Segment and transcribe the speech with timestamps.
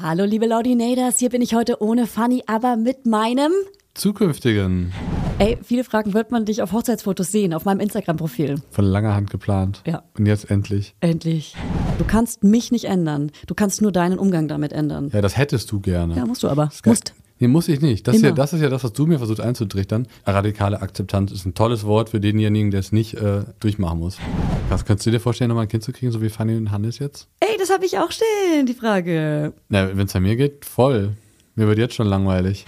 [0.00, 3.50] Hallo liebe Laudinators, hier bin ich heute ohne Fanny, aber mit meinem...
[3.94, 4.92] Zukünftigen.
[5.40, 8.62] Ey, viele Fragen, wird man dich auf Hochzeitsfotos sehen, auf meinem Instagram-Profil?
[8.70, 9.82] Von langer Hand geplant.
[9.88, 10.04] Ja.
[10.16, 10.94] Und jetzt endlich.
[11.00, 11.56] Endlich.
[11.98, 13.32] Du kannst mich nicht ändern.
[13.48, 15.10] Du kannst nur deinen Umgang damit ändern.
[15.12, 16.14] Ja, das hättest du gerne.
[16.14, 16.70] Ja, musst du aber.
[16.84, 17.12] Musst.
[17.40, 18.06] Nee, muss ich nicht.
[18.08, 18.28] Das, Immer.
[18.28, 20.08] hier, das ist ja das, was du mir versuchst einzutrichtern.
[20.26, 24.18] Radikale Akzeptanz ist ein tolles Wort für denjenigen, der es nicht äh, durchmachen muss.
[24.68, 26.98] Was könntest du dir vorstellen, nochmal ein Kind zu kriegen, so wie Fanny und Hannes
[26.98, 27.28] jetzt?
[27.40, 29.52] Ey, das habe ich auch stehen, die Frage.
[29.68, 31.12] Na, wenn es an mir geht, voll.
[31.54, 32.66] Mir wird jetzt schon langweilig.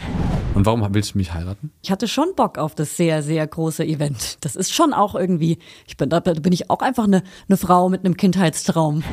[0.55, 1.71] Und warum willst du mich heiraten?
[1.83, 4.39] Ich hatte schon Bock auf das sehr, sehr große Event.
[4.41, 7.89] Das ist schon auch irgendwie, ich bin, da bin ich auch einfach eine, eine Frau
[7.89, 9.05] mit einem Kindheitstraum.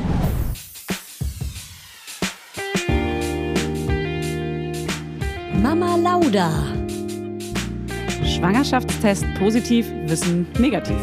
[5.62, 6.50] Mama Lauda.
[8.24, 10.96] Schwangerschaftstest positiv, Wissen negativ.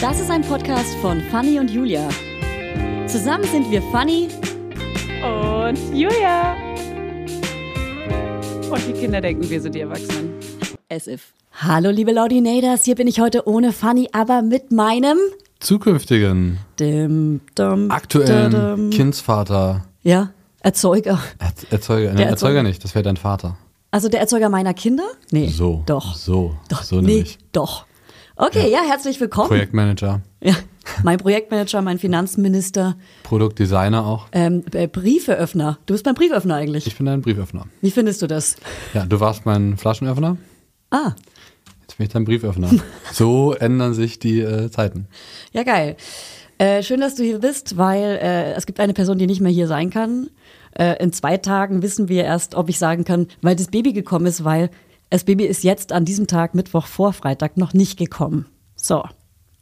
[0.00, 2.08] Das ist ein Podcast von Fanny und Julia.
[3.06, 4.28] Zusammen sind wir Fanny.
[5.22, 6.56] Und Julia.
[8.70, 10.32] Und die Kinder denken, wir sind die Erwachsenen.
[10.90, 11.32] As if.
[11.54, 15.18] Hallo liebe Laudinators, hier bin ich heute ohne Fanny, aber mit meinem
[15.60, 18.90] Zukünftigen, dim, dum, aktuellen dadum.
[18.90, 20.30] Kindsvater, Ja,
[20.62, 21.18] Erzeuger.
[21.38, 22.62] Er Erzeuger, Der Erzeuger Erzeuger.
[22.62, 23.56] nicht, das wäre dein Vater.
[23.90, 25.04] Also der Erzeuger meiner Kinder?
[25.30, 25.48] Nee.
[25.48, 25.82] So.
[25.86, 26.14] Doch.
[26.14, 26.56] So.
[26.68, 26.82] Doch.
[26.82, 27.38] So nee, nämlich.
[27.52, 27.86] doch.
[28.36, 29.48] Okay, ja, herzlich willkommen.
[29.48, 30.54] Projektmanager, Ja,
[31.04, 34.26] mein Projektmanager, mein Finanzminister, Produktdesigner auch.
[34.32, 35.78] ähm, äh, Briefeöffner.
[35.84, 36.86] Du bist mein Brieföffner eigentlich.
[36.86, 37.66] Ich bin dein Brieföffner.
[37.82, 38.56] Wie findest du das?
[38.94, 40.38] Ja, du warst mein Flaschenöffner,
[40.90, 41.12] Ah,
[41.82, 42.70] jetzt bin ich dein Brieföffner.
[43.12, 45.06] so ändern sich die äh, Zeiten.
[45.52, 45.96] ja geil.
[46.58, 49.50] Äh, schön, dass du hier bist, weil äh, es gibt eine Person, die nicht mehr
[49.52, 50.28] hier sein kann.
[50.78, 54.26] Äh, in zwei Tagen wissen wir erst, ob ich sagen kann, weil das Baby gekommen
[54.26, 54.70] ist, weil
[55.10, 58.46] das Baby ist jetzt an diesem Tag, Mittwoch vor Freitag, noch nicht gekommen.
[58.76, 59.02] So,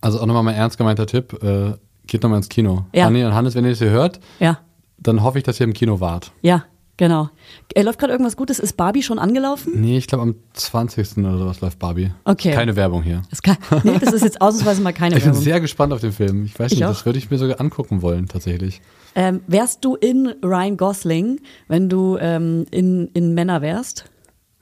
[0.00, 1.72] Also auch nochmal mein ernst gemeinter Tipp, äh,
[2.06, 2.84] geht nochmal ins Kino.
[2.94, 3.06] Ja.
[3.06, 4.58] Anni und Hannes, wenn ihr das hier hört, ja,
[4.98, 6.32] dann hoffe ich, dass ihr im Kino wart.
[6.42, 6.64] ja,
[7.00, 7.28] genau.
[7.74, 8.60] Äh, läuft gerade irgendwas Gutes?
[8.60, 9.72] Ist Barbie schon angelaufen?
[9.80, 11.16] Nee, ich glaube am 20.
[11.18, 12.12] oder sowas läuft Barbie.
[12.24, 12.52] Okay.
[12.52, 13.22] Keine Werbung hier.
[13.30, 15.42] Das, kann, nee, das ist jetzt ausnahmsweise mal keine Ich bin Werbung.
[15.42, 16.44] sehr gespannt auf den Film.
[16.44, 16.90] Ich weiß Ich nicht, auch.
[16.90, 18.80] das würde ich mir sogar angucken wollen, tatsächlich.
[19.16, 24.04] Ähm, wärst du in Ryan Gosling, wenn du ähm, in, in Männer wärst?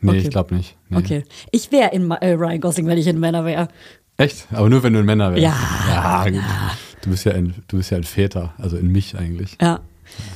[0.01, 0.19] Nee, Okay.
[0.21, 0.77] ich glaube nicht.
[0.89, 0.97] Nee.
[0.99, 1.25] Okay.
[1.51, 3.69] Ich wäre in äh, Ryan Gosling, wenn ich in Männer wäre.
[4.17, 4.47] Echt?
[4.53, 5.43] Aber nur wenn du ein Männer wärst.
[5.43, 6.71] Ja, ja.
[7.03, 9.57] Du bist ja ein, du bist ja ein Väter, also in mich eigentlich.
[9.61, 9.81] Ja.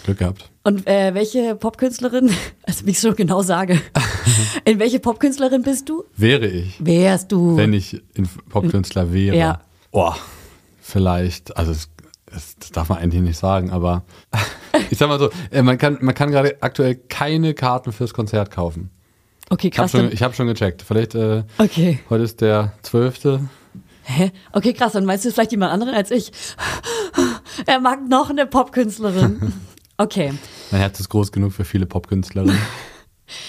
[0.05, 0.51] Glück gehabt.
[0.65, 2.31] Und äh, welche Popkünstlerin,
[2.63, 3.81] also wie ich so genau sage,
[4.65, 6.05] in welche Popkünstlerin bist du?
[6.17, 7.57] Wäre ich, Wärst du?
[7.57, 8.01] wenn ich
[8.49, 9.37] Popkünstler wäre.
[9.37, 9.61] Ja.
[9.91, 10.13] Oh,
[10.81, 11.89] vielleicht, also es,
[12.27, 14.05] es, das darf man eigentlich nicht sagen, aber
[14.91, 18.51] ich sag mal so, äh, man kann, man kann gerade aktuell keine Karten fürs Konzert
[18.53, 18.91] kaufen.
[19.51, 20.01] okay, Ich habe krass.
[20.01, 20.83] schon, ich hab schon gecheckt.
[20.83, 21.99] Vielleicht, äh, okay.
[22.09, 23.41] heute ist der 12.
[24.05, 24.33] Hä?
[24.53, 24.93] Okay, krass.
[24.93, 26.33] Dann meinst du vielleicht jemand anderen als ich.
[27.67, 29.53] Er mag noch eine Popkünstlerin.
[30.03, 30.33] Okay.
[30.73, 32.59] Mein Herz ist groß genug für viele Popkünstlerinnen.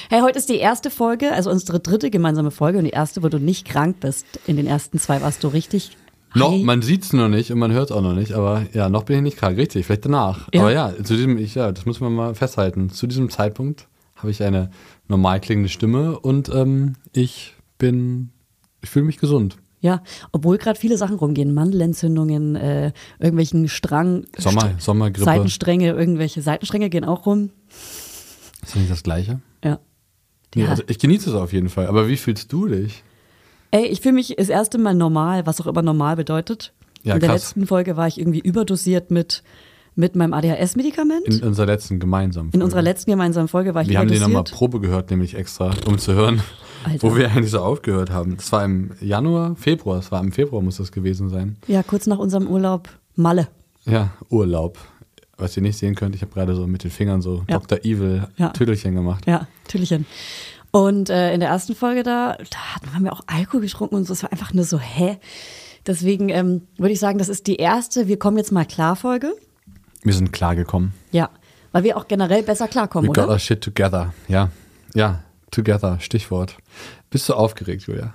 [0.10, 3.28] Hey, heute ist die erste Folge, also unsere dritte gemeinsame Folge und die erste, wo
[3.28, 4.26] du nicht krank bist.
[4.48, 5.98] In den ersten zwei warst du richtig.
[6.36, 9.18] noch, man sieht's noch nicht und man hört's auch noch nicht, aber ja, noch bin
[9.18, 10.48] ich nicht krank, richtig, vielleicht danach.
[10.54, 10.62] Ja.
[10.62, 12.92] Aber ja, zu diesem, ich, ja, das muss man mal festhalten.
[12.92, 14.70] Zu diesem Zeitpunkt habe ich eine
[15.10, 18.30] normal klingende Stimme und ähm, ich bin,
[18.82, 19.58] ich fühle mich gesund.
[19.84, 20.02] Ja,
[20.32, 21.54] obwohl gerade viele Sachen rumgehen.
[21.54, 25.26] Mandelentzündungen, äh, irgendwelchen Strang, Sommer, St- Sommergrippe.
[25.26, 27.50] Seitenstränge, irgendwelche Seitenstränge gehen auch rum.
[28.62, 29.42] Ist das nicht das Gleiche?
[29.62, 29.80] Ja.
[30.56, 30.70] Nee, Ja.
[30.70, 31.88] also ich genieße es auf jeden Fall.
[31.88, 33.04] Aber wie fühlst du dich?
[33.72, 36.72] Ey, ich fühle mich das erste Mal normal, was auch immer normal bedeutet.
[37.04, 37.42] Ja, In der krass.
[37.42, 39.44] letzten Folge war ich irgendwie überdosiert mit,
[39.96, 41.26] mit meinem ADHS-Medikament.
[41.28, 42.64] In In, unserer letzten gemeinsamen Folge.
[42.66, 45.98] unserer letzten gemeinsamen Folge war ich Wir haben die nochmal Probe gehört, nämlich extra, um
[45.98, 46.42] zu hören,
[46.84, 47.02] Alter.
[47.08, 48.38] wo wir eigentlich so aufgehört haben.
[48.38, 50.00] Das war im Januar, Februar.
[50.00, 51.58] Es war im Februar, muss das gewesen sein.
[51.68, 53.48] ja, kurz nach unserem Urlaub Malle.
[53.86, 54.78] Ja, Urlaub.
[55.38, 57.58] Was ihr nicht sehen könnt, ich habe gerade so mit den Fingern so Ja.
[57.60, 57.80] Dr.
[57.84, 58.50] Evil Ja.
[58.50, 59.26] Tüdelchen gemacht.
[59.28, 60.06] Ja, Türchen.
[60.72, 64.06] Und äh, in der ersten Folge da, da hatten- haben wir auch Alkohol getrunken und
[64.06, 64.14] so.
[64.14, 65.18] Es war einfach nur so, hä?
[65.86, 69.34] Deswegen ähm, würde ich sagen, das ist die erste Wir kommen jetzt mal klar Folge.
[70.04, 70.94] Wir sind klargekommen.
[71.12, 71.30] Ja,
[71.72, 73.34] weil wir auch generell besser klarkommen, We got oder?
[73.34, 74.14] our shit together.
[74.28, 74.50] Ja,
[74.94, 76.58] ja, together, Stichwort.
[77.10, 78.14] Bist du aufgeregt, Julia?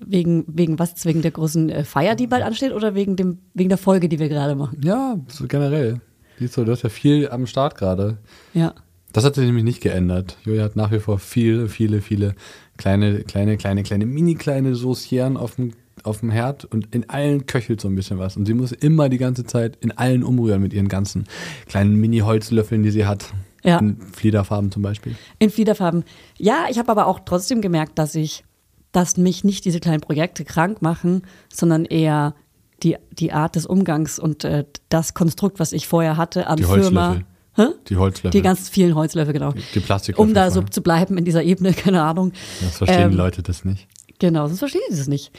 [0.00, 1.04] Wegen, wegen was?
[1.04, 4.18] Wegen der großen äh, Feier, die bald ansteht oder wegen, dem, wegen der Folge, die
[4.18, 4.80] wir gerade machen?
[4.82, 6.00] Ja, so generell.
[6.38, 8.18] Siehst du, du hast ja viel am Start gerade.
[8.54, 8.74] Ja.
[9.12, 10.36] Das hat sich nämlich nicht geändert.
[10.44, 12.36] Julia hat nach wie vor viele, viele, viele
[12.76, 15.72] kleine, kleine, kleine, kleine, mini kleine Saucieren auf dem,
[16.04, 18.36] auf dem Herd und in allen köchelt so ein bisschen was.
[18.36, 21.26] Und sie muss immer die ganze Zeit in allen umrühren mit ihren ganzen
[21.66, 23.32] kleinen Mini-Holzlöffeln, die sie hat.
[23.64, 23.78] Ja.
[23.78, 25.16] In Fliederfarben zum Beispiel.
[25.38, 26.04] In Fliederfarben.
[26.38, 28.44] Ja, ich habe aber auch trotzdem gemerkt, dass ich,
[28.92, 31.22] dass mich nicht diese kleinen Projekte krank machen,
[31.52, 32.34] sondern eher
[32.82, 36.64] die, die Art des Umgangs und äh, das Konstrukt, was ich vorher hatte an Die
[36.64, 37.08] Firma.
[37.08, 37.24] Holzlöffel.
[37.56, 37.66] Hä?
[37.88, 38.30] Die Holzlöffel.
[38.30, 39.50] Die ganz vielen Holzlöffel, genau.
[39.50, 40.28] Die, die Plastiklöffel.
[40.28, 42.32] Um da so zu bleiben in dieser Ebene, keine Ahnung.
[42.60, 43.88] Das verstehen Ähm, die Leute das nicht.
[44.20, 45.32] Genau, sonst verstehen die das nicht.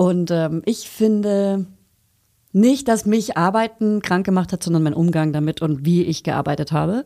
[0.00, 1.66] Und ähm, ich finde
[2.52, 6.72] nicht, dass mich Arbeiten krank gemacht hat, sondern mein Umgang damit und wie ich gearbeitet
[6.72, 7.04] habe.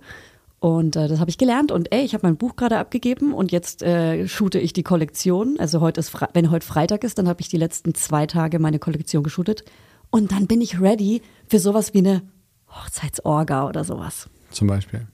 [0.61, 1.73] Und äh, das habe ich gelernt.
[1.73, 5.57] Und ey, ich habe mein Buch gerade abgegeben und jetzt äh, shoote ich die Kollektion.
[5.59, 8.61] Also heute ist, Fre wenn heute Freitag ist, dann habe ich die letzten zwei Tage
[8.61, 9.65] meine Kollektion geshootet.
[10.11, 12.23] Und dann bin ich ready für sowas wie eine
[12.69, 14.31] Hochzeitsorga oder sowas.
[14.51, 15.09] Zum Beispiel.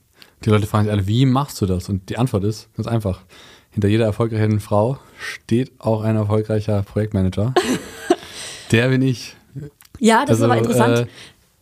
[0.44, 1.88] Die Leute fragen sich alle, wie machst du das?
[1.88, 3.25] Und die Antwort ist ganz einfach.
[3.70, 7.55] Hinter jeder erfolgreichen Frau steht auch ein erfolgreicher Projektmanager.
[8.72, 9.37] Der bin ich.
[9.99, 10.99] Ja, das ist aber interessant.
[10.99, 11.06] Äh,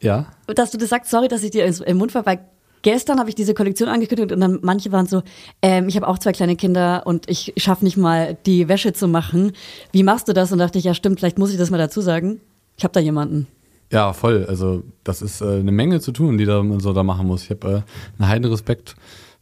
[0.00, 0.26] ja.
[0.46, 2.40] dass du das sagst, sorry, dass ich dir im Mund war, weil
[2.82, 5.22] gestern habe ich diese Kollektion angekündigt und dann manche waren so,
[5.62, 9.08] ähm, ich habe auch zwei kleine Kinder und ich schaffe nicht mal die Wäsche zu
[9.08, 9.52] machen.
[9.92, 10.52] Wie machst du das?
[10.52, 12.40] Und dachte ich, ja stimmt, vielleicht muss ich das mal dazu sagen.
[12.76, 13.48] Ich habe da jemanden.
[13.90, 14.44] Ja, voll.
[14.46, 17.44] Also das ist äh, eine Menge zu tun, die da, man so da machen muss.
[17.44, 18.96] Ich habe äh, einen heiden Respekt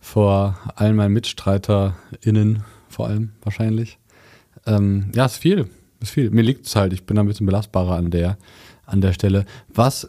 [0.06, 3.98] vor allen meinen MitstreiterInnen, vor allem wahrscheinlich.
[4.64, 5.68] Ähm, ja, ist viel.
[6.00, 6.30] Ist viel.
[6.30, 6.92] Mir liegt es halt.
[6.92, 8.38] Ich bin da ein bisschen belastbarer an der,
[8.86, 9.46] an der Stelle.
[9.68, 10.08] Was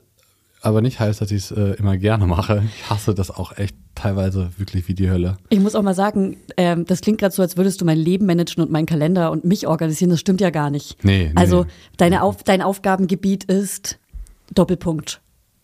[0.62, 2.64] aber nicht heißt, dass ich es äh, immer gerne mache.
[2.76, 5.38] Ich hasse das auch echt teilweise wirklich wie die Hölle.
[5.50, 8.28] Ich muss auch mal sagen, ähm, das klingt gerade so, als würdest du mein Leben
[8.28, 10.12] managen und meinen Kalender und mich organisieren.
[10.12, 11.04] Das stimmt ja gar nicht.
[11.04, 11.66] Nee, nee, Also.
[11.98, 13.98] Deine Auf, dein Aufgabengebiet ist
[14.54, 15.22] Doppelpunkt.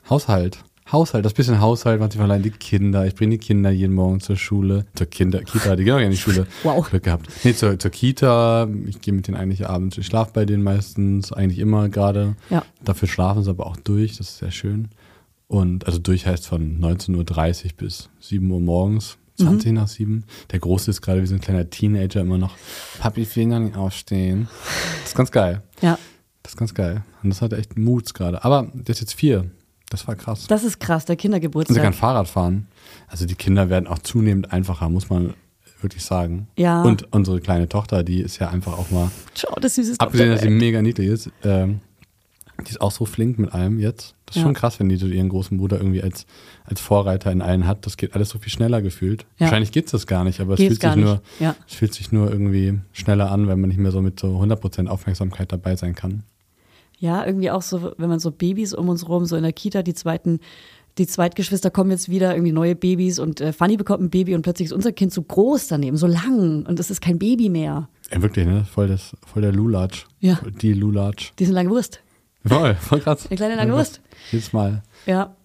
[0.09, 0.57] Haushalt.
[0.93, 3.05] Haushalt, das bisschen Haushalt, manchmal allein die Kinder.
[3.07, 4.85] Ich bringe die Kinder jeden Morgen zur Schule.
[4.93, 6.45] Zur Kinder, Kita, die gehen auch ja in die Schule.
[6.63, 6.87] Wow.
[6.87, 7.27] Glück gehabt.
[7.43, 8.69] Nee, zur, zur Kita.
[8.85, 9.97] Ich gehe mit denen eigentlich abends.
[9.97, 12.35] Ich schlafe bei denen meistens, eigentlich immer gerade.
[12.51, 12.63] Ja.
[12.83, 14.89] Dafür schlafen sie aber auch durch, das ist sehr schön.
[15.47, 19.17] Und also durch heißt von 19.30 Uhr bis 7 Uhr morgens.
[19.37, 20.23] 20 nach 7.
[20.51, 22.55] Der Große ist gerade wie so ein kleiner Teenager immer noch.
[22.99, 24.47] Papi, ich will noch nicht aufstehen.
[25.01, 25.63] Das ist ganz geil.
[25.81, 25.97] Ja,
[26.43, 27.03] Das ist ganz geil.
[27.23, 28.45] Und das hat echt Mut gerade.
[28.45, 29.49] Aber der ist jetzt vier.
[29.93, 30.47] Das war krass.
[30.47, 31.93] das ist krass, der Und sie kann Kindergeburtstag.
[31.95, 32.67] Fahrrad fahren.
[33.07, 35.35] Also die Kinder werden auch zunehmend einfacher, muss man
[35.81, 36.47] wirklich sagen.
[36.57, 36.81] Ja.
[36.81, 40.41] Und unsere kleine Tochter, die ist ja einfach auch mal, Schau, das süßeste abgesehen, dass
[40.41, 41.81] sie mega niedlich ist, ähm,
[42.65, 44.15] die ist auch so flink mit allem jetzt.
[44.25, 44.43] Das ist Ja.
[44.47, 46.25] schon krass, wenn die so ihren großen Bruder irgendwie als,
[46.65, 47.85] als Vorreiter in allen hat.
[47.85, 49.23] Das geht alles so viel schneller gefühlt.
[49.37, 49.41] Ja.
[49.41, 51.55] Wahrscheinlich geht es das gar nicht, aber es fühlt, sich nur, Ja.
[51.67, 54.87] es fühlt sich nur irgendwie schneller an, wenn man nicht mehr so mit so 100%
[54.87, 56.23] Aufmerksamkeit dabei sein kann.
[57.03, 59.83] Ja, irgendwie auch so, wenn man so Babys um uns rum, so in der Kita,
[59.83, 60.39] die zweiten,
[60.97, 64.41] die Zweitgeschwister kommen jetzt wieder, irgendwie neue Babys und äh, Fanny bekommt ein Baby und
[64.41, 67.89] plötzlich ist unser Kind so groß daneben, so lang und es ist kein Baby mehr.
[68.09, 68.63] Ja, wirklich, ne?
[68.63, 70.05] Voll, das, voll der Lulatsch.
[70.21, 70.39] Ja.
[70.61, 71.33] Die Lulatsch.
[71.39, 71.99] Die sind lange Wurst.
[72.45, 73.27] Voll, voll krass.
[73.27, 73.99] Eine kleine lange Wurst.
[74.31, 74.81] Jedes Mal.
[75.05, 75.35] Ja.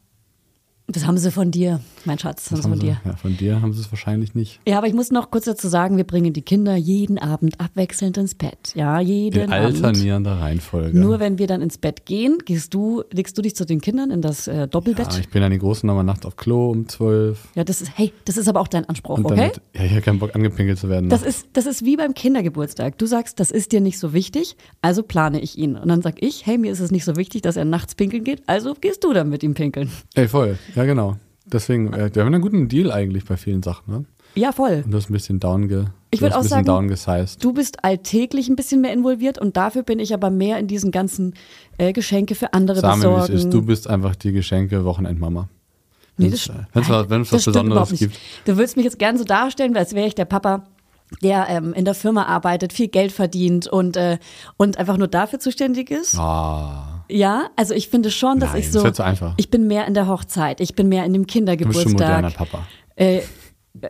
[0.90, 3.00] Das haben sie von dir, mein Schatz, das haben von sie, dir.
[3.04, 4.58] ja, von dir haben sie es wahrscheinlich nicht.
[4.66, 8.16] Ja, aber ich muss noch kurz dazu sagen, wir bringen die Kinder jeden Abend abwechselnd
[8.16, 8.72] ins Bett.
[8.74, 9.84] Ja, jeden In Abend.
[9.84, 10.98] alternierender Reihenfolge.
[10.98, 14.10] Nur wenn wir dann ins Bett gehen, gehst du, legst du dich zu den Kindern
[14.10, 15.12] in das äh, Doppelbett.
[15.12, 17.48] ja, ich bin dann die Großen nochmal nachts auf Klo um zwölf.
[17.54, 19.36] Ja, das ist, hey, das ist aber auch dein Anspruch, Und okay?
[19.36, 21.10] damit, ja, ich habe keinen Bock angepinkelt zu werden.
[21.10, 21.28] Das noch.
[21.28, 22.96] ist, das ist wie beim Kindergeburtstag.
[22.96, 25.76] Du sagst, das ist dir nicht so wichtig, also plane ich ihn.
[25.76, 28.24] Und dann sag ich, hey, mir ist es nicht so wichtig, dass er nachts pinkeln
[28.24, 29.90] geht, also gehst du dann mit ihm pinkeln.
[30.14, 30.56] Ey, voll.
[30.78, 31.16] Ja, genau.
[31.44, 34.04] Deswegen, äh, wir haben einen guten Deal eigentlich bei vielen Sachen, ne?
[34.36, 34.82] Ja, voll.
[34.84, 37.36] Und das ist ein bisschen downge, Ich du würd hast ein auch sagen.
[37.40, 40.92] Du bist alltäglich ein bisschen mehr involviert und dafür bin ich aber mehr in diesen
[40.92, 41.34] ganzen
[41.78, 43.32] äh, Geschenke für andere Sag mir, wie es besorgen.
[43.34, 43.50] ist.
[43.52, 45.48] Du bist einfach die Geschenke Wochenendmama.
[46.16, 48.16] Nee, das, wenn's was, wenn es das was Besonderes gibt.
[48.44, 50.64] Du würdest mich jetzt gern so darstellen, als wäre ich der Papa,
[51.24, 54.18] der ähm, in der Firma arbeitet, viel Geld verdient und, äh,
[54.56, 56.16] und einfach nur dafür zuständig ist.
[56.16, 56.97] Ah.
[57.10, 58.84] Ja, also ich finde schon, dass Nein, ich das so.
[58.84, 59.34] wird so einfach.
[59.36, 61.92] Ich bin mehr in der Hochzeit, ich bin mehr in dem Du bist schon Kindergeburtstag.
[61.92, 62.66] moderner Papa.
[62.96, 63.20] Äh,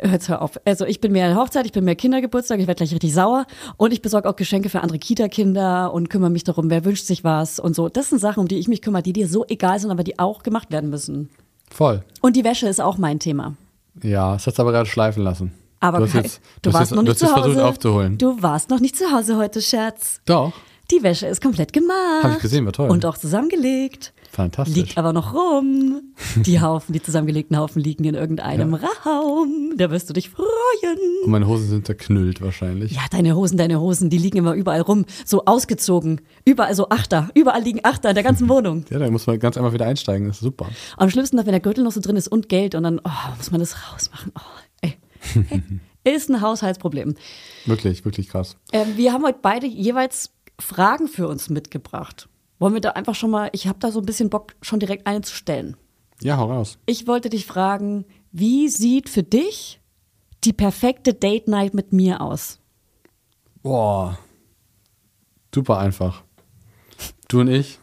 [0.02, 0.60] Hört's hör auf.
[0.66, 3.14] Also ich bin mehr in der Hochzeit, ich bin mehr Kindergeburtstag, ich werde gleich richtig
[3.14, 3.46] sauer
[3.78, 7.24] und ich besorge auch Geschenke für andere Kita-Kinder und kümmere mich darum, wer wünscht sich
[7.24, 7.88] was und so.
[7.88, 10.18] Das sind Sachen, um die ich mich kümmere, die dir so egal sind, aber die
[10.18, 11.30] auch gemacht werden müssen.
[11.70, 12.02] Voll.
[12.20, 13.54] Und die Wäsche ist auch mein Thema.
[14.02, 15.52] Ja, das hast du aber gerade schleifen lassen.
[15.80, 17.42] Aber du jetzt, du hast warst jetzt, noch du nicht zu Hause.
[17.42, 18.18] versucht aufzuholen.
[18.18, 20.20] Du warst noch nicht zu Hause heute, Schatz.
[20.26, 20.52] Doch,
[20.90, 22.22] Die Wäsche ist komplett gemacht.
[22.22, 22.88] Hab ich gesehen, war toll.
[22.88, 24.14] Und auch zusammengelegt.
[24.32, 24.74] fantastisch.
[24.74, 26.14] Liegt aber noch rum.
[26.36, 29.74] Die Haufen, die zusammengelegten Haufen liegen in irgendeinem Raum.
[29.76, 30.48] Da wirst du dich freuen.
[31.24, 32.92] Und meine Hosen sind zerknüllt wahrscheinlich.
[32.92, 35.04] Ja, deine Hosen, deine Hosen, die liegen immer überall rum.
[35.26, 36.22] So ausgezogen.
[36.46, 37.28] Überall so Achter.
[37.34, 38.86] Überall liegen Achter in der ganzen Wohnung.
[38.88, 40.68] Ja, da muss man ganz einfach wieder einsteigen, das ist super.
[40.96, 43.50] Am schlimmsten, wenn der Gürtel noch so drin ist und Geld und dann oh, muss
[43.50, 44.32] man das rausmachen.
[44.34, 44.40] Oh,
[44.80, 44.96] ey.
[46.14, 47.14] ist ein Haushaltsproblem.
[47.66, 48.56] Wirklich, wirklich krass.
[48.72, 50.30] Ähm, wir haben heute beide jeweils
[50.60, 52.28] Fragen für uns mitgebracht.
[52.58, 55.06] Wollen wir da einfach schon mal, ich habe da so ein bisschen Bock, schon direkt
[55.06, 55.76] eine zu stellen.
[56.20, 56.78] Ja, hau raus.
[56.86, 59.80] Ich wollte dich fragen, wie sieht für dich
[60.44, 62.58] die perfekte Date Night mit mir aus?
[63.62, 64.18] Boah.
[65.54, 66.22] Super einfach.
[67.28, 67.78] Du und ich,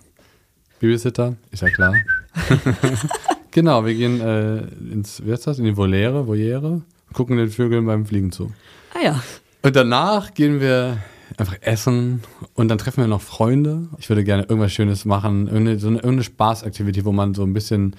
[0.79, 1.94] Babysitter, ist ja klar.
[3.55, 6.82] Genau, wir gehen äh, ins, wie heißt das, in die Voliere, Voliere,
[7.13, 8.51] gucken den Vögeln beim Fliegen zu.
[8.94, 9.24] Ah ja.
[9.62, 10.98] Und danach gehen wir
[11.38, 12.22] einfach essen
[12.53, 13.89] und dann treffen wir noch Freunde.
[13.98, 17.53] Ich würde gerne irgendwas Schönes machen, irgendeine, so eine, irgendeine Spaßaktivität, wo man so ein
[17.53, 17.96] bisschen.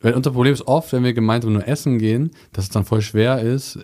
[0.00, 3.02] Weil unser Problem ist oft, wenn wir gemeinsam nur essen gehen, dass es dann voll
[3.02, 3.80] schwer ist,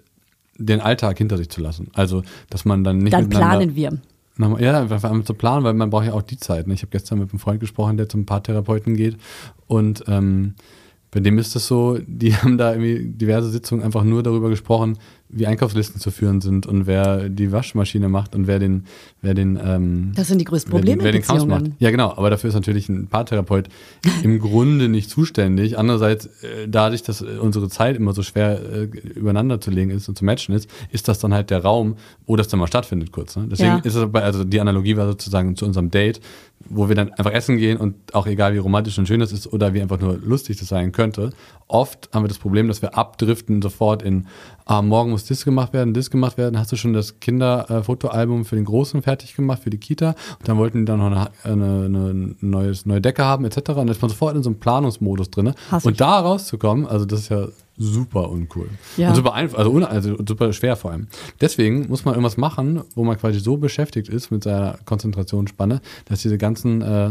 [0.59, 1.89] den Alltag hinter sich zu lassen.
[1.95, 3.99] Also, dass man dann nicht Dann planen wir.
[4.37, 6.67] Nochmal- Ja, einfach zu planen, weil man braucht ja auch die Zeit.
[6.67, 6.75] Ne?
[6.75, 9.17] Ich habe gestern mit einem Freund gesprochen, der zum Paartherapeuten geht
[9.67, 10.55] und ähm,
[11.13, 14.99] bei dem ist es so, die haben da irgendwie diverse Sitzungen einfach nur darüber gesprochen,
[15.37, 18.85] wie Einkaufslisten zu führen sind und wer die Waschmaschine macht und wer den,
[19.21, 21.65] wer den, ähm, Das sind die größten wer Probleme wer in den Kampf macht.
[21.81, 23.69] Ja, genau, aber dafür ist natürlich ein Paartherapeut
[24.23, 25.77] im Grunde nicht zuständig.
[25.79, 30.09] Andererseits, äh, dadurch, dass äh, unsere Zeit immer so schwer äh, übereinander zu legen ist
[30.09, 33.11] und zu matchen ist, ist das dann halt der Raum, wo das dann mal stattfindet
[33.11, 33.37] kurz.
[33.37, 33.49] Ne?
[33.51, 33.83] Deswegen Ja.
[33.83, 36.21] ist es, bei- also die Analogie war sozusagen zu unserem Date,
[36.67, 39.53] wo wir dann einfach essen gehen und auch egal wie romantisch und schön das ist
[39.53, 41.31] oder wie einfach nur lustig das sein könnte,
[41.69, 44.27] oft haben wir das Problem, dass wir abdriften sofort in,
[44.65, 48.57] ah, morgen muss das gemacht werden, das gemacht werden, hast du schon das Kinderfotoalbum für
[48.57, 51.85] den Großen fertig gemacht, für die Kita und dann wollten die dann noch eine, eine,
[51.85, 53.59] eine neues, neue Decke haben etc.
[53.71, 55.55] Und dann ist man sofort in so einem Planungsmodus drin.
[55.71, 55.99] Hass Und ich.
[55.99, 58.69] da rauszukommen, also das ist ja super uncool.
[58.97, 59.09] Ja.
[59.09, 61.09] Und super einfach, also, also super schwer vor allem.
[61.41, 66.23] Deswegen muss man irgendwas machen, wo man quasi so beschäftigt ist mit seiner Konzentrationsspanne, dass
[66.23, 67.11] diese ganzen äh,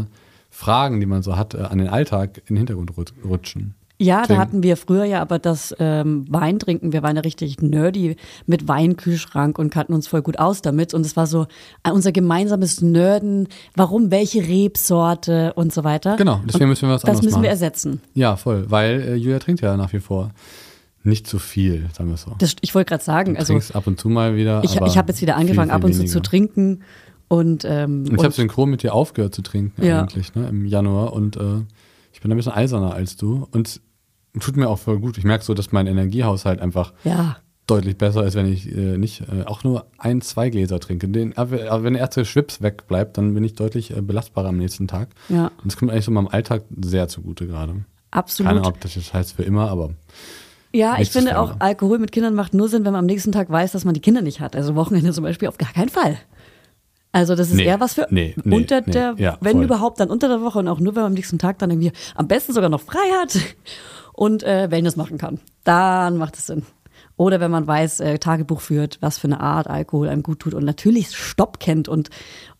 [0.50, 3.74] Fragen, die man so hat, äh, an den Alltag in den Hintergrund rut- rutschen.
[3.96, 6.92] Ja, da Deswegen- hatten wir früher ja aber das ähm, Weintrinken.
[6.92, 10.94] Wir waren ja richtig nerdy mit Weinkühlschrank und kannten uns voll gut aus damit.
[10.94, 11.46] Und es war so
[11.84, 13.46] äh, unser gemeinsames Nerden.
[13.76, 16.16] Warum, welche Rebsorte und so weiter.
[16.16, 17.50] Genau, deswegen und müssen wir was Das anderes müssen wir machen.
[17.50, 18.00] ersetzen.
[18.14, 20.30] Ja, voll, weil äh, Julia trinkt ja nach wie vor
[21.04, 22.32] nicht so viel, sagen wir es so.
[22.38, 24.62] Das, ich wollte gerade sagen, Du also trinkst ab und zu mal wieder.
[24.64, 26.12] ich, ich habe jetzt wieder viel, angefangen, viel ab und zu weniger.
[26.12, 26.80] zu trinken.
[27.28, 30.00] Und, ähm, Und ich habe synchron mit dir aufgehört zu trinken Ja.
[30.02, 31.12] eigentlich, ne, im Januar.
[31.12, 31.40] Und äh,
[32.24, 33.46] bin ein bisschen eiserner als du.
[33.52, 33.80] Und
[34.40, 35.18] tut mir auch voll gut.
[35.18, 39.20] Ich merke so, dass mein Energiehaushalt einfach ja, deutlich besser ist, wenn ich äh, nicht
[39.22, 41.06] äh, auch nur ein, zwei Gläser trinke.
[41.08, 44.88] Den, aber wenn der erste Schwips wegbleibt, dann bin ich deutlich äh, belastbarer am nächsten
[44.88, 45.10] Tag.
[45.28, 45.46] Ja.
[45.46, 47.84] Und das kommt eigentlich so meinem Alltag sehr zugute gerade.
[48.10, 48.48] absolut.
[48.48, 49.90] Keine Ahnung, ob das jetzt heißt für immer, aber
[50.72, 51.56] Ja, ich finde auch.
[51.60, 54.00] Alkohol mit Kindern macht nur Sinn, wenn man am nächsten Tag weiß, dass man die
[54.00, 54.56] Kinder nicht hat.
[54.56, 56.18] Also Wochenende zum Beispiel auf gar keinen Fall.
[57.14, 59.64] Also das ist Nee, eher was für nee, nee, unter nee, der, ja, wenn voll.
[59.64, 61.92] überhaupt, dann unter der Woche und auch nur, wenn man am nächsten Tag dann irgendwie
[62.16, 63.38] am besten sogar noch frei hat
[64.14, 65.38] und äh, Wellness machen kann.
[65.62, 66.64] Dann macht es Sinn.
[67.16, 70.54] Oder wenn man weiß, äh, Tagebuch führt, was für eine Art Alkohol einem gut tut
[70.54, 72.10] und natürlich Stopp kennt und,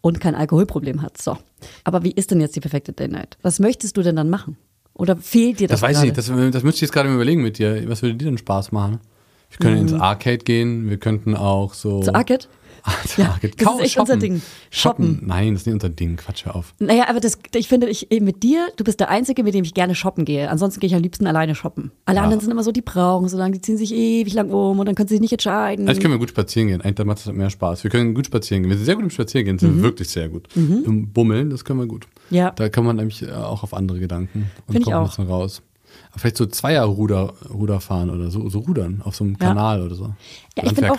[0.00, 1.20] und kein Alkoholproblem hat.
[1.20, 1.36] So.
[1.82, 3.36] Aber wie ist denn jetzt die perfekte Day Night?
[3.42, 4.56] Was möchtest du denn dann machen?
[4.92, 5.80] Oder fehlt dir das?
[5.80, 6.06] das weiß gerade?
[6.06, 6.18] ich nicht.
[6.18, 7.88] Das, das müsste ich jetzt gerade mal überlegen mit dir.
[7.88, 9.00] Was würde dir denn Spaß machen?
[9.50, 12.02] Wir können ins Arcade gehen, wir könnten auch so.
[12.02, 12.46] Zu Arcade?
[12.86, 14.42] Ah, zu Ja, das ist echt unser Ding.
[14.70, 15.06] Shoppen.
[15.14, 15.26] Shoppen.
[15.26, 16.16] Nein, das ist nicht unser Ding.
[16.16, 16.74] Quatsch, hör auf.
[16.78, 19.72] Naja, aber das, ich finde, ich, mit dir, du bist der Einzige, mit dem ich
[19.72, 20.50] gerne shoppen gehe.
[20.50, 21.92] Ansonsten gehe ich am liebsten alleine shoppen.
[22.04, 24.78] Alle anderen sind immer so, die brauchen so lange, die ziehen sich ewig lang um
[24.78, 25.88] und dann können sie sich nicht entscheiden.
[25.88, 26.82] Eigentlich können wir gut spazieren gehen.
[26.82, 27.84] Eigentlich macht das mehr Spaß.
[27.84, 28.70] Wir können gut spazieren gehen.
[28.70, 30.48] Wir sind sehr gut im Spazierengehen, sind wir wirklich sehr gut.
[30.54, 32.06] Im Bummeln, das können wir gut.
[32.30, 32.36] Mhm.
[32.36, 32.50] Ja.
[32.50, 35.08] Da kann man nämlich äh, auch auf andere Gedanken und Find ich kommt ein auch.
[35.08, 35.62] bisschen raus.
[36.16, 39.48] Vielleicht so Zweierruder Ruder fahren oder so, so rudern auf so einem Ja.
[39.48, 40.14] Kanal oder so.
[40.56, 40.96] Ja, ich finde auch,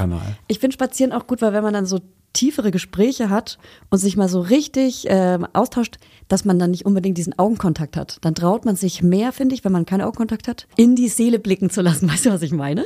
[0.60, 2.02] finde Spazieren auch gut, weil wenn man dann so
[2.34, 3.58] tiefere Gespräche hat
[3.90, 8.18] und sich mal so richtig ähm, austauscht, dass man dann nicht unbedingt diesen Augenkontakt hat.
[8.22, 11.40] Dann traut man sich mehr, finde ich, wenn man keinen Augenkontakt hat, in die Seele
[11.40, 12.10] blicken zu lassen.
[12.12, 12.86] Weißt du, was ich meine?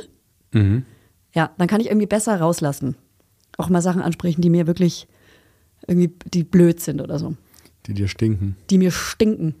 [0.52, 0.84] Mhm.
[1.34, 2.96] Ja, dann kann ich irgendwie besser rauslassen.
[3.58, 5.06] Auch mal Sachen ansprechen, die mir wirklich
[5.86, 7.34] irgendwie, die blöd sind oder so.
[7.86, 8.56] Die dir stinken.
[8.70, 9.56] Die mir stinken.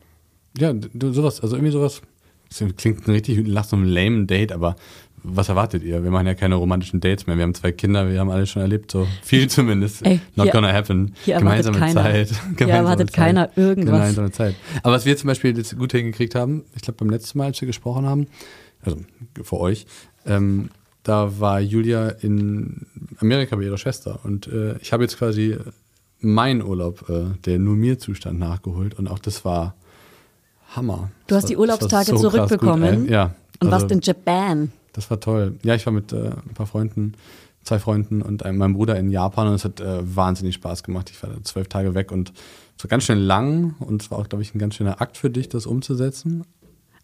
[0.58, 2.02] Ja, du, sowas, also irgendwie sowas.
[2.50, 4.76] Das klingt richtig nach so einem lame Date, aber
[5.22, 6.02] was erwartet ihr?
[6.02, 7.36] Wir machen ja keine romantischen Dates mehr.
[7.36, 10.04] Wir haben zwei Kinder, wir haben alles schon erlebt, so viel zumindest.
[10.04, 11.14] Ey, Not hier- gonna happen.
[11.24, 12.02] hier Gemeinsame keiner.
[12.02, 12.28] Zeit.
[12.28, 13.16] Hier Gemeinsame erwartet Zeit.
[13.16, 13.92] keiner irgendwas.
[13.98, 14.54] Gemeinsame Zeit.
[14.82, 17.60] Aber was wir zum Beispiel jetzt gut hingekriegt haben, ich glaube beim letzten Mal, als
[17.60, 18.26] wir gesprochen haben,
[18.82, 18.96] also
[19.42, 19.86] für euch,
[20.26, 20.70] ähm,
[21.02, 22.86] da war Julia in
[23.20, 25.56] Amerika bei ihrer Schwester und äh, ich habe jetzt quasi
[26.20, 29.74] meinen Urlaub, äh, der nur mir Zustand nachgeholt und auch das war
[30.76, 31.10] Hammer.
[31.26, 33.12] Du Das hast die war- das war Urlaubstage so krass gut, zurückbekommen ey.
[33.12, 33.24] ja.
[33.60, 34.72] Und also- warst in Japan.
[34.92, 35.56] das war toll.
[35.62, 37.14] Ja, ich war mit äh, ein paar Freunden,
[37.64, 41.10] zwei Freunden und einem, meinem Bruder in Japan und es hat äh, wahnsinnig Spaß gemacht.
[41.10, 42.32] Ich war da zwölf Tage weg und
[42.78, 45.18] es war ganz schön lang und es war auch, glaube ich, ein ganz schöner Akt
[45.18, 46.44] für dich, das umzusetzen.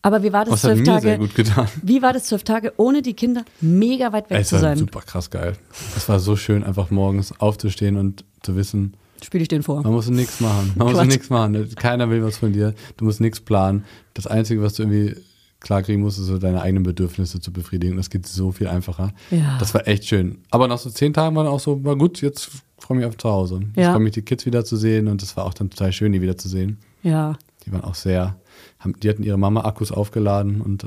[0.02, 1.18] Aber wie war das hat zwölf Tage?
[1.18, 1.66] gut getan.
[1.82, 4.78] Wie war das zwölf Tage ohne die Kinder mega weit weg Es zu war sein?
[4.78, 5.54] super krass geil.
[5.96, 8.94] Es war so schön, einfach morgens aufzustehen und zu wissen,
[9.26, 9.83] Spiele ich den vor.
[9.83, 10.73] man muss nichts machen.
[10.76, 11.68] Man muss nichts machen.
[11.75, 12.75] Keiner will was von dir.
[12.97, 13.85] Du musst nichts planen.
[14.14, 15.16] Das Einzige, was du irgendwie
[15.59, 17.97] klarkriegen musst, ist so deine eigenen Bedürfnisse zu befriedigen.
[17.97, 19.12] Das geht so viel einfacher.
[19.33, 19.56] Ja.
[19.59, 20.38] Das war echt schön.
[20.50, 23.06] Aber nach so zehn Tagen war dann auch so, war gut, jetzt freue ich mich
[23.06, 23.61] auf zu Hause.
[23.75, 23.92] Ich Ja.
[23.92, 26.78] freue mich, die Kids wiederzusehen und es war auch dann total schön, die wiederzusehen.
[27.02, 27.37] Ja.
[27.64, 28.37] Die waren auch sehr,
[28.78, 30.87] haben, die hatten ihre Mama Akkus aufgeladen und äh,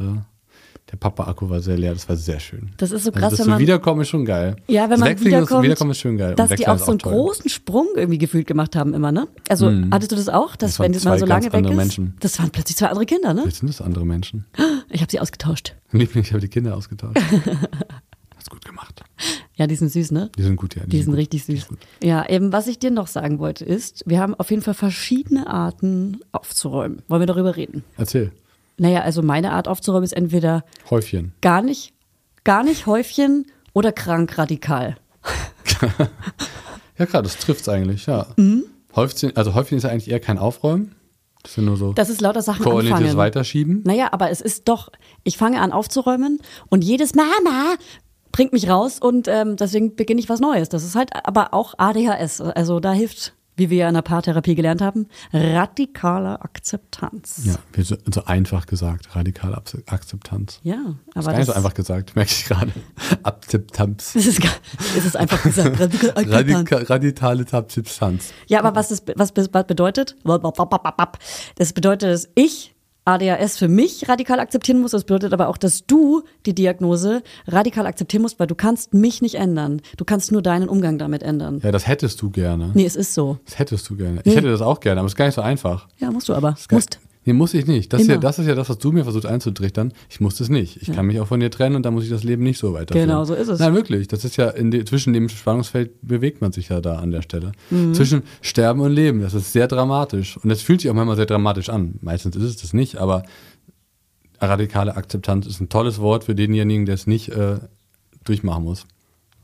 [0.92, 1.94] der Papa-Akku war sehr leer.
[1.94, 2.70] Das war sehr schön.
[2.78, 3.60] Das ist so Also krass, das wenn so man.
[3.60, 4.56] Wiederkommen ist schon geil.
[4.68, 6.36] Ja, wenn man Wegfliegen wiederkommt, ist, Wiederkommen ist schön geil.
[6.36, 7.14] Dass die auch so einen toll.
[7.14, 9.28] großen Sprung irgendwie gefühlt gemacht haben immer, ne?
[9.50, 12.16] Also hattest du das auch, dass Das wenn das mal so lange weg ist, Menschen.
[12.22, 13.44] das waren plötzlich zwei andere Kinder, ne?
[13.46, 14.46] Jetzt sind das andere Menschen.
[14.92, 15.76] Ich habe sie ausgetauscht.
[15.92, 17.16] Liebling, ich habe die Kinder ausgetauscht.
[18.36, 19.04] Hast gut gemacht.
[19.56, 20.32] Ja, die sind süß, ne?
[20.38, 20.82] Die sind gut, ja.
[20.86, 21.18] Die sind gut.
[21.18, 21.68] richtig Die süß.
[21.68, 21.80] sind.
[22.02, 25.46] Ja, eben, was ich dir noch sagen wollte, ist, wir haben auf jeden Fall verschiedene
[25.48, 27.02] Arten aufzuräumen.
[27.08, 27.84] Wollen wir darüber reden?
[27.98, 28.32] Erzähl.
[28.80, 31.34] Naja, also meine Art aufzuräumen ist entweder Häufchen.
[31.42, 31.94] gar nicht,
[32.44, 34.98] gar nicht Häufchen oder krank radikal.
[36.98, 38.28] Ja, klar, das trifft's eigentlich, ja.
[38.36, 38.66] Mhm.
[38.94, 40.96] Häufchen, also Häufchen ist ja eigentlich eher kein Aufräumen.
[41.44, 43.18] Das sind nur so Das ist lauter Sachen koordiniertes anfangen.
[43.18, 43.84] Weiterschieben.
[43.86, 44.90] Naja, aber es ist doch,
[45.24, 47.76] ich fange an aufzuräumen und jedes Mama
[48.34, 50.68] bringt mich raus und ähm, deswegen beginne ich was Neues.
[50.68, 52.42] Das ist halt aber auch ADHS.
[52.42, 57.42] Also da hilft, wie wir ja in der Paartherapie gelernt haben, radikale Akzeptanz.
[57.46, 60.60] Ja, wird so, so einfach gesagt, radikale Akzeptanz.
[60.64, 62.72] Ja, ist aber nicht das, so einfach gesagt, merke ich gerade.
[63.24, 64.14] Akzeptanz.
[64.14, 64.42] das ist,
[64.98, 65.80] es ist einfach gesagt.
[65.80, 66.72] radikale Akzeptanz.
[66.72, 68.34] Radika radikale Akzeptanz.
[68.48, 70.16] Ja, aber was was, was bedeutet?
[71.56, 72.74] Das bedeutet, dass ich
[73.06, 74.92] ADHS für mich radikal akzeptieren muss.
[74.92, 79.22] Das bedeutet aber auch, dass du die Diagnose radikal akzeptieren musst, weil du kannst mich
[79.22, 79.82] nicht ändern.
[79.98, 81.60] Du kannst nur deinen Umgang damit ändern.
[81.64, 82.72] Ja, das hättest du gerne.
[82.74, 83.40] Nee, es ist so.
[83.46, 84.22] Das hättest du gerne.
[84.24, 85.88] Ich hätte das auch gerne, aber es ist gar nicht so einfach.
[85.98, 86.56] Ja, musst du aber.
[86.72, 87.00] Musst.
[87.26, 87.92] Nee, muss ich nicht.
[87.92, 89.94] Das ist, ja, das ist ja das, was du mir versuchst einzutrichtern.
[90.10, 90.82] Ich muss das nicht.
[90.82, 92.74] Ich kann mich auch von dir trennen und dann muss ich das Leben nicht so
[92.74, 93.10] weiterführen.
[93.10, 93.60] Genau, so ist es.
[93.60, 94.08] Nein, wirklich.
[94.08, 97.22] Das ist ja, in de, zwischen dem Spannungsfeld bewegt man sich ja da an der
[97.22, 97.52] Stelle.
[97.70, 97.94] Mhm.
[97.94, 99.22] Zwischen Sterben und Leben.
[99.22, 100.38] Das ist sehr dramatisch.
[100.38, 101.96] Und das fühlt sich auch manchmal sehr dramatisch an.
[102.02, 103.24] Meistens ist es das nicht, aber
[104.40, 107.58] radikale Akzeptanz ist ein tolles Wort für denjenigen, der es nicht äh,
[108.24, 108.86] durchmachen muss.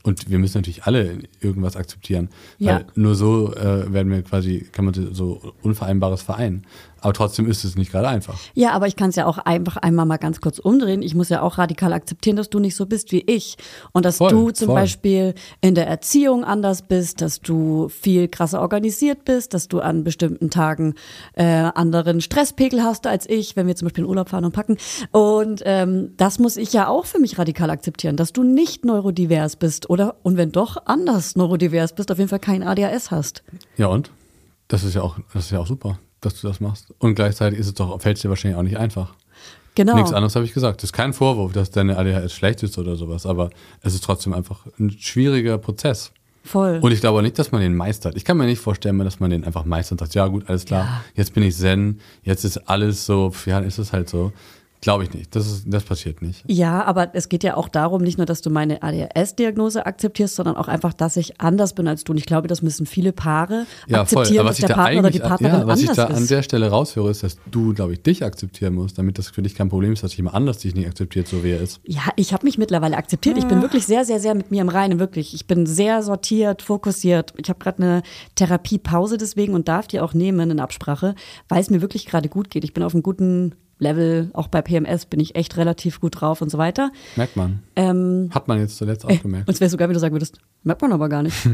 [0.06, 2.28] Und wir müssen natürlich alle irgendwas akzeptieren.
[2.58, 2.76] Ja.
[2.76, 6.64] Weil nur so äh, werden wir quasi, kann man so Unvereinbares vereinen.
[7.06, 8.36] Aber trotzdem ist es nicht gerade einfach.
[8.54, 11.02] Ja, aber ich kann es ja auch einfach einmal mal ganz kurz umdrehen.
[11.02, 13.58] Ich muss ja auch radikal akzeptieren, dass du nicht so bist wie ich.
[13.92, 14.74] Und dass Voll, du zum voll.
[14.74, 20.02] Beispiel in der Erziehung anders bist, dass du viel krasser organisiert bist, dass du an
[20.02, 20.94] bestimmten Tagen
[21.34, 24.76] äh, anderen Stresspegel hast als ich, wenn wir zum Beispiel in Urlaub fahren und packen.
[25.12, 29.54] Und ähm, das muss ich ja auch für mich radikal akzeptieren, dass du nicht neurodivers
[29.54, 33.44] bist oder, und wenn doch, anders neurodivers bist, auf jeden Fall kein ADHS hast.
[33.76, 34.10] Ja und?
[34.66, 36.92] Das ist ja auch, das ist ja auch super, dass du das machst.
[36.98, 39.14] Und gleichzeitig ist es doch, fällt es dir wahrscheinlich auch nicht einfach.
[39.74, 39.94] Genau.
[39.94, 40.82] Nichts anderes habe ich gesagt.
[40.82, 43.50] Das ist kein Vorwurf, dass deine ADHS schlecht ist oder sowas, aber
[43.82, 46.12] es ist trotzdem einfach ein schwieriger Prozess.
[46.44, 46.78] Voll.
[46.80, 48.16] Und ich glaube auch nicht, dass man den meistert.
[48.16, 50.64] Ich kann mir nicht vorstellen, dass man den einfach meistert und sagt, ja gut, alles
[50.64, 51.04] klar, Ja.
[51.16, 54.32] jetzt bin ich Zen, jetzt ist alles so, ja, ist es halt so.
[54.80, 55.34] Glaube ich nicht.
[55.34, 56.44] Das, ist, das passiert nicht.
[56.46, 60.56] Ja, aber es geht ja auch darum, nicht nur, dass du meine ADHS-Diagnose akzeptierst, sondern
[60.56, 62.12] auch einfach, dass ich anders bin als du.
[62.12, 64.98] Und ich glaube, das müssen viele Paare Ja, akzeptieren, dass was ich der da Partner
[65.00, 66.30] oder die Partnerin ja, was ich anders da an ist.
[66.30, 69.54] der Stelle raushöre, ist, dass du, glaube ich, dich akzeptieren musst, damit das für dich
[69.54, 71.80] kein Problem ist, dass jemand anders dich nicht akzeptiert, so wie er ist.
[71.84, 73.38] Ja, ich habe mich mittlerweile akzeptiert.
[73.38, 75.34] Ich bin wirklich sehr, sehr, sehr mit mir im Reinen, wirklich.
[75.34, 77.32] Ich bin sehr sortiert, fokussiert.
[77.36, 78.02] Ich habe gerade eine
[78.34, 81.14] Therapiepause deswegen und darf die auch nehmen in Absprache,
[81.48, 82.64] weil es mir wirklich gerade gut geht.
[82.64, 86.40] Ich bin auf einem guten Level, auch bei PMS bin ich echt relativ gut drauf
[86.40, 86.90] und so weiter.
[87.16, 87.62] Merkt man.
[87.76, 89.48] Ähm, Hat man jetzt zuletzt auch und gemerkt.
[89.50, 91.36] es wäre sogar, wie du sagen würdest, merkt man aber gar nicht.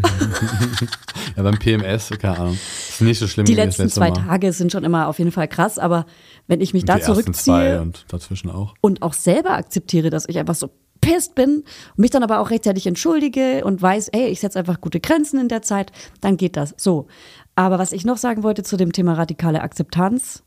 [1.37, 2.55] Ja, beim PMS, keine Ahnung.
[2.55, 4.17] Ist nicht so schlimm Die letzten letzte zwei Mal.
[4.27, 6.05] Tage sind schon immer auf jeden Fall krass, aber
[6.47, 8.75] wenn ich mich Und da die ersten zwei zurückziehe und dazwischen auch.
[8.83, 11.61] und auch selber akzeptiere, dass ich einfach so pisst bin
[11.97, 15.41] und mich dann aber auch rechtzeitig entschuldige und weiß, ey, ich setze einfach gute Grenzen
[15.41, 16.75] in der Zeit, dann geht das.
[16.77, 17.07] So.
[17.55, 20.43] Aber was ich noch sagen wollte zu dem Thema radikale Akzeptanz,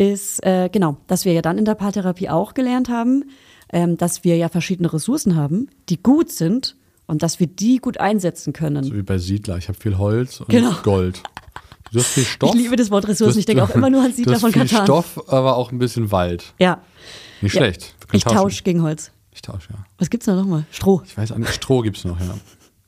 [0.00, 3.24] ist äh, genau, dass wir ja dann in der Paartherapie auch gelernt haben,
[3.72, 6.74] ähm, dass wir ja verschiedene Ressourcen haben, die gut sind
[7.06, 8.82] und dass wir die gut einsetzen können.
[8.84, 9.58] So wie bei Siedler.
[9.58, 10.72] Ich habe viel Holz und Genau.
[10.82, 11.22] Gold.
[11.92, 12.54] Du hast viel Stoff.
[12.54, 13.32] Ich liebe das Wort Ressourcen.
[13.32, 14.68] hast- Ich denke auch immer nur an Siedler du hast von viel.
[14.68, 16.54] Stoff, aber auch ein bisschen Wald.
[16.58, 16.80] Ja.
[17.42, 17.60] Nicht ja.
[17.62, 17.94] schlecht.
[18.12, 18.36] Ich tauschen.
[18.38, 19.10] tausche gegen Holz.
[19.32, 19.84] Ich tausche, ja.
[19.98, 20.64] Was gibt's da nochmal?
[20.70, 21.02] Stroh.
[21.04, 21.52] Ich weiß auch nicht.
[21.52, 22.34] Stroh gibt's noch, ja.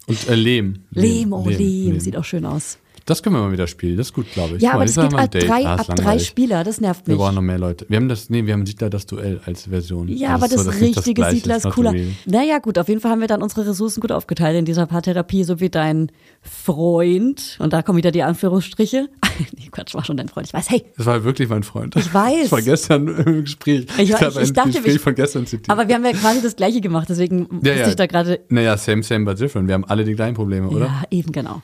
[0.06, 0.82] Und äh, Lehm.
[0.90, 2.78] Lehm, oh Lehm, sieht auch schön aus.
[3.06, 3.96] Das können wir mal wieder spielen.
[3.96, 4.62] Das ist gut, glaube ich.
[4.62, 6.18] Ja, mal, aber das jetzt geht wir ab drei, Ah, ab drei.
[6.18, 7.20] Spieler, das nervt Wir mich.
[7.20, 7.84] brauchen noch mehr Leute.
[7.88, 10.08] Wir haben das, nee, wir haben Siedler das Duell als Version.
[10.08, 11.94] Ja, Das aber ist so, das richtige Gleiche Siedler ist cooler.
[12.26, 15.44] Naja, gut, auf jeden Fall haben wir dann unsere Ressourcen gut aufgeteilt in dieser Paartherapie,
[15.44, 16.10] so wie dein
[16.42, 17.56] Freund.
[17.58, 19.08] Und da kommen wieder die Anführungsstriche.
[19.58, 20.46] nee, Quatsch, war schon dein Freund.
[20.46, 21.96] Ich weiß, hey, Das war wirklich mein Freund.
[21.96, 22.42] Ich weiß.
[22.42, 23.86] Das war gestern im Gespräch.
[23.98, 25.70] Ich, ich, ein ich dachte, Gespräch ich, von gestern zitiert.
[25.70, 27.88] aber wir haben ja quasi das Gleiche gemacht, deswegen ja, wusste ja.
[27.88, 29.68] ich da gerade, Naja, same, same, but different.
[29.68, 30.86] Wir haben alle die gleichen Probleme, oder?
[30.86, 31.62] Ja, eben genau.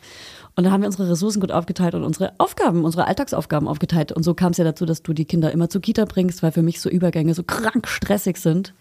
[0.59, 4.11] Und da haben wir unsere Ressourcen gut aufgeteilt und unsere Aufgaben, unsere Alltagsaufgaben aufgeteilt.
[4.11, 6.51] Und so kam es ja dazu, dass du die Kinder immer zur Kita bringst, weil
[6.51, 8.75] für mich so Übergänge so krank stressig sind,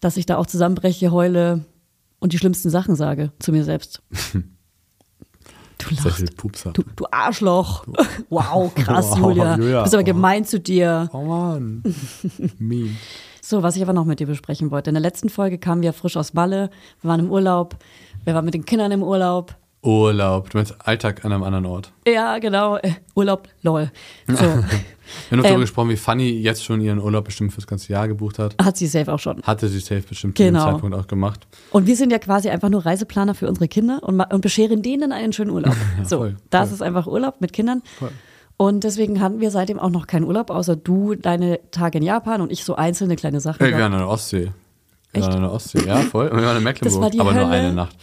[0.00, 1.66] dass ich da auch zusammenbreche, heule
[2.18, 4.02] und die schlimmsten Sachen sage zu mir selbst.
[5.78, 6.32] Du lachst.
[6.72, 7.84] Du, du Arschloch.
[8.30, 9.56] Wow, krass, Wow, Julia.
[9.56, 9.76] Julia.
[9.80, 10.06] Du bist aber Oh.
[10.06, 11.10] gemein zu dir.
[11.12, 11.82] Oh Mann.
[12.58, 12.96] Mean.
[13.42, 14.88] So, was ich aber noch mit dir besprechen wollte.
[14.88, 16.70] In der letzten Folge kamen wir frisch aus Malle.
[17.02, 17.76] Wir waren im Urlaub.
[18.24, 19.54] Wir waren mit den Kindern im Urlaub.
[19.86, 20.50] Urlaub.
[20.50, 21.92] Du meinst Alltag an einem anderen Ort.
[22.06, 22.76] Ja, genau.
[22.76, 23.90] Äh, Urlaub, lol.
[24.26, 25.42] So, Wir haben noch Ähm.
[25.44, 28.56] darüber gesprochen, wie Fanny jetzt schon ihren Urlaub bestimmt fürs ganze Jahr gebucht hat.
[28.60, 29.40] hat sie safe auch schon.
[29.42, 30.72] Hatte sie safe bestimmt zu dem Genau.
[30.72, 31.46] Zeitpunkt auch gemacht.
[31.70, 35.12] Und wir sind ja quasi einfach nur Reiseplaner für unsere Kinder und, und bescheren denen
[35.12, 35.76] einen schönen Urlaub.
[36.04, 36.74] so, voll, das voll.
[36.74, 37.82] ist einfach Urlaub mit Kindern.
[37.98, 38.10] Voll.
[38.58, 42.40] Und deswegen hatten wir seitdem auch noch keinen Urlaub, außer du deine Tage in Japan
[42.40, 43.58] und ich so einzelne kleine Sachen.
[43.64, 44.50] Hey, wir waren an der Ostsee.
[45.12, 46.28] Wir waren an der Ostsee, ja, voll.
[46.28, 47.58] Und wir waren in Mecklenburg, war aber nur Hölle.
[47.60, 47.96] eine Nacht.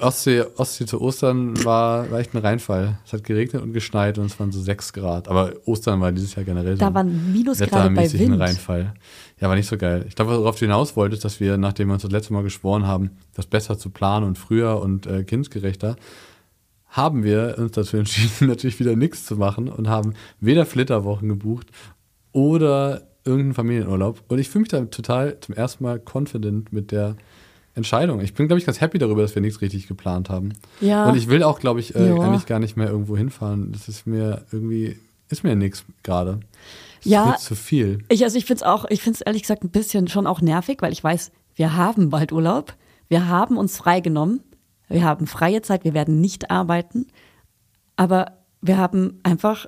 [0.00, 2.98] Ostsee, Ostsee zu Ostern war, war echt ein Reinfall.
[3.04, 5.26] Es hat geregnet und geschneit und es waren so sechs Grad.
[5.26, 8.40] Aber Ostern war dieses Jahr generell so Da waren Minusgrade bei wettermäßig ein Wind.
[8.40, 8.94] Reinfall.
[9.40, 10.04] Ja, war nicht so geil.
[10.06, 12.86] Ich glaube, worauf du hinaus wolltest, dass wir, nachdem wir uns das letzte Mal geschworen
[12.86, 15.96] haben, das besser zu planen und früher und äh, kindgerechter,
[16.86, 21.68] haben wir uns dazu entschieden, natürlich wieder nichts zu machen und haben weder Flitterwochen gebucht
[22.30, 24.22] oder irgendeinen Familienurlaub.
[24.28, 27.16] Und ich fühle mich da total zum ersten Mal confident mit der
[27.78, 28.20] Entscheidung.
[28.20, 30.52] Ich bin, glaube ich, ganz happy darüber, dass wir nichts richtig geplant haben.
[30.80, 31.08] Ja.
[31.08, 32.16] Und ich will auch, glaube ich, äh, Ja.
[32.20, 33.72] eigentlich gar nicht mehr irgendwo hinfahren.
[33.72, 34.98] Das ist mir irgendwie,
[35.30, 36.40] ist mir nichts gerade.
[37.04, 37.26] Ja.
[37.28, 38.04] wird zu viel.
[38.08, 40.40] Ich, also ich finde es auch, ich finde es ehrlich gesagt ein bisschen schon auch
[40.40, 42.74] nervig, weil ich weiß, wir haben bald Urlaub.
[43.08, 44.40] Wir haben uns freigenommen.
[44.88, 45.84] Wir haben freie Zeit.
[45.84, 47.06] Wir werden nicht arbeiten.
[47.96, 49.66] Aber wir haben einfach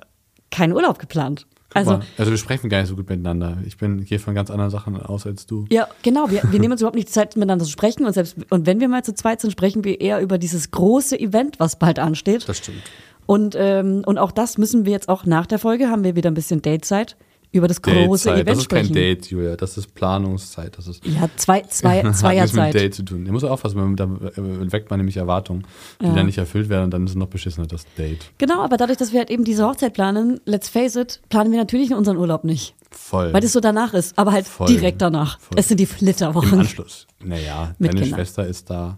[0.51, 1.47] keinen Urlaub geplant.
[1.73, 3.57] Also, Also, wir sprechen gar nicht so gut miteinander.
[3.65, 5.65] Ich bin, gehe von ganz anderen Sachen aus als du.
[5.69, 6.29] ja, genau.
[6.29, 8.05] Wir, wir nehmen uns überhaupt nicht die Zeit, miteinander zu sprechen.
[8.05, 11.19] Und selbst, und wenn wir mal zu zweit sind, sprechen wir eher über dieses große
[11.19, 12.47] Event, was bald ansteht.
[12.47, 12.81] Das stimmt.
[13.25, 16.29] Und, ähm, und auch das müssen wir jetzt auch nach der Folge, haben wir wieder
[16.29, 17.15] ein bisschen Datezeit
[17.51, 18.31] über das große.
[18.31, 18.93] Event Das ist kein sprechen.
[18.93, 19.55] Date, Julia.
[19.55, 20.77] Das ist Planungszeit.
[20.77, 22.73] Das ist Ja, zwei, zwei, hat nichts mit Zweierzeit.
[22.75, 23.25] Date zu tun.
[23.25, 25.65] Ihr muss aufpassen, man- da äh, weckt man nämlich Erwartungen,
[26.01, 26.13] die Ja.
[26.13, 28.31] dann nicht erfüllt werden und dann ist es noch beschissener, das Date.
[28.37, 31.59] Genau, aber dadurch, dass wir halt eben diese Hochzeit planen, let's face it, planen wir
[31.59, 32.75] natürlich unseren Urlaub nicht.
[32.91, 33.31] Voll.
[33.33, 34.67] Weil das so danach ist, aber halt Voll.
[34.67, 35.39] direkt danach.
[35.39, 35.57] Voll.
[35.59, 36.59] Es sind die Im Flitterwochen.
[36.59, 37.07] Anschluss.
[37.23, 38.17] Naja, Mit deine Kindern.
[38.19, 38.97] Schwester ist da.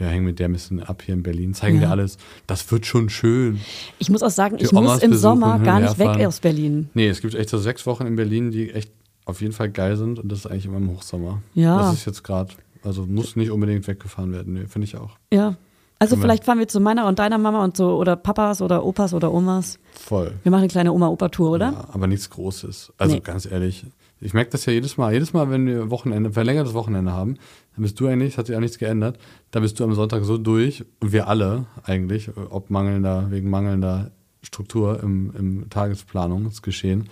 [0.00, 1.82] Wir hängen mit der ein bisschen ab hier in Berlin, zeigen Ja.
[1.88, 2.16] dir alles.
[2.46, 3.60] Das wird schon schön.
[3.98, 6.26] Ich muss auch sagen, Die ich muss Omas im besuchen, Sommer gar nicht weg herfahren.
[6.26, 6.88] aus Berlin.
[6.94, 8.90] Nee, es gibt echt so sechs Wochen in Berlin, die echt
[9.26, 11.42] auf jeden Fall geil sind und das ist eigentlich immer im Hochsommer.
[11.54, 11.78] Ja.
[11.78, 14.54] Das ist jetzt gerade, also muss nicht unbedingt weggefahren werden.
[14.54, 15.18] Nee, finde ich auch.
[15.30, 15.56] Ja.
[15.98, 18.62] Also Können wir- vielleicht fahren wir zu meiner und deiner Mama und so oder Papas
[18.62, 19.78] oder Opas oder Omas.
[19.92, 20.32] Voll.
[20.42, 21.72] Wir machen eine kleine Oma-Opa-Tour, oder?
[21.72, 22.94] Ja, aber nichts Großes.
[22.96, 23.20] Also Nee.
[23.20, 23.84] ganz ehrlich,
[24.22, 25.12] ich merke das ja jedes Mal.
[25.12, 27.36] Jedes Mal, wenn wir Wochenende, verlängertes Wochenende haben,
[27.80, 29.18] dann bist du eigentlich, es hat sich auch nichts geändert,
[29.52, 34.10] da bist du am Sonntag so durch, und wir alle eigentlich, ob mangelnder, wegen mangelnder
[34.42, 37.08] Struktur im, im Tagesplanungsgeschehen,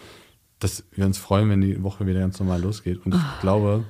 [0.59, 3.05] dass wir uns freuen, wenn die Woche wieder ganz normal losgeht.
[3.07, 3.39] Und ich Ah.
[3.41, 3.85] glaube,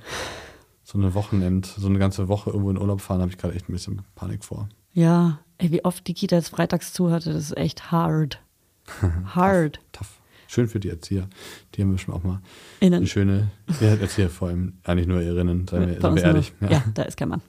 [0.84, 3.68] so eine Wochenend, so eine ganze Woche irgendwo in Urlaub fahren, habe ich gerade echt
[3.68, 4.68] ein bisschen Panik vor.
[4.92, 5.40] Ja.
[5.58, 8.40] Ey, wie oft die Kita jetzt freitags zu hatte, das ist echt hard.
[9.34, 9.80] Hard.
[9.90, 10.17] Tough.
[10.50, 11.28] Schön für die Erzieher.
[11.74, 12.40] Die haben bestimmt auch mal
[12.80, 12.94] Innen.
[12.94, 13.48] eine schöne,
[13.80, 16.52] ja, Erzieher vor allem, eigentlich nur Irrinnen, seien wir, seien wir ehrlich.
[16.58, 16.82] nur- Ja.
[16.94, 17.42] da ist kein Mann.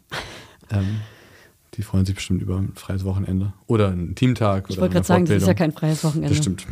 [0.69, 0.99] Ähm,
[1.75, 3.53] die freuen sich bestimmt über ein freies Wochenende.
[3.67, 4.65] Oder einen Teamtag.
[4.69, 6.29] Ich wollte gerade sagen, das ist ja kein freies Wochenende.
[6.29, 6.67] Das stimmt.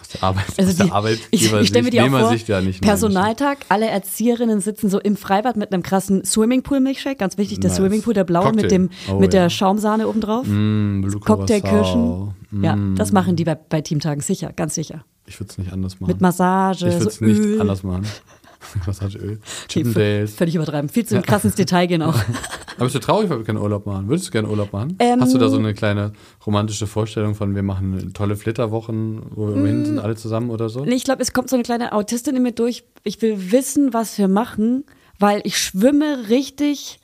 [0.00, 2.32] Aus der Arbeit, Also aus der die, Arbeitgeber ich, ich stelle mir die auch vor,
[2.34, 2.80] ja nicht.
[2.80, 7.78] Personaltag, alle Erzieherinnen sitzen so im Freibad mit einem krassen Swimmingpool-Milkshake, ganz wichtig, der Nice.
[7.78, 9.42] Swimmingpool, der blaue mit, dem, Oh, mit ja.
[9.42, 10.46] der Schaumsahne obendrauf.
[10.46, 12.02] Mm, Cocktailkirschen.
[12.02, 12.34] Curacao.
[12.62, 12.94] Ja, Mm.
[12.96, 15.04] das machen die bei, bei Teamtagen, sicher, ganz sicher.
[15.32, 16.10] Ich würde es nicht anders machen.
[16.10, 17.58] Mit Massage, ich würde so es nicht Öl.
[17.58, 18.06] anders machen.
[18.86, 19.30] Massageöl.
[19.32, 20.34] Nee, Chippendales.
[20.34, 22.14] Völlig übertreiben, viel zu krass ins Detail gehen auch.
[22.76, 24.08] Aber bist du traurig, weil wir keinen Urlaub machen?
[24.08, 24.96] Würdest du gerne Urlaub machen?
[24.98, 26.12] Ähm, Hast du da so eine kleine
[26.46, 30.84] romantische Vorstellung von, wir machen tolle Flitterwochen, wo wir hin sind, alle zusammen oder so?
[30.84, 32.84] Nee, ich glaube, es kommt so eine kleine Autistin in mir durch.
[33.04, 34.84] Ich will wissen, was wir machen,
[35.18, 37.00] weil ich schwimme richtig.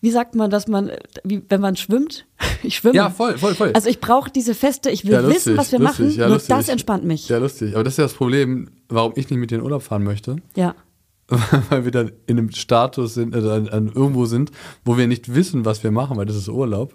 [0.00, 0.92] Wie sagt man, dass man,
[1.24, 2.26] wie, wenn man schwimmt?
[2.64, 2.96] Ich schwimme.
[2.96, 3.70] Ja, voll, voll, voll.
[3.72, 6.18] Also ich brauche diese Feste, ich will Ja, wissen, was wir lustig, machen.
[6.18, 6.56] ja, nur lustig.
[6.56, 7.28] das entspannt mich.
[7.28, 7.74] Ja, lustig.
[7.74, 10.36] Aber das ist ja das Problem, warum ich nicht mit dir in Urlaub fahren möchte.
[10.56, 10.74] Ja.
[11.70, 14.50] weil wir dann in einem Status sind, also an, an irgendwo sind,
[14.84, 16.94] wo wir nicht wissen, was wir machen, weil das ist Urlaub.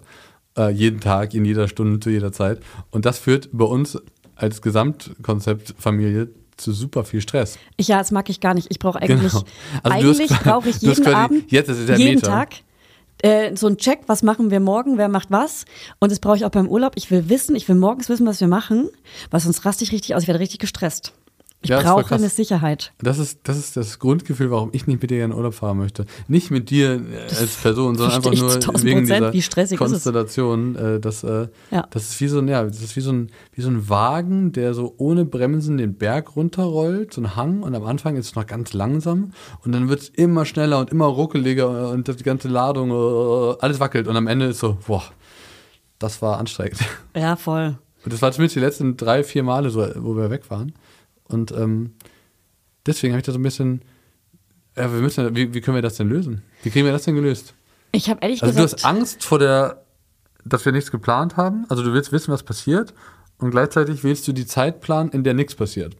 [0.58, 2.60] Äh, jeden Tag, in jeder Stunde, zu jeder Zeit.
[2.90, 3.98] Und das führt bei uns
[4.36, 7.58] als Gesamtkonzept Familie zu super viel Stress.
[7.78, 8.66] Ich, ja, das mag ich gar nicht.
[8.70, 9.44] Ich brauche eigentlich, Genau.
[9.82, 12.26] Also eigentlich brauche ich jeden Abend, jetzt ist es der jeden Meter.
[12.28, 12.50] Tag
[13.22, 15.64] äh, so ein Check, was machen wir morgen, wer macht was.
[15.98, 16.92] Und das brauche ich auch beim Urlaub.
[16.96, 18.88] Ich will wissen, ich will morgens wissen, was wir machen,
[19.30, 20.22] weil sonst raste ich richtig aus.
[20.22, 21.12] Ich werde richtig gestresst.
[21.64, 22.92] Ich Ja, das brauche eine Sicherheit.
[22.98, 26.04] Das ist, das ist das Grundgefühl, warum ich nicht mit dir in Urlaub fahren möchte.
[26.28, 29.34] Nicht mit dir äh, als Person, sondern einfach nur ich zu 1000 wegen Prozent.
[29.34, 29.76] dieser?
[29.78, 30.76] Konstellation.
[30.76, 31.86] Äh, das, äh, Ja.
[31.90, 34.52] das ist wie so ein, ja, das ist wie so ein, wie so ein Wagen,
[34.52, 38.34] der so ohne Bremsen den Berg runterrollt, so ein Hang und am Anfang ist es
[38.34, 39.32] noch ganz langsam
[39.64, 43.80] und dann wird es immer schneller und immer ruckeliger und die ganze Ladung, äh, alles
[43.80, 45.02] wackelt und am Ende ist so, boah,
[45.98, 46.78] das war anstrengend.
[47.16, 47.78] Ja, voll.
[48.04, 50.74] Und das war zumindest die letzten drei, vier Male, so, wo wir weg waren.
[51.28, 51.94] Und ähm,
[52.86, 53.82] deswegen habe ich da so ein bisschen,
[54.76, 56.42] ja, wir müssen, wie, wie können wir das denn lösen?
[56.62, 57.54] Wie kriegen wir das denn gelöst?
[57.92, 58.84] Ich habe ehrlich Also du gesagt.
[58.84, 59.84] hast Angst vor der,
[60.44, 61.64] dass wir nichts geplant haben.
[61.68, 62.92] Also du willst wissen, was passiert.
[63.38, 65.96] Und gleichzeitig willst du die Zeit planen, in der nichts passiert.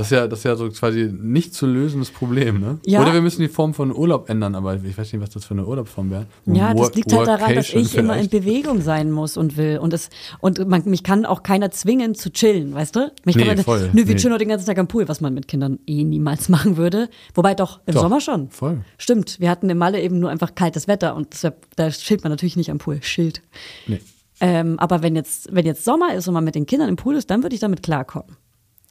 [0.00, 2.78] Das ist ja, das ist ja so quasi nicht zu lösendes Problem, ne?
[2.86, 3.02] Ja.
[3.02, 5.52] Oder wir müssen die Form von Urlaub ändern, aber ich weiß nicht, was das für
[5.52, 6.24] eine Urlaubsform wäre.
[6.46, 8.30] Ja, das Work- liegt halt daran, dass ich immer in vielleicht.
[8.30, 9.76] Bewegung sein muss und will.
[9.76, 10.08] Und, es,
[10.40, 13.12] und man, mich kann auch keiner zwingen zu chillen, weißt du?
[13.26, 14.14] Mich Nee, kann man, voll, Nö, wir nee.
[14.16, 17.10] chillen nur den ganzen Tag am Pool, was man mit Kindern eh niemals machen würde.
[17.34, 18.48] Wobei doch, im Doch, Sommer schon.
[18.48, 18.78] voll.
[18.96, 22.30] Stimmt, wir hatten im Malle eben nur einfach kaltes Wetter und deshalb, da chillt man
[22.32, 23.02] natürlich nicht am Pool.
[23.02, 23.42] Schild.
[23.86, 24.00] Nee.
[24.40, 27.16] Ähm, aber wenn jetzt, wenn jetzt Sommer ist und man mit den Kindern im Pool
[27.16, 28.36] ist, dann würde ich damit klarkommen.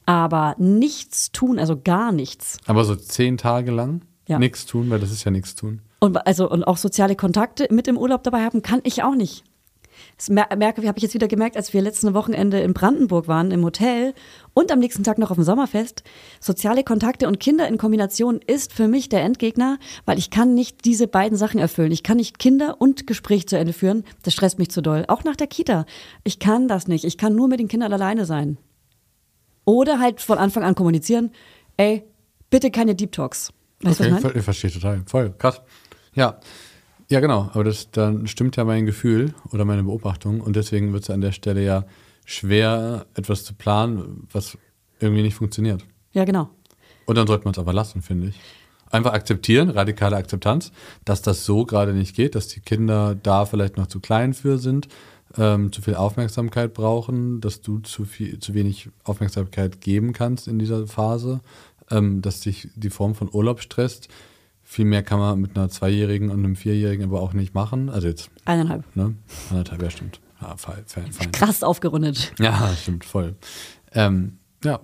[0.09, 2.57] Aber nichts tun, also gar nichts.
[2.65, 4.39] Aber so zehn Tage lang Ja.
[4.39, 5.81] nichts tun, weil das ist ja nichts tun.
[5.99, 9.43] Und, also, und auch soziale Kontakte mit im Urlaub dabei haben, kann ich auch nicht.
[10.17, 13.51] Das mer- merke, habe ich jetzt wieder gemerkt, als wir letzte Wochenende in Brandenburg waren,
[13.51, 14.13] im Hotel
[14.55, 16.03] und am nächsten Tag noch auf dem Sommerfest.
[16.39, 20.85] Soziale Kontakte und Kinder in Kombination ist für mich der Endgegner, weil ich kann nicht
[20.85, 21.91] diese beiden Sachen erfüllen.
[21.91, 24.03] Ich kann nicht Kinder und Gespräch zu Ende führen.
[24.23, 25.05] Das stresst mich zu doll.
[25.07, 25.85] Auch nach der Kita.
[26.23, 27.03] Ich kann das nicht.
[27.05, 28.57] Ich kann nur mit den Kindern alleine sein.
[29.69, 31.29] Oder halt von Anfang an kommunizieren,
[31.77, 32.03] ey,
[32.49, 33.53] bitte keine Deep Talks.
[33.83, 35.03] Weißt du, was ich verstehe total.
[35.05, 35.61] Voll, krass.
[36.15, 36.39] Ja.
[37.07, 37.51] Ja, genau.
[37.53, 40.41] Aber das, dann stimmt ja mein Gefühl oder meine Beobachtung.
[40.41, 41.85] Und deswegen wird es an der Stelle ja
[42.25, 44.57] schwer, etwas zu planen, was
[44.99, 45.85] irgendwie nicht funktioniert.
[46.13, 46.49] Ja, genau.
[47.05, 48.39] Und dann sollte man es aber lassen, finde ich.
[48.89, 50.71] Einfach akzeptieren, radikale Akzeptanz,
[51.05, 54.57] dass das so gerade nicht geht, dass die Kinder da vielleicht noch zu klein für
[54.57, 54.87] sind,
[55.37, 60.59] ähm, zu viel Aufmerksamkeit brauchen, dass du zu viel, zu wenig Aufmerksamkeit geben kannst in
[60.59, 61.41] dieser Phase,
[61.91, 64.09] ähm, dass dich die Form von Urlaub stresst.
[64.63, 67.89] Viel mehr kann man mit einer Zweijährigen und einem Vierjährigen aber auch nicht machen.
[67.89, 68.83] Also jetzt, Eineinhalb.
[68.95, 69.15] ne?
[69.49, 70.19] Anderthalb, ja, stimmt.
[70.41, 71.31] Ja, fein, fein, fein.
[71.31, 72.33] Krass aufgerundet.
[72.39, 73.35] Ja, stimmt, voll.
[73.93, 74.79] Ähm, ja,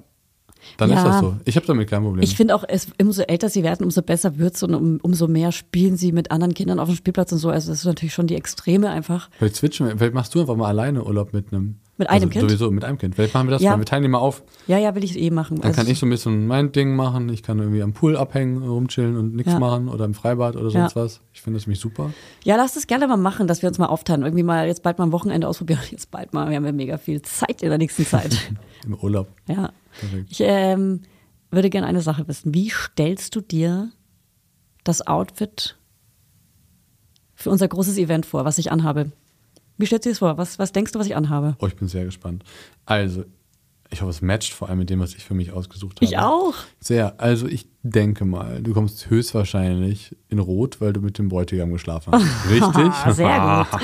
[0.78, 0.98] dann Ja.
[0.98, 1.36] ist das so.
[1.46, 2.24] Ich habe damit kein Problem.
[2.24, 5.52] Ich finde auch, es, umso älter sie werden, umso besser wird's und um, umso mehr
[5.52, 7.50] spielen sie mit anderen Kindern auf dem Spielplatz und so.
[7.50, 9.30] Also das ist natürlich schon die Extreme einfach.
[9.38, 11.76] Vielleicht switchen wir, vielleicht machst du einfach mal alleine Urlaub mit einem.
[11.98, 12.50] Mit einem also Kind?
[12.50, 13.16] Sowieso, mit einem Kind.
[13.16, 13.72] Vielleicht machen wir das Ja.
[13.72, 13.78] mal.
[13.80, 14.44] Wir teilen die mal auf.
[14.68, 15.56] Ja, ja, will ich eh machen.
[15.62, 17.30] Dann Also, kann ich so ein bisschen mein Ding machen.
[17.30, 19.60] Ich kann irgendwie am Pool abhängen, rumchillen und nichts Ja.
[19.60, 21.02] machen oder im Freibad oder sonst Ja.
[21.04, 21.22] was.
[21.34, 22.12] Ich finde das nämlich super.
[22.44, 24.24] ja, lass das gerne mal machen, dass wir uns mal aufteilen.
[24.24, 25.80] Irgendwie mal jetzt bald mal ein Wochenende ausprobieren.
[25.90, 26.50] Jetzt bald mal.
[26.50, 28.52] Wir haben ja mega viel Zeit in der nächsten Zeit.
[28.86, 29.30] Im Urlaub.
[29.48, 29.72] ja.
[30.00, 30.28] Perfekt.
[30.30, 31.02] Ich ähm,
[31.52, 32.54] würde gerne eine Sache wissen.
[32.54, 33.92] Wie stellst du dir
[34.84, 35.78] das Outfit
[37.34, 39.12] für unser großes Event vor, was ich anhabe?
[39.78, 40.38] Wie stellst du dir das vor?
[40.38, 41.56] Was, was denkst du, was ich anhabe?
[41.60, 42.44] Oh, ich bin sehr gespannt.
[42.86, 43.26] Also,
[43.92, 46.06] ich hoffe, es matcht vor allem mit dem, was ich für mich ausgesucht habe.
[46.06, 46.56] Ich auch.
[46.80, 47.20] Sehr.
[47.20, 52.14] Also, ich denke mal, du kommst höchstwahrscheinlich in Rot, weil du mit dem Bräutigam geschlafen
[52.14, 52.50] hast.
[52.50, 53.16] Richtig?
[53.16, 53.82] Sehr gut.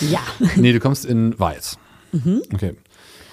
[0.10, 0.20] Ja.
[0.56, 1.78] nee, du kommst in Weiß.
[2.12, 2.42] Mhm.
[2.52, 2.76] Okay.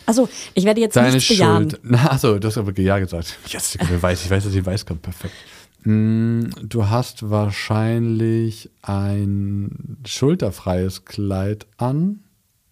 [0.08, 1.70] Also, ich werde jetzt Deine nichts bejahen.
[1.70, 1.82] Schuld.
[1.84, 3.38] Na, achso, du hast aber ja gesagt.
[3.48, 5.04] Yes, ich weiß, ich weiß, dass ich weiß kommt.
[5.04, 5.36] Perfekt.
[5.84, 12.22] Mm, Du hast wahrscheinlich ein schulterfreies Kleid an.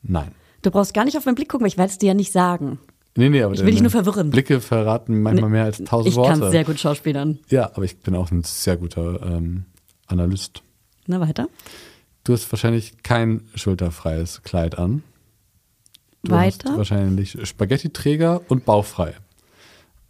[0.02, 0.32] Nein.
[0.62, 2.32] Du brauchst gar nicht auf meinen Blick gucken, weil ich werde es dir ja nicht
[2.32, 2.80] sagen.
[3.17, 4.30] Nee, nee, aber Ich will dich nur verwirren.
[4.30, 6.52] Blicke verraten manchmal mehr als tausend Ich kann Worte.
[6.52, 7.39] sehr gut schauspielern.
[7.50, 9.65] ja, aber ich bin auch ein sehr guter ähm,
[10.08, 10.63] Analyst.
[11.08, 11.48] Na, weiter.
[12.24, 15.04] Du hast wahrscheinlich kein schulterfreies Kleid an.
[16.26, 16.78] Du Weiter?
[16.78, 19.14] wahrscheinlich Spaghetti-Träger und bauchfrei.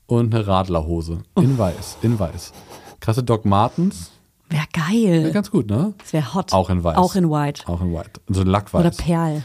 [0.08, 1.19] Und eine Radlerhose.
[1.36, 1.41] Oh.
[1.41, 2.54] In weiß, in weiß.
[2.99, 4.12] Krasse Doc Martens.
[4.49, 5.32] Wäre geil.
[5.32, 5.93] ganz gut, ne?
[5.97, 6.54] Das wäre hot.
[6.54, 6.97] Auch in weiß.
[6.97, 7.67] Auch in white.
[7.67, 8.21] Auch in white.
[8.28, 8.82] So ein Lackweiß.
[8.82, 9.43] Oder Perl.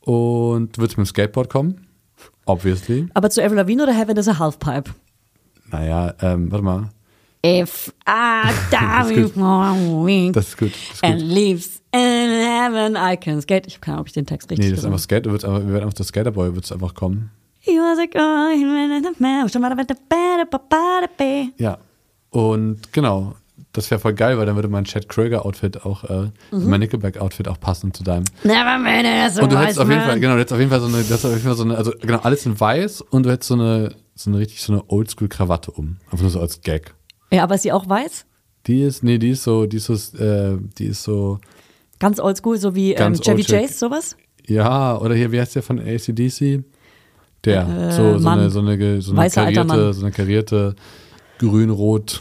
[0.00, 1.86] und du würdest mit dem Skateboard kommen?
[2.44, 3.08] Obviously.
[3.14, 4.92] Aber zu Avril Lavigne oder Heaven is a Halfpipe?
[5.70, 6.90] Naja, ähm, warte mal.
[7.44, 9.36] If I Das die ist
[10.36, 10.72] Das ist gut.
[10.72, 11.28] Das ist and gut.
[11.28, 11.82] leaves
[12.30, 13.66] in heaven I can skate.
[13.66, 15.30] Ich habe keine Ahnung, ob ich den Text richtig Nee, das ist einfach Skate, du
[15.30, 17.30] würdest einfach, wir werden einfach das Skaterboy wird's einfach kommen.
[17.60, 21.50] He was a girl, he was a man, she was a better.
[21.58, 21.78] Ja.
[22.30, 23.34] Und genau,
[23.72, 26.68] das wäre voll geil, weil dann würde mein Chad Kröger-Outfit auch, äh, Mhm.
[26.70, 28.24] mein Nickelback-Outfit auch passen zu deinem.
[28.44, 30.58] Never made it as a Und du hättest auf jeden Fall, genau, du hättest auf
[30.58, 33.00] jeden Fall so eine, hättest auf jeden Fall so eine, also genau, alles in weiß
[33.02, 35.96] und du hättest so eine, so eine richtig so eine Oldschool-Krawatte um.
[36.06, 36.94] Einfach nur so als Gag.
[37.32, 38.24] Ja, aber ist sie auch weiß?
[38.66, 41.38] Die ist, nee, die ist so, die ist so, äh, die ist so,
[41.98, 43.42] Ganz oldschool, so wie ähm, Chevy.
[43.42, 44.16] Chase, sowas?
[44.46, 46.64] ja, oder hier, wie heißt der von ACDC?
[47.44, 48.40] Der, so, so Mann.
[48.40, 50.74] eine, so eine, so eine karierte, so eine karierte
[51.38, 52.20] grün-rot-blaue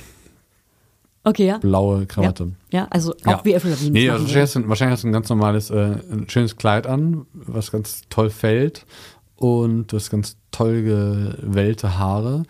[1.23, 1.59] Okay, ja.
[2.05, 2.51] Krawatte.
[2.71, 3.41] Ja, ja also auch Ja.
[3.43, 3.91] wie Avril Lavigne.
[3.91, 6.57] Nee, das also wahrscheinlich hast, du, wahrscheinlich hast du ein ganz normales, äh, ein schönes
[6.57, 8.85] Kleid an, was ganz toll fällt.
[9.35, 12.43] Und du hast ganz toll gewellte Haare.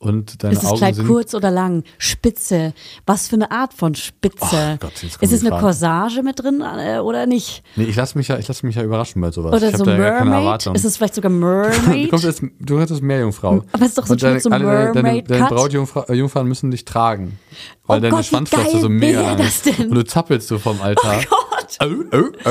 [0.00, 1.84] Und deine Ist das Augen Kleid sind kurz oder lang?
[1.98, 2.72] Spitze?
[3.04, 4.38] Was für eine Art von Spitze?
[4.74, 5.60] Oh Gott, ist es eine Fragen.
[5.62, 7.62] Corsage mit drin äh, oder nicht?
[7.76, 9.54] Nee, ich lasse mich ja, ich lasse mich ja überraschen bei sowas.
[9.54, 10.44] Oder ich so da gar keine Mermaid?
[10.44, 10.74] Erwartung.
[10.74, 12.08] Ist es vielleicht sogar du Mermaid?
[12.08, 13.62] kommst jetzt, du hast jetzt Meerjungfrau.
[13.72, 15.44] Aber es ist doch so schön, so alle deine, deine.
[15.48, 17.38] Brautjungfrauen müssen dich tragen.
[17.86, 19.78] Weil Oh deine Gott, Schwanzflosse so mega lang das ist.
[19.78, 19.90] denn?
[19.90, 21.20] Und du zappelst so vom Altar.
[21.30, 21.78] Oh Gott!
[21.82, 22.50] Oh, oh, oh.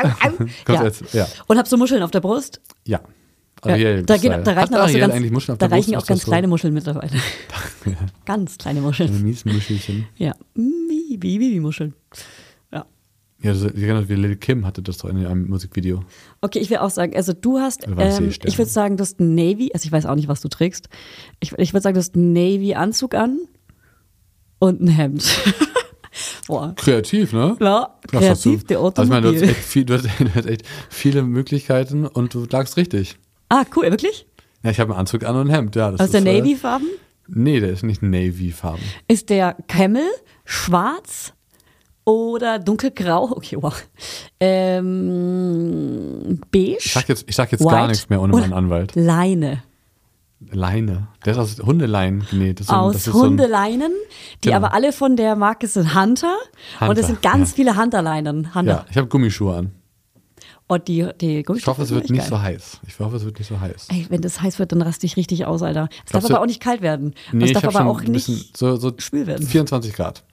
[0.00, 0.30] Au, au.
[0.36, 0.84] Kommt ja.
[0.84, 1.26] jetzt, ja.
[1.48, 2.60] Und hab so Muscheln auf der Brust?
[2.84, 3.00] Ja.
[3.62, 6.22] Ariel, da, geht, da reichen auch so ganz, eigentlich Muscheln auf da reichen auch ganz
[6.22, 6.30] so?
[6.30, 7.10] kleine Muscheln mittlerweile.
[8.24, 9.22] ganz kleine Muscheln.
[9.22, 10.06] Mies Muschelchen.
[10.16, 10.34] Ja.
[10.54, 11.94] Wie, wie, wie Muscheln.
[12.72, 12.86] Ja.
[13.42, 16.04] Ja, genau wie Lil Kim hatte das doch in einem Musikvideo.
[16.40, 19.70] Okay, ich will auch sagen, also du hast, ähm, ich würde sagen, du hast Navy,
[19.72, 20.88] also ich weiß auch nicht, was du trägst.
[21.40, 23.38] Ich, ich würde sagen, du hast einen Navy-Anzug an
[24.58, 25.24] und ein Hemd.
[26.46, 26.74] Boah.
[26.76, 27.56] Kreativ, ne?
[27.60, 29.50] Ja, kreativ, der Also ich meine, du hast, Automobil.
[29.50, 33.18] echt viel, du, hast, du hast echt viele Möglichkeiten und du lagst richtig.
[33.48, 34.26] Ah, cool, wirklich?
[34.62, 35.90] Ja, ich habe einen Anzug an und ein Hemd, ja.
[35.90, 36.88] Das Aus der äh, Navy-Farben?
[37.28, 38.82] Nee, der ist nicht Navy-Farben.
[39.06, 40.02] Ist der Camel
[40.44, 41.32] schwarz
[42.04, 43.30] oder dunkelgrau?
[43.32, 43.74] Okay, wow.
[44.40, 46.78] Ähm, beige?
[46.80, 48.92] Ich sag jetzt, ich sag jetzt gar nichts mehr ohne meinen Anwalt.
[48.94, 49.62] Leine.
[50.50, 51.08] Leine.
[51.24, 52.60] Der ist aus Hundeleien genäht.
[52.60, 53.92] Das so Aus so ein- Hundeleinen,
[54.44, 54.56] die Genau.
[54.58, 56.34] aber alle von der Marke sind Hunter.
[56.80, 57.56] und Hunter, es sind ganz ja.
[57.56, 58.54] viele Hunterleinen.
[58.54, 58.72] Hunter.
[58.72, 59.72] Ja, ich habe Gummischuhe an.
[60.70, 62.28] Und die, die Ich hoffe, es wird nicht geil.
[62.28, 62.80] so heiß.
[62.86, 63.86] Ich hoffe, es wird nicht so heiß.
[63.90, 65.88] Ey, wenn das heiß wird, dann raste ich richtig aus, Alter.
[66.04, 67.14] Es darf aber auch nicht kalt werden.
[67.32, 69.46] Nee, es darf aber auch nicht so, so schwül werden.
[69.46, 70.24] 24 Grad.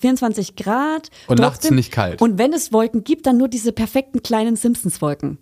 [0.00, 1.10] 24 Grad.
[1.26, 2.20] Und nachts nicht kalt.
[2.20, 5.38] Und wenn es Wolken gibt, dann nur diese perfekten kleinen Simpsons-Wolken,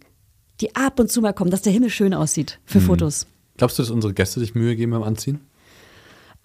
[0.61, 2.85] die ab und zu mal kommen, dass der Himmel schön aussieht für Mhm.
[2.85, 3.27] Fotos.
[3.57, 5.41] Glaubst du, dass unsere Gäste sich Mühe geben beim Anziehen?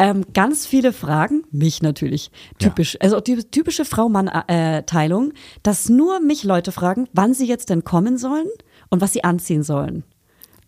[0.04, 2.32] Ähm, ganz viele Fragen, mich natürlich.
[2.60, 2.70] Ja.
[2.70, 5.34] Typisch, also die typische Frau-Mann-Teilung,
[5.64, 8.48] dass nur mich Leute fragen, wann sie jetzt denn kommen sollen
[8.90, 10.04] und was sie anziehen sollen.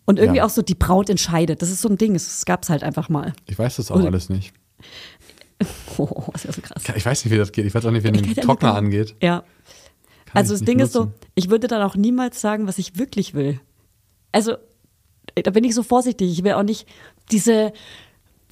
[0.06, 0.44] Und irgendwie Ja.
[0.44, 1.62] auch so die Braut entscheidet.
[1.62, 3.32] Das ist so ein Ding, das gab's halt einfach mal.
[3.46, 4.52] Ich weiß das auch Und- alles nicht.
[5.98, 6.82] Oh, ist ja so krass.
[6.96, 7.64] Ich weiß nicht, wie das geht.
[7.64, 9.14] Ich weiß auch nicht, wie ein kann- Trockner angeht.
[9.22, 9.40] Ja.
[10.26, 11.14] Kann also das Ding ist so, nutzen.
[11.36, 13.60] ich würde dann auch niemals sagen, was ich wirklich will.
[14.32, 14.56] Also,
[15.36, 16.30] äh, da bin ich so vorsichtig.
[16.32, 16.86] Ich will auch nicht
[17.30, 17.72] diese,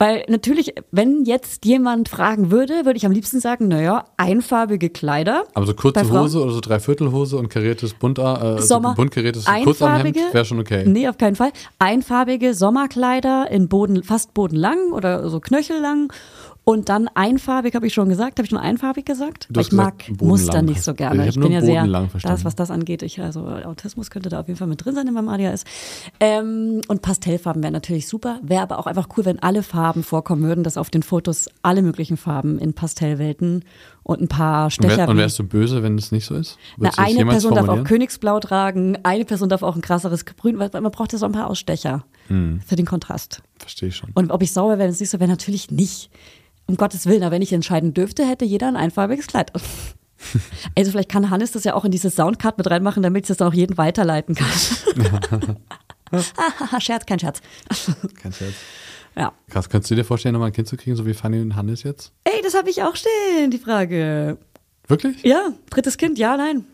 [0.03, 5.45] weil natürlich, wenn jetzt jemand fragen würde, würde ich am liebsten sagen, naja, einfarbige Kleider.
[5.55, 6.11] Aber so kurze?
[6.11, 8.97] Hose oder so Dreiviertelhose und kariertes bunt, äh, Sommer.
[8.97, 10.83] bunt kariertes Kurzarmhemd wäre schon okay.
[10.89, 11.53] Nee, auf keinen Fall.
[11.79, 16.13] Einfarbige Sommerkleider in Boden, fast bodenlang oder so knöchellang.
[16.65, 18.39] Und dann einfarbig, habe ich schon gesagt.
[18.39, 19.49] Habe ich schon einfarbig gesagt?
[19.51, 20.23] Du Weil ich mag gesagt.
[20.23, 21.23] Muster nicht so gerne.
[21.25, 21.85] Ich Ich, bin nur ja sehr,
[22.23, 23.03] das, was das angeht.
[23.03, 25.65] Ich, also Autismus könnte da auf jeden Fall mit drin sein in meinem ADHS.
[26.21, 28.39] Ähm, und Pastellfarben wären natürlich super.
[28.45, 31.83] Wäre aber auch einfach cool, wenn alle Farben vorkommen würden, dass auf den Fotos alle
[31.83, 33.65] möglichen Farben in Pastellwelten
[34.05, 34.97] und ein paar Und, Stecher.
[34.99, 36.59] wär, und wärst du böse, wenn es nicht so ist?
[36.79, 37.83] na, eine Person darf auch?
[37.83, 41.33] Königsblau tragen, eine Person darf auch ein krasseres Grün, weil man braucht ja so ein
[41.33, 42.61] paar Ausstecher Hm.
[42.65, 43.43] für den Kontrast.
[43.59, 44.11] Verstehe ich schon.
[44.15, 46.09] Und ob ich sauer wäre, wenn es nicht so wäre, natürlich nicht.
[46.67, 49.53] Um Gottes Willen, aber wenn ich entscheiden dürfte, hätte jeder ein einfarbiges Kleid.
[50.77, 53.39] Also vielleicht kann Hannes das ja auch in dieses Soundcard mit reinmachen, damit ich das
[53.39, 54.49] dann auch jeden weiterleiten kann.
[56.79, 57.41] Scherz, kein Scherz.
[58.23, 58.55] Kein Scherz.
[59.17, 59.33] Ja.
[59.51, 61.83] Krass, kannst du dir vorstellen, nochmal ein Kind zu kriegen, so wie Fanny und Hannes
[61.83, 62.13] jetzt?
[62.25, 64.39] Ey, das habe ich auch stehen, die Frage.
[64.87, 65.23] Wirklich?
[65.23, 66.65] Ja, drittes Kind, ja, nein.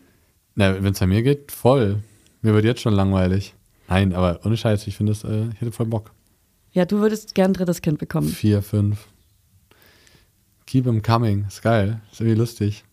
[0.55, 2.03] Na, wenn es an mir geht, voll.
[2.41, 3.53] Mir wird jetzt schon langweilig.
[3.87, 6.11] Nein, aber ohne Scheiß, ich finde das, äh, ich hätte voll Bock.
[6.71, 8.27] Ja, du würdest gern ein drittes Kind bekommen.
[8.29, 9.07] Vier, fünf.
[10.69, 11.45] Keep 'em coming.
[11.47, 11.99] Ist geil.
[12.11, 12.83] Ist irgendwie lustig.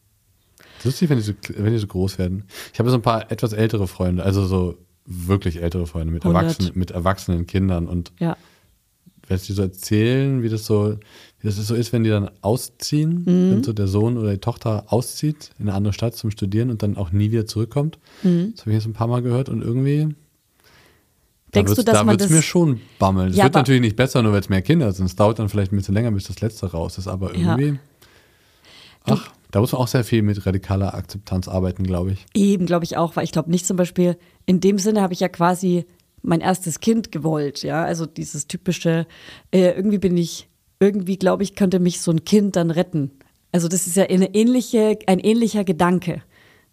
[0.79, 2.45] Ist lustig, wenn die so, wenn die so groß werden.
[2.73, 6.43] Ich habe so ein paar etwas ältere Freunde, also so wirklich ältere Freunde mit, 100.
[6.45, 8.37] erwachsenen, mit erwachsenen Kindern und Ja.
[9.29, 10.97] ich dir so erzählen, wie das so,
[11.41, 13.51] wie das so ist, wenn die dann ausziehen, Mhm.
[13.51, 16.83] wenn so der Sohn oder die Tochter auszieht in eine andere Stadt zum Studieren und
[16.83, 17.99] dann auch nie wieder zurückkommt.
[18.23, 18.53] Mhm.
[18.55, 20.09] Das habe ich jetzt ein paar Mal gehört und irgendwie.
[21.57, 23.31] Denkst da du, dass da man das- mir schon bammeln.
[23.31, 25.07] Es Ja, wird natürlich nicht besser, nur weil es mehr Kinder sind.
[25.07, 27.57] Es dauert dann vielleicht ein bisschen länger, bis das letzte raus ist, aber Ja.
[27.57, 27.79] irgendwie.
[29.05, 32.27] Ach, da muss man auch sehr viel mit radikaler Akzeptanz arbeiten, glaube ich.
[32.35, 34.17] Eben, glaube ich auch, weil ich glaube nicht zum Beispiel,
[34.47, 35.87] in dem Sinne habe ich ja quasi
[36.23, 39.07] mein erstes Kind gewollt, ja, also dieses typische,
[39.53, 40.49] äh, irgendwie bin ich,
[40.81, 43.13] irgendwie glaube ich, könnte mich so ein Kind dann retten.
[43.53, 46.23] Also das ist ja eine ähnliche, ein ähnlicher Gedanke,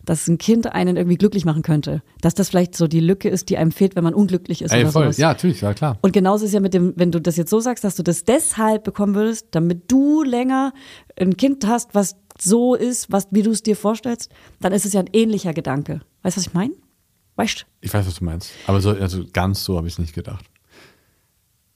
[0.05, 3.49] dass ein Kind einen irgendwie glücklich machen könnte, dass das vielleicht so die Lücke ist,
[3.49, 5.03] die einem fehlt, wenn man unglücklich ist Ey, oder voll.
[5.03, 5.17] sowas.
[5.17, 5.97] Ja, natürlich, ja klar.
[6.01, 8.23] Und genauso ist ja mit dem, wenn du das jetzt so sagst, dass du das
[8.23, 10.73] deshalb bekommen würdest, damit du länger
[11.19, 14.93] ein Kind hast, was so ist, was, wie du es dir vorstellst, dann ist es
[14.93, 16.01] ja ein ähnlicher Gedanke.
[16.23, 16.73] Weißt du, was ich meine?
[17.35, 17.65] Weißt du?
[17.81, 18.51] Ich weiß, was du meinst.
[18.67, 20.45] Aber so, also ganz so habe ich es nicht gedacht.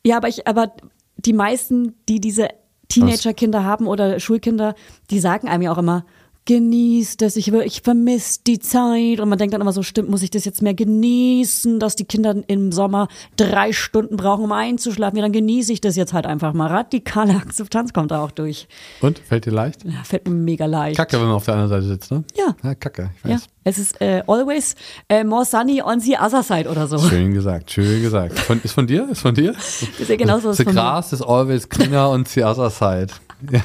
[0.05, 0.73] Ja, aber ich, aber
[1.17, 2.49] die meisten, die diese
[2.89, 4.75] Teenagerkinder haben oder Schulkinder,
[5.09, 6.05] die sagen einem ja auch immer,
[6.47, 9.19] genieß das, ich, ich vermisse die Zeit.
[9.19, 12.05] Und man denkt dann immer so, stimmt, muss ich das jetzt mehr genießen, dass die
[12.05, 15.17] Kinder im Sommer drei Stunden brauchen, um einzuschlafen.
[15.17, 16.67] Ja, dann genieße ich das jetzt halt einfach mal.
[16.67, 18.67] Radikale Akzeptanz kommt da auch durch.
[19.01, 19.83] Und, fällt dir leicht?
[19.83, 20.97] Ja, fällt mir mega leicht.
[20.97, 22.23] Kacke, wenn man auf der anderen Seite sitzt, ne?
[22.35, 22.55] Ja.
[22.63, 23.47] Ja, Kacke, ich Ja, weiß.
[23.65, 24.75] es ist äh, always
[25.09, 26.97] äh, more sunny on the other side oder so.
[26.97, 28.39] Schön gesagt, schön gesagt.
[28.39, 29.07] Von, ist von dir?
[29.11, 29.51] Ist von dir?
[29.99, 33.07] ist ja genauso The grass is always greener on the other side.
[33.51, 33.61] Ja.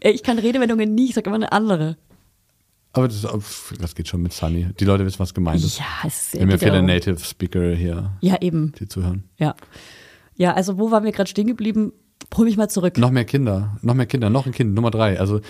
[0.00, 1.96] Ich kann Redewendungen nie, ich sag immer eine andere.
[2.94, 3.26] Aber das,
[3.80, 4.68] das geht schon mit Sunny.
[4.78, 5.78] Die Leute wissen, was gemeint ist.
[5.78, 6.86] Ja, es ist Wir haben ja viele darum.
[6.86, 8.72] Native Speaker hier, Ja, eben.
[8.78, 9.24] die zuhören.
[9.38, 9.54] Ja.
[10.36, 11.92] Ja, also wo waren wir gerade stehen geblieben?
[12.36, 12.98] Hol mich mal zurück.
[12.98, 15.18] Noch mehr Kinder, noch mehr Kinder, noch ein Kind, Nummer drei.
[15.20, 15.40] Also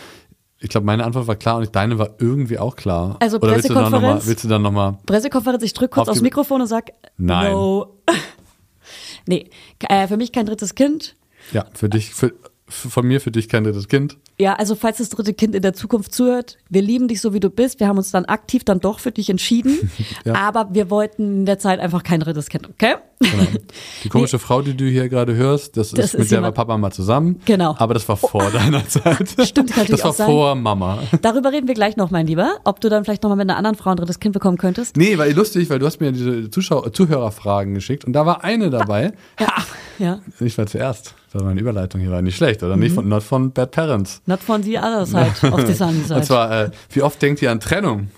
[0.58, 3.16] ich glaube, meine Antwort war klar und deine war irgendwie auch klar.
[3.20, 3.92] Also Oder willst du dann Pressekonferenz?
[4.14, 7.52] nochmal, willst du dann nochmal, Pressekonferenz, ich drücke kurz Auf aufs Mikrofon und sag Nein.
[7.52, 7.98] No.
[9.26, 9.50] nee,
[9.88, 11.16] äh, für mich kein drittes Kind.
[11.52, 12.32] ja, für dich, für,
[12.72, 14.16] von mir für dich kein drittes Kind.
[14.38, 17.40] Ja, also falls das dritte Kind in der Zukunft zuhört, wir lieben dich so wie
[17.40, 17.78] du bist.
[17.80, 19.90] Wir haben uns dann aktiv dann doch für dich entschieden.
[20.24, 20.34] Ja.
[20.34, 22.94] Aber wir wollten in der Zeit einfach kein drittes Kind, okay?
[23.18, 23.42] Genau.
[24.04, 26.52] Die komische Frau, die du hier gerade hörst, das, Das ist, mit ist der war
[26.52, 27.40] Papa mal zusammen.
[27.44, 27.74] Genau.
[27.78, 29.28] Aber das war vor deiner Zeit.
[29.44, 30.26] Stimmt, kann natürlich Das war sein.
[30.26, 30.98] vor Mama.
[31.22, 32.56] Darüber reden wir gleich noch, mein Lieber.
[32.64, 34.96] Ob du dann vielleicht nochmal mit einer anderen Frau ein drittes Kind bekommen könntest.
[34.96, 38.70] Nee, weil lustig, weil du hast mir diese Zuschau Zuhörerfragen geschickt und da war eine
[38.70, 39.12] dabei.
[39.98, 40.20] Ja.
[40.40, 41.14] Ich war zuerst.
[41.33, 42.76] Das war eine Überleitung hier, war nicht schlecht, oder?
[42.76, 42.83] Mhm.
[42.83, 44.20] Nicht von, not von Bad Parents.
[44.26, 46.22] Not von the other side, auf the sunny Und side.
[46.22, 48.11] zwar, äh, wie oft denkt ihr an Trennung?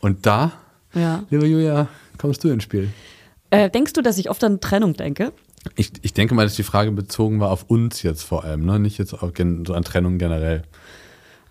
[0.00, 0.52] Und da,
[0.94, 1.24] Ja.
[1.30, 1.88] liebe Julia,
[2.18, 2.90] kommst du ins Spiel.
[3.50, 5.32] Äh, denkst du, dass ich oft an Trennung denke?
[5.76, 8.78] Ich, ich denke mal, dass die Frage bezogen war auf uns jetzt vor allem, ne?
[8.78, 9.32] nicht jetzt auf,
[9.66, 10.62] so an Trennung generell,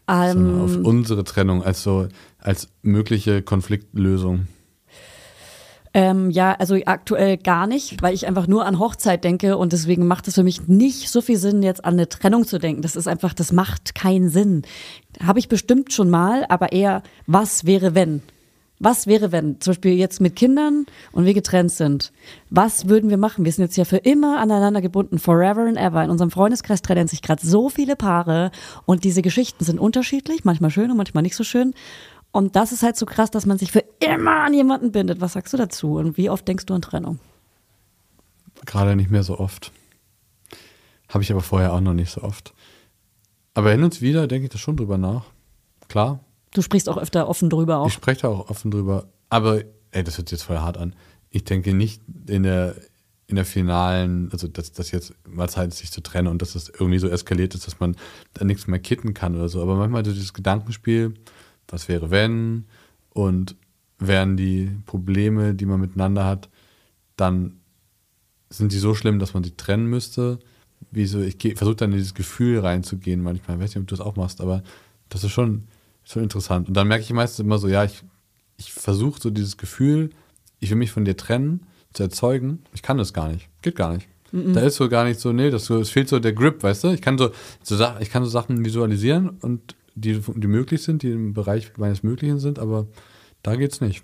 [0.08, 2.08] sondern auf Ähm, unsere Trennung als so
[2.40, 4.48] als mögliche Konfliktlösung.
[5.94, 10.08] Ähm, ja, also aktuell gar nicht, weil ich einfach nur an Hochzeit denke und deswegen
[10.08, 12.82] macht es für mich nicht so viel Sinn, jetzt an eine Trennung zu denken.
[12.82, 14.62] Das ist einfach, das macht keinen Sinn.
[15.22, 18.22] Habe ich bestimmt schon mal, aber eher, was wäre wenn?
[18.84, 22.12] Was wäre, wenn zum Beispiel jetzt mit Kindern und wir getrennt sind?
[22.50, 23.46] Was würden wir machen?
[23.46, 26.04] Wir sind jetzt ja für immer aneinander gebunden, forever and ever.
[26.04, 28.50] In unserem Freundeskreis trennen sich gerade so viele Paare
[28.86, 31.76] und diese Geschichten sind unterschiedlich, manchmal schön und manchmal nicht so schön.
[32.32, 35.20] Und das ist halt so krass, dass man sich für immer an jemanden bindet.
[35.22, 35.96] Was sagst du dazu?
[35.96, 37.20] Und wie oft denkst du an Trennung?
[38.66, 39.72] Gerade nicht mehr so oft.
[41.10, 42.54] Habe ich aber vorher auch noch nicht so oft.
[43.54, 45.26] Aber hin und wieder denke ich da schon drüber nach.
[45.90, 46.22] Klar,
[46.54, 47.88] Du sprichst auch öfter offen drüber auch.
[47.88, 49.08] Ich spreche da auch offen drüber.
[49.30, 49.62] Aber,
[49.92, 50.96] ey, das hört sich jetzt voll hart an.
[51.30, 52.76] Ich denke nicht in der,
[53.28, 56.56] in der finalen, also dass das jetzt mal Zeit ist, sich zu trennen und dass
[56.56, 57.96] es irgendwie so eskaliert ist, dass man
[58.34, 59.62] da nichts mehr kitten kann oder so.
[59.62, 61.14] Aber manchmal so dieses Gedankenspiel,
[61.72, 62.66] was wäre wenn
[63.10, 63.56] und
[64.00, 66.50] wären die Probleme, die man miteinander hat,
[67.18, 67.60] dann
[68.50, 70.40] sind die so schlimm, dass man sie trennen müsste.
[70.90, 73.58] Wie so, ich versuche dann in dieses Gefühl reinzugehen manchmal.
[73.58, 74.64] Ich weiß nicht, ob du das auch machst, aber
[75.10, 75.66] das ist schon,
[76.04, 76.68] schon interessant.
[76.68, 78.04] Und dann merke ich meistens immer so, ja, ich,
[78.58, 80.10] ich versuche so dieses Gefühl,
[80.60, 81.62] ich will mich von dir trennen,
[81.94, 82.64] zu erzeugen.
[82.74, 83.48] Ich kann das gar nicht.
[83.62, 84.08] Geht gar nicht.
[84.32, 86.88] Da ist so gar nicht so, nee, das es fehlt so der Grip, weißt du?
[86.94, 87.32] Ich kann so,
[87.64, 92.04] so ich kann so Sachen visualisieren und die, die möglich sind, die im Bereich meines
[92.04, 92.88] Möglichen sind, aber
[93.44, 94.04] da geht's nicht.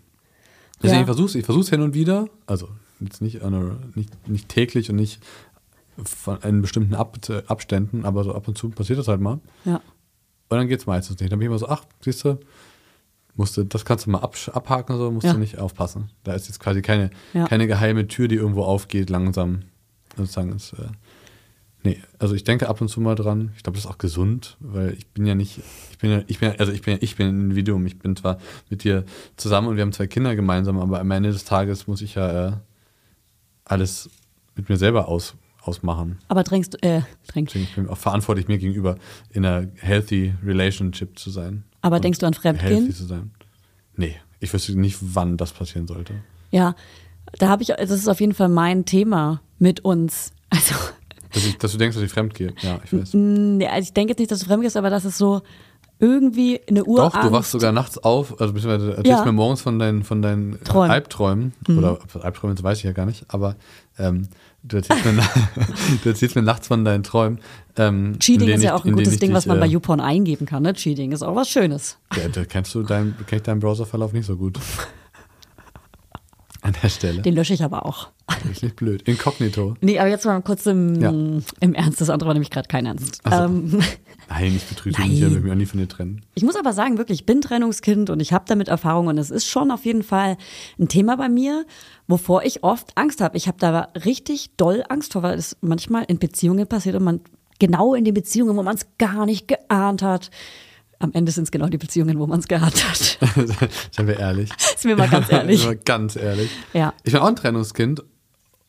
[0.81, 0.99] Deswegen Ja.
[1.01, 2.69] ich versuch's, ich versuch's hin und wieder, also
[2.99, 5.21] jetzt nicht, an einer, nicht, nicht täglich und nicht
[6.03, 7.17] von in bestimmten Ab
[7.47, 9.39] Abständen, aber so ab und zu passiert das halt mal.
[9.65, 9.77] Ja.
[10.49, 11.31] Und dann geht's meistens nicht.
[11.31, 12.39] Dann bin ich immer so, ach, siehst du,
[13.35, 15.33] musst du, das kannst du mal absch- abhaken, so musst Ja.
[15.33, 16.09] du nicht aufpassen.
[16.23, 17.47] Da ist jetzt quasi keine, Ja.
[17.47, 19.63] keine geheime Tür, die irgendwo aufgeht, langsam.
[20.15, 20.87] Sozusagen ist, äh,
[21.83, 23.51] nee, also ich denke ab und zu mal dran.
[23.55, 25.59] Ich glaube, das ist auch gesund, weil ich bin ja nicht,
[25.91, 27.85] ich bin ja, ich bin, also ich bin, ja- ich bin ein Individuum.
[27.85, 28.37] Ich bin zwar
[28.69, 29.05] mit dir
[29.37, 32.47] zusammen und wir haben zwei Kinder gemeinsam, aber am Ende des Tages muss ich ja
[32.49, 32.51] äh,
[33.65, 34.09] alles
[34.55, 36.19] mit mir selber aus, ausmachen.
[36.27, 37.53] Aber drängst du, äh, drängst.
[37.55, 38.97] Deswegen bin ich auch verantwortlich mir gegenüber,
[39.31, 41.63] in einer healthy relationship zu sein.
[41.81, 42.77] Aber denkst du an Fremdgehen?
[42.77, 43.31] Healthy zu sein.
[43.95, 46.13] Nee, ich wüsste nicht, wann das passieren sollte.
[46.51, 46.75] Ja,
[47.39, 50.31] da habe ich, das ist auf jeden Fall mein Thema mit uns.
[50.49, 50.75] Also,
[51.33, 52.53] Dass, ich, dass du denkst, dass ich fremd gehe.
[52.61, 53.13] Ja, ich weiß.
[53.13, 55.41] nee, also ich denke jetzt nicht, dass du fremd gehst, aber das ist so
[55.99, 56.97] irgendwie eine Uhr.
[56.97, 59.25] Doch, du wachst sogar nachts auf, also beziehungsweise erzählst Ja.
[59.25, 60.91] mir morgens von deinen, von deinen Träumen.
[60.91, 61.53] Albträumen.
[61.67, 63.55] Oder Albträumen, das weiß ich ja gar nicht, aber
[63.97, 64.27] ähm,
[64.63, 65.13] du, erzählst mir,
[66.03, 67.39] du erzählst mir nachts von deinen Träumen.
[67.77, 69.99] Ähm, in Cheating ist ja auch ein gutes Ding, was dich, man bei äh, YouPorn
[69.99, 70.61] eingeben kann.
[70.63, 70.73] Ne?
[70.73, 71.97] Cheating ist auch was Schönes.
[72.15, 74.59] Ja, da kennst du deinen, kenn ich deinen Browserverlauf nicht so gut.
[76.67, 77.21] An der Stelle.
[77.21, 78.09] Den lösche ich aber auch.
[78.61, 79.03] Nicht blöd.
[79.03, 79.75] Inkognito.
[79.79, 81.09] Nee, aber jetzt mal kurz im, Ja.
[81.09, 82.01] im Ernst.
[82.01, 83.21] Das andere war nämlich gerade kein Ernst.
[83.23, 83.31] So.
[83.31, 83.79] Ähm,
[84.29, 86.21] Nein, ich betrüge nicht, ich will mich auch nie von dir trennen.
[86.35, 89.31] Ich muss aber sagen, wirklich, ich bin Trennungskind und ich habe damit Erfahrung und es
[89.31, 90.35] ist schon auf jeden Fall
[90.77, 91.65] ein Thema bei mir,
[92.07, 93.37] wovor ich oft Angst habe.
[93.37, 97.21] Ich habe da richtig doll Angst vor, weil es manchmal in Beziehungen passiert und man
[97.59, 100.31] genau in den Beziehungen, wo man es gar nicht geahnt hat,
[100.99, 103.19] am Ende sind es genau die Beziehungen, wo man es gehabt hat.
[103.91, 104.49] Seien wir ehrlich.
[104.75, 105.61] Sind wir mal ganz ehrlich.
[105.61, 106.49] Sind wir ganz ehrlich.
[106.73, 106.93] Ja.
[107.03, 108.03] Ich bin auch ein Trennungskind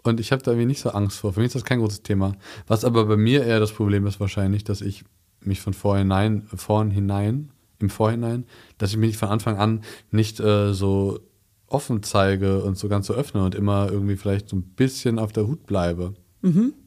[0.02, 1.32] und ich habe da irgendwie nicht so Angst vor.
[1.32, 2.34] Für mich ist das kein großes Thema.
[2.66, 5.04] Was aber bei mir eher das Problem ist wahrscheinlich, dass ich
[5.40, 8.44] mich von vorhinein, vorhinein, im Vorhinein,
[8.78, 11.20] dass ich mich von Anfang an nicht äh, so
[11.68, 15.32] offen zeige und so ganz so öffne und immer irgendwie vielleicht so ein bisschen auf
[15.32, 16.14] der Hut bleibe.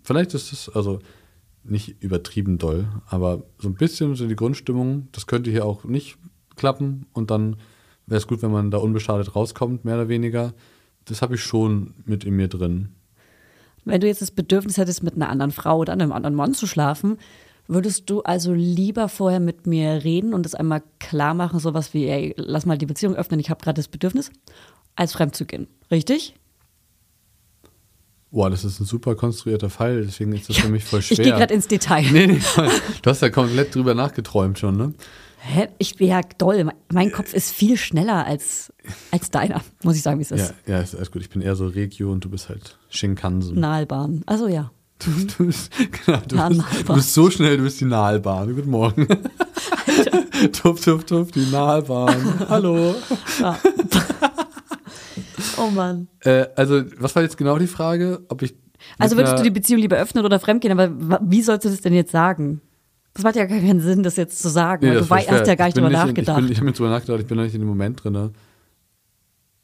[0.04, 1.00] Vielleicht ist es, also
[1.64, 6.18] nicht übertrieben doll, aber so ein bisschen so die Grundstimmung, das könnte hier auch nicht
[6.56, 7.58] klappen und dann
[8.08, 10.54] wäre es gut, wenn man da unbeschadet rauskommt, mehr oder weniger.
[11.06, 12.90] Das habe ich schon mit in mir drin.
[13.86, 16.68] Wenn du jetzt das Bedürfnis hättest, mit einer anderen Frau oder einem anderen Mann zu
[16.68, 17.18] schlafen,
[17.68, 22.08] würdest du also lieber vorher mit mir reden und es einmal klar machen, sowas wie,
[22.08, 24.32] ey, lass mal die Beziehung öffnen, ich habe gerade das Bedürfnis,
[24.96, 25.68] als fremd zu gehen.
[25.90, 26.36] Richtig?
[28.32, 31.20] Boah, das ist ein super konstruierter Fall, deswegen ist das für mich voll schwer.
[31.20, 32.06] Ich gehe gerade ins Detail.
[32.12, 32.40] nee, nee,
[33.02, 34.94] du hast ja komplett drüber nachgeträumt schon, ne?
[35.44, 35.68] Hä?
[35.80, 36.70] Ich bin ja doll.
[36.94, 38.72] Mein Kopf ist viel schneller als,
[39.10, 40.54] als deiner, muss ich sagen, wie es Ja, ist.
[40.68, 41.24] ja, ist alles gut.
[41.24, 43.60] Ich bin eher so Regio und du bist halt Shinkansen.
[43.60, 44.22] Nahelbahn.
[44.28, 44.72] Also ja.
[45.00, 45.72] Du, du, bist,
[46.06, 48.56] genau, du, Ja, bist, du bist so schnell, du bist die Nahelbahn.
[48.56, 49.08] Guten Morgen.
[50.54, 52.48] tuff, tuff, tuff, die Nahelbahn.
[52.48, 52.94] Hallo.
[53.40, 53.58] ja.
[55.58, 56.08] Oh Mann.
[56.22, 58.22] Äh, also, was war jetzt genau die Frage?
[58.30, 58.56] Ob ich.
[58.98, 60.78] Also würdest du die Beziehung lieber öffnen oder fremdgehen?
[60.78, 62.62] Aber wie sollst du das denn jetzt sagen?
[63.14, 64.86] Das macht ja gar keinen Sinn, das jetzt zu sagen.
[64.88, 65.40] das du schwer.
[65.40, 66.40] hast ja gar nicht Ich drüber in- nachgedacht.
[66.40, 68.14] Ich, bin, ich habe mir drüber nachgedacht, ich bin noch nicht in dem Moment drin.
[68.14, 68.32] Ne?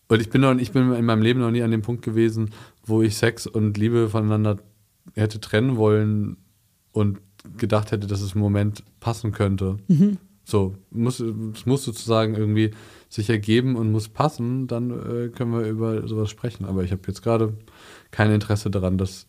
[0.09, 2.51] Und ich bin, noch, ich bin in meinem Leben noch nie an dem Punkt gewesen,
[2.85, 4.57] wo ich Sex und Liebe voneinander
[5.15, 6.37] hätte trennen wollen
[6.91, 7.19] und
[7.57, 9.77] gedacht hätte, dass es im Moment passen könnte.
[9.87, 10.17] Mhm.
[10.45, 12.71] So, muss, es muss sozusagen irgendwie
[13.09, 16.65] sich ergeben und muss passen, dann äh, können wir über sowas sprechen.
[16.65, 17.53] Aber ich habe jetzt gerade
[18.11, 19.27] kein Interesse daran, das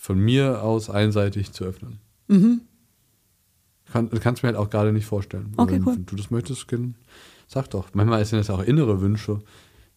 [0.00, 1.98] von mir aus einseitig zu öffnen.
[3.92, 5.52] Kann, kannst mir halt auch gerade nicht vorstellen.
[5.56, 5.94] Okay, wenn, cool.
[5.96, 6.94] wenn du das möchtest, Kind,
[7.46, 7.88] sag doch.
[7.94, 9.40] Manchmal sind das auch innere Wünsche,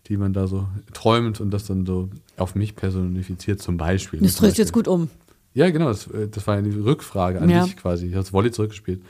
[0.08, 4.20] die man da so träumt und das dann so auf mich personifiziert, zum Beispiel.
[4.22, 5.10] das Zum drehst du jetzt gut um.
[5.54, 7.66] Ja, genau, das, äh, das war ja die Rückfrage an Ja.
[7.66, 8.06] dich quasi.
[8.08, 9.02] Ich habe das Volley zurückgespielt.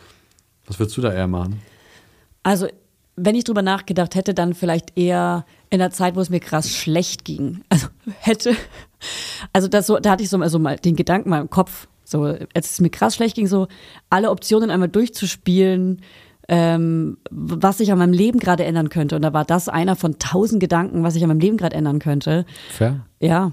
[0.66, 1.60] Was würdest du da eher machen?
[2.44, 2.68] Also,
[3.24, 6.70] wenn ich drüber nachgedacht hätte, dann vielleicht eher in der Zeit, wo es mir krass
[6.70, 7.62] schlecht ging.
[7.70, 7.88] Also
[8.20, 8.56] hätte,
[9.54, 12.24] also das so, da hatte ich so, also mal den Gedanken mal im Kopf, so
[12.54, 13.68] als es mir krass schlecht ging, so
[14.10, 16.02] alle Optionen einmal durchzuspielen,
[16.48, 19.16] ähm, was sich an meinem Leben gerade ändern könnte.
[19.16, 22.00] Und da war das einer von tausend Gedanken, was sich an meinem Leben gerade ändern
[22.00, 22.46] könnte.
[22.72, 23.06] Fair?
[23.20, 23.52] Ja.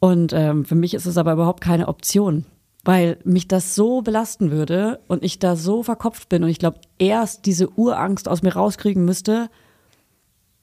[0.00, 2.44] Und ähm, für mich ist es aber überhaupt keine Option,
[2.84, 6.80] weil mich das so belasten würde und ich da so verkopft bin und ich glaube,
[6.98, 9.50] erst diese Urangst aus mir rauskriegen müsste.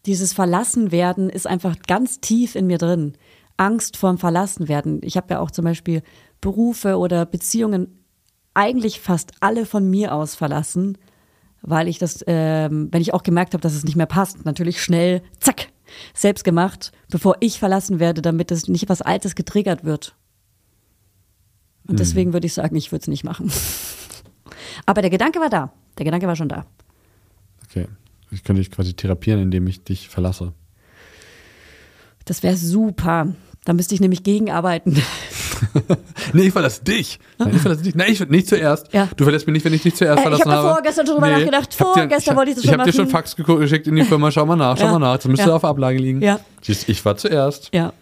[0.05, 3.13] Dieses Verlassenwerden ist einfach ganz tief in mir drin.
[3.57, 5.01] Angst vorm Verlassenwerden.
[5.03, 6.03] Ich habe ja auch zum Beispiel
[6.41, 8.05] Berufe oder Beziehungen
[8.53, 10.97] eigentlich fast alle von mir aus verlassen,
[11.61, 14.81] weil ich das, ähm, wenn ich auch gemerkt habe, dass es nicht mehr passt, natürlich
[14.81, 15.67] schnell, zack,
[16.13, 20.15] selbst gemacht, bevor ich verlassen werde, damit es nicht was Altes getriggert wird.
[21.87, 23.51] Und deswegen würde ich sagen, ich würde es nicht machen.
[24.85, 25.71] Aber der Gedanke war da.
[25.97, 26.65] Der Gedanke war schon da.
[27.69, 27.87] Okay.
[28.31, 30.53] Ich könnte dich quasi therapieren, indem ich dich verlasse.
[32.25, 33.27] Das wäre super.
[33.65, 35.01] Da müsste ich nämlich gegenarbeiten.
[36.33, 37.17] Nee, ich verlasse dich.
[37.37, 37.95] Nein, ich verlasse dich.
[37.95, 38.91] Nein, ich nicht zuerst.
[38.93, 39.07] Ja.
[39.15, 40.69] Du verlässt mich nicht, wenn ich dich zuerst Äh, ich verlassen hab da habe.
[40.73, 41.69] vorgestern schon drüber nachgedacht.
[41.73, 43.07] ich hab Vorgestern ich, wollte ich das Ich schon habe dir schon.
[43.07, 44.31] Fax geschickt in die Firma.
[44.31, 44.91] Schau mal nach, schau Ja.
[44.91, 45.15] mal nach.
[45.15, 45.55] Das müsste Ja.
[45.55, 46.21] auf Ablage liegen.
[46.21, 46.41] Ja.
[46.67, 47.69] Ich war zuerst.
[47.73, 47.93] Ja.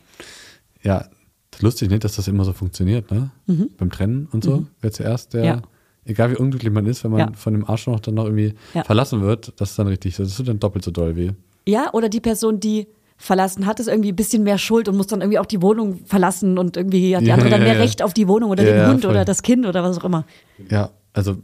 [0.82, 1.06] Ja,
[1.54, 3.32] das ist lustig, nicht, dass das immer so funktioniert, ne?
[3.78, 4.66] Beim Trennen und so.
[4.82, 5.48] Wer zuerst, der, Mhm.
[5.48, 5.62] Ja.
[6.06, 7.32] egal wie unglücklich man ist, wenn man Ja.
[7.36, 8.84] von dem Arschloch dann noch irgendwie Ja.
[8.84, 10.24] verlassen wird, das ist dann richtig so.
[10.24, 11.32] Das tut dann doppelt so doll weh.
[11.68, 12.88] Ja, oder die Person, die
[13.18, 16.00] verlassen hat, ist irgendwie ein bisschen mehr schuld und muss dann irgendwie auch die Wohnung
[16.06, 17.80] verlassen und irgendwie hat die andere dann mehr.
[17.80, 19.12] Recht auf die Wohnung oder den Hund voll.
[19.12, 20.26] oder das Kind oder was auch immer.
[20.70, 21.38] Ja, also,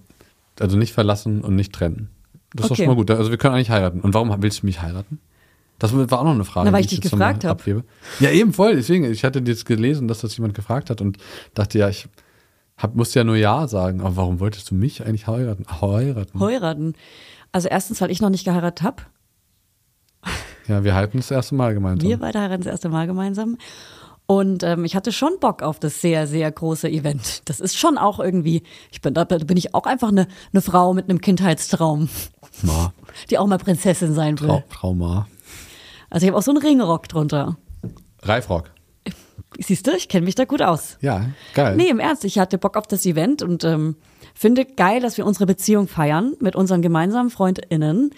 [0.60, 2.10] also nicht verlassen und nicht trennen.
[2.53, 2.82] Das ist doch Okay.
[2.84, 3.12] schon mal gut.
[3.12, 4.01] Also wir können eigentlich heiraten.
[4.01, 5.20] Und warum willst du mich heiraten?
[5.80, 6.67] Das war auch noch eine Frage.
[6.67, 7.59] Na, weil die ich dich gefragt hab.
[7.59, 7.84] abhebe.
[8.19, 8.75] Ja, eben voll.
[8.75, 11.17] Deswegen, ich hatte jetzt gelesen, dass das jemand gefragt hat und
[11.53, 12.07] dachte, ja, ich
[12.77, 14.01] hab, musste ja nur Ja sagen.
[14.01, 15.65] Aber warum wolltest du mich eigentlich heiraten?
[15.82, 16.39] Heiraten?
[16.39, 16.93] Heiraten.
[17.51, 19.03] Also erstens, weil ich noch nicht geheiratet habe.
[20.67, 22.07] Ja, wir halten das erste Mal gemeinsam.
[22.07, 23.57] Wir beide heiraten das erste Mal gemeinsam.
[24.27, 27.41] Und ähm, ich hatte schon Bock auf das sehr, sehr große Event.
[27.49, 28.61] Das ist schon auch irgendwie,
[28.91, 32.09] ich bin, da bin ich auch einfach eine, eine Frau mit einem Kindheitstraum,
[32.61, 32.93] Ma,
[33.32, 34.47] die auch mal Prinzessin sein will.
[34.47, 35.27] Trau, Trauma.
[36.10, 37.57] Also ich habe auch so einen Ringrock drunter.
[38.24, 38.72] Reifrock.
[39.60, 40.97] Siehst du, ich kenne mich da gut aus.
[41.01, 41.76] Ja, geil.
[41.76, 43.95] Nee, im Ernst, ich hatte Bock auf das Event und ähm,
[44.36, 48.12] finde geil, dass wir unsere Beziehung feiern mit unseren gemeinsamen FreundInnen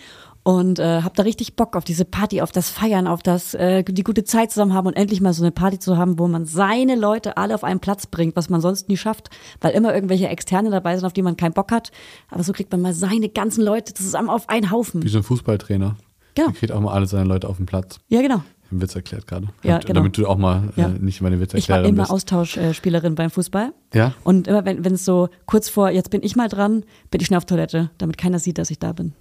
[0.43, 3.83] Und äh, habe da richtig Bock auf diese Party, auf das Feiern, auf das äh,
[3.83, 6.45] die gute Zeit zusammen haben und endlich mal so eine Party zu haben, wo man
[6.45, 9.29] seine Leute alle auf einen Platz bringt, was man sonst nie schafft,
[9.61, 11.91] weil immer irgendwelche Externe dabei sind, auf die man keinen Bock hat.
[12.29, 15.03] Aber so kriegt man mal seine ganzen Leute zusammen auf einen Haufen.
[15.03, 15.95] Wie so ein Fußballtrainer.
[16.35, 16.51] Genau.
[16.51, 17.99] Kriegt auch mal alle seine Leute auf den Platz.
[18.07, 18.41] Ja, genau.
[18.71, 19.47] Einen Witz erklärt gerade.
[19.63, 19.95] Ja, genau.
[19.95, 20.87] damit du auch mal Ja.
[20.87, 22.11] äh, nicht meine Witze Ich war immer bist.
[22.11, 23.73] Austauschspielerin beim Fußball.
[23.93, 24.13] Ja?
[24.23, 27.27] Und immer wenn wenn es so kurz vor, jetzt bin ich mal dran, bin ich
[27.27, 29.13] schnell auf Toilette, damit keiner sieht, dass ich da bin.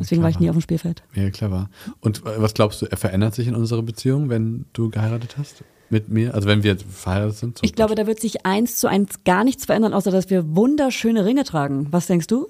[0.00, 0.44] Deswegen war ich clever.
[0.44, 1.02] nie auf dem Spielfeld.
[1.14, 1.70] Ja, clever.
[2.00, 5.62] Und äh, was glaubst du, er verändert sich in unserer Beziehung, wenn du geheiratet hast?
[5.88, 6.34] Mit mir?
[6.34, 7.58] Also wenn wir verheiratet sind?
[7.58, 10.54] So Ich glaube, da wird sich eins zu eins gar nichts verändern, außer dass wir
[10.56, 11.86] wunderschöne Ringe tragen.
[11.90, 12.48] Was denkst du?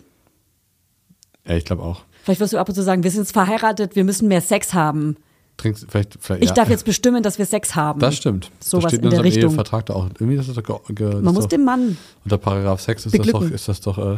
[1.46, 2.02] Ja, ich glaube auch.
[2.30, 4.72] Vielleicht wirst du ab und zu sagen, wir sind jetzt verheiratet, wir müssen mehr Sex
[4.74, 5.16] haben.
[5.56, 6.54] Trinkst vielleicht, vielleicht Ich ja.
[6.54, 8.00] darf jetzt bestimmen, dass wir Sex haben.
[8.00, 8.50] Das stimmt.
[8.60, 9.50] Sowas das steht in in der Richtung.
[9.50, 10.06] Ehevertrag da auch.
[10.18, 11.96] Irgendwie ist das doch, ge- Man muss doch, dem Mann.
[12.24, 13.54] unter Paragraph 6 ist das doch, beglücken.
[13.54, 14.14] ist das doch, äh,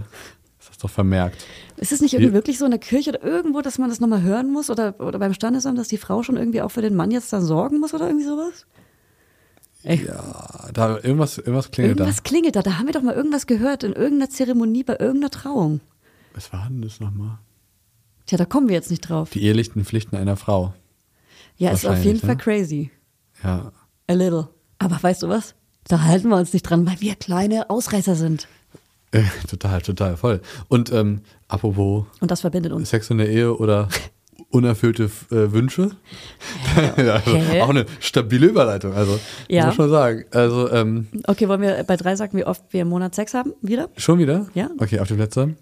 [0.61, 1.45] ist doch vermerkt.
[1.79, 3.99] Ist es nicht irgendwie Wie- wirklich so in der Kirche oder irgendwo, dass man das
[3.99, 6.95] nochmal hören muss oder, oder beim Standesamt, dass die Frau schon irgendwie auch für den
[6.95, 8.67] Mann jetzt dann sorgen muss oder irgendwie sowas?
[9.85, 12.63] Ey, Ja, da irgendwas, irgendwas klingelt irgendwas klingelt da.
[12.63, 15.81] Da haben wir doch mal irgendwas gehört in irgendeiner Zeremonie bei irgendeiner Trauung.
[15.81, 16.37] da.
[16.37, 17.39] Was war denn das nochmal?
[18.27, 19.31] Tja, da kommen wir jetzt nicht drauf.
[19.31, 20.75] Die ehelichen Pflichten einer Frau.
[21.57, 22.37] Ja, ist auf jeden Fall ne?
[22.37, 22.91] crazy.
[23.43, 23.73] Ja.
[24.09, 24.49] A little.
[24.79, 25.55] Aber weißt du was?
[25.89, 28.49] Da halten wir uns nicht dran, weil wir kleine Ausreißer sind.
[29.11, 30.41] Äh, total, total, voll.
[30.69, 32.89] Und ähm, apropos Und das verbindet uns.
[32.91, 33.89] Sex in der Ehe oder
[34.51, 35.91] unerfüllte äh, Wünsche.
[36.97, 39.19] ja, also auch eine stabile Überleitung, also
[39.49, 39.67] Ja.
[39.67, 40.25] muss man schon sagen.
[40.31, 43.53] Also ähm, Okay, wollen wir bei drei sagen, wie oft wir im Monat Sex haben?
[43.61, 43.89] Wieder?
[43.97, 44.47] schon wieder?
[44.55, 44.71] Ja.
[44.79, 45.55] Okay, auf die Plätze.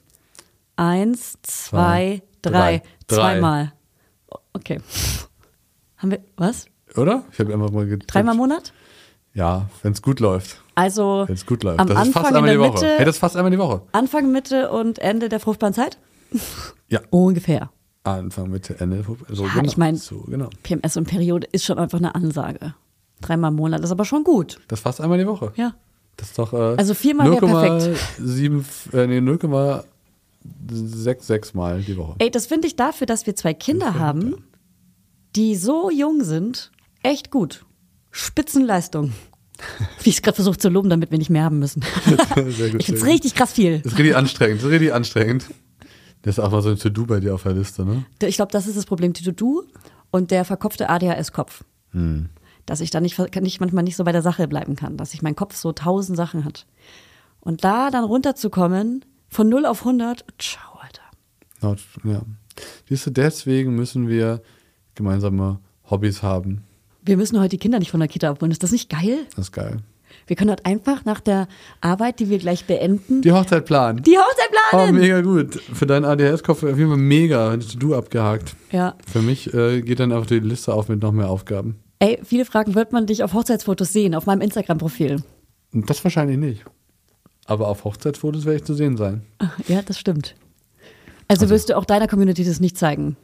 [0.76, 2.82] Eins, zwei, Zwei, drei.
[3.06, 3.16] drei.
[3.16, 3.72] Zweimal.
[4.52, 4.80] Okay.
[5.96, 6.66] Haben wir, was?
[6.96, 7.24] Oder?
[7.32, 8.12] Ich habe einfach mal getippt.
[8.14, 8.72] Dreimal im Monat?
[9.34, 10.60] Ja, wenn es gut läuft.
[10.74, 11.78] Also Wenn es gut läuft.
[11.78, 12.84] am das ist fast Anfang in einmal der die Woche.
[12.84, 13.82] Mitte, Hey, das ist fast einmal die Woche.
[13.92, 15.98] Anfang, Mitte und Ende der fruchtbaren Zeit?
[16.88, 17.00] Ja.
[17.10, 17.70] Ungefähr.
[18.02, 19.04] Anfang, Mitte, Ende.
[19.28, 19.64] So, Ja, genau.
[19.66, 20.48] ich mein- so, genau.
[20.62, 22.74] PMS und Periode ist schon einfach eine Ansage.
[23.20, 24.58] Dreimal im Monat ist aber schon gut.
[24.68, 25.52] Das ist fast einmal die Woche.
[25.56, 25.74] Ja.
[26.16, 26.52] Das ist doch.
[26.52, 27.98] Äh, Also viermal wär perfekt.
[28.20, 28.64] 0,7,
[28.94, 29.20] äh, nee,
[30.68, 32.14] 0,66 Mal die Woche.
[32.18, 34.44] Ey, das finde ich dafür, dass wir zwei Kinder haben,
[35.36, 36.70] die so jung sind,
[37.02, 37.64] echt gut.
[38.10, 39.12] Spitzenleistung.
[40.02, 41.82] Wie ich es gerade versucht zu loben, damit wir nicht mehr haben müssen.
[42.34, 42.80] Sehr gut.
[42.80, 43.80] Ich finde es richtig krass viel.
[43.80, 44.58] Das ist richtig anstrengend.
[44.58, 45.44] Das ist richtig anstrengend.
[46.22, 48.04] Das ist auch mal so ein To-Do bei dir auf der Liste, ne?
[48.22, 49.64] Ich glaube, das ist das Problem, die To-Do
[50.10, 51.64] und der verkopfte ADHS-Kopf.
[52.66, 55.22] Dass ich da nicht, nicht manchmal nicht so bei der Sache bleiben kann, dass ich
[55.22, 56.66] mein Kopf so tausend Sachen hat.
[57.40, 61.76] Und da dann runterzukommen, von 0 auf 100, ciao, Alter.
[62.04, 62.20] Ja.
[62.88, 64.42] Siehst du, deswegen müssen wir
[64.94, 66.64] gemeinsame Hobbys haben.
[67.02, 68.52] Wir müssen heute die Kinder nicht von der Kita abholen.
[68.52, 69.20] Ist das nicht geil?
[69.36, 69.78] Das ist geil.
[70.26, 71.48] Wir können heute einfach nach der
[71.80, 74.02] Arbeit, die wir gleich beenden, Die Hochzeit planen.
[74.02, 74.96] die Hochzeit Oh, planen.
[74.98, 75.56] mega gut.
[75.60, 77.50] Für deinen ADHS-Kopf auf jeden Fall mega.
[77.52, 78.54] Hättest du abgehakt.
[78.70, 78.94] ja.
[79.10, 81.76] Für mich äh, geht dann auf die Liste auf mit noch mehr Aufgaben.
[82.00, 85.22] Ey, viele fragen, wird man dich auf Hochzeitsfotos sehen, auf meinem Instagram-Profil?
[85.72, 86.64] Das wahrscheinlich nicht.
[87.46, 89.22] Aber auf Hochzeitsfotos werde ich zu sehen sein.
[89.66, 90.34] Ja, das stimmt.
[91.28, 93.16] Also, wirst du auch deiner Community das nicht zeigen.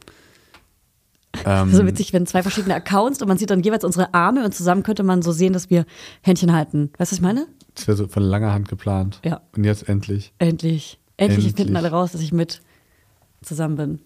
[1.45, 4.53] Ähm, So witzig, wenn zwei verschiedene Accounts und man sieht dann jeweils unsere Arme und
[4.55, 5.85] zusammen könnte man so sehen, dass wir
[6.21, 6.89] Händchen halten.
[6.97, 7.47] Weißt du, was ich meine?
[7.75, 9.19] Das wäre so von langer Hand geplant.
[9.23, 9.41] Ja.
[9.55, 10.33] Und jetzt endlich.
[10.39, 10.99] Endlich.
[11.17, 11.55] Endlich, Endlich.
[11.55, 12.61] finden alle raus, dass ich mit
[13.43, 13.99] zusammen bin.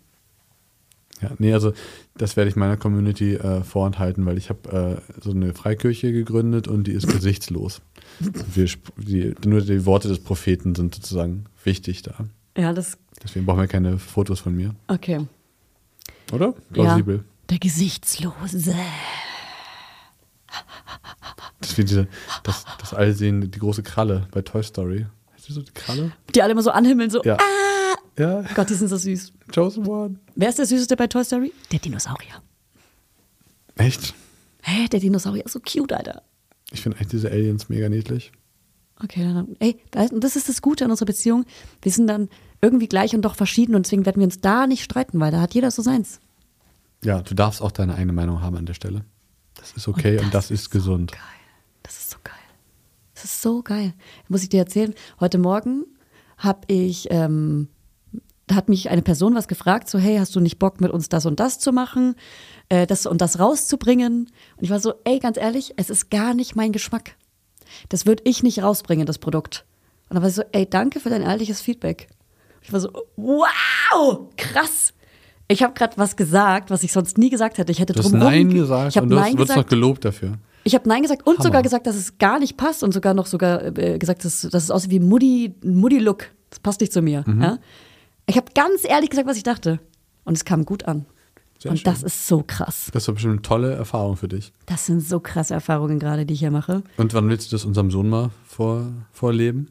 [1.21, 1.73] Ja, nee, also
[2.17, 6.67] das werde ich meiner Community äh, vorenthalten, weil ich habe äh, so eine Freikirche gegründet
[6.67, 7.81] und die ist gesichtslos.
[8.19, 8.67] Wir,
[8.97, 12.15] die, nur die Worte des Propheten sind sozusagen wichtig da.
[12.57, 14.73] Ja, das, Deswegen brauchen wir keine Fotos von mir.
[14.87, 15.27] okay.
[16.31, 16.53] Oder?
[16.71, 17.17] Plausibel.
[17.17, 18.73] Ja, der Gesichtslose.
[21.59, 22.07] Das ist wie diese,
[22.43, 25.05] das, das Allsehende, die große Kralle bei Toy Story.
[25.33, 26.11] Heißt die so die Kralle?
[26.33, 27.21] Die alle immer so anhimmeln, so.
[27.23, 27.37] Ja.
[28.17, 29.33] Ja, Gott, die sind so süß.
[29.53, 30.19] Chosen One.
[30.35, 31.53] Wer ist der süßeste bei Toy Story?
[31.71, 32.41] Der Dinosaurier.
[33.75, 34.13] Echt?
[34.63, 36.21] Hä, der Dinosaurier ist so cute, Alter.
[36.71, 38.31] Ich finde eigentlich diese Aliens mega niedlich.
[39.03, 41.45] Okay, dann, ey, das das ist das Gute an unserer Beziehung.
[41.81, 42.29] Wir sind dann
[42.61, 45.41] irgendwie gleich und doch verschieden und deswegen werden wir uns da nicht streiten, weil da
[45.41, 46.19] hat jeder so seins.
[47.03, 49.03] Ja, du darfst auch deine eigene Meinung haben an der Stelle.
[49.55, 51.11] Das ist okay und das, ist gesund.
[51.11, 51.21] Geil.
[51.81, 52.35] Das ist so geil.
[53.15, 53.93] Das ist so geil.
[54.27, 54.93] Muss ich dir erzählen?
[55.19, 55.85] Heute Morgen
[56.37, 57.67] habe ich, ähm,
[58.51, 61.07] da hat mich eine Person was gefragt, so, hey, hast du nicht Bock, mit uns
[61.09, 62.15] das und das zu machen,
[62.69, 64.27] äh, das und das rauszubringen?
[64.57, 67.15] Und ich war so, ey, ganz ehrlich, es ist gar nicht mein Geschmack.
[67.89, 69.65] Das würde ich nicht rausbringen, das Produkt.
[70.09, 72.07] Und dann war ich so, ey, danke für dein ehrliches Feedback.
[72.61, 74.93] Ich war so, wow, krass.
[75.47, 77.71] Ich habe gerade was gesagt, was ich sonst nie gesagt hätte.
[77.71, 79.55] Ich hätte Du hast drumherum- Nein gesagt Ich habe und du hast, Nein wirst noch
[79.55, 79.69] gesagt.
[79.69, 80.33] gelobt dafür.
[80.63, 81.43] Ich habe Nein gesagt und Hammer.
[81.43, 84.63] sogar gesagt, dass es gar nicht passt und sogar noch sogar äh, gesagt, dass, dass
[84.63, 86.25] es aussieht wie Mutti, ein Mutti-Look.
[86.49, 87.23] Das passt nicht zu mir.
[87.25, 87.41] Mhm.
[87.41, 87.57] Ja?
[88.27, 89.79] Ich habe ganz ehrlich gesagt, was ich dachte.
[90.23, 91.05] Und es kam gut an.
[91.59, 91.85] Sehr und schön.
[91.85, 92.89] das ist so krass.
[92.91, 94.51] Das war bestimmt eine tolle Erfahrung für dich.
[94.65, 96.83] Das sind so krasse Erfahrungen gerade, die ich hier mache.
[96.97, 99.69] Und wann willst du das unserem Sohn mal vor, vorleben?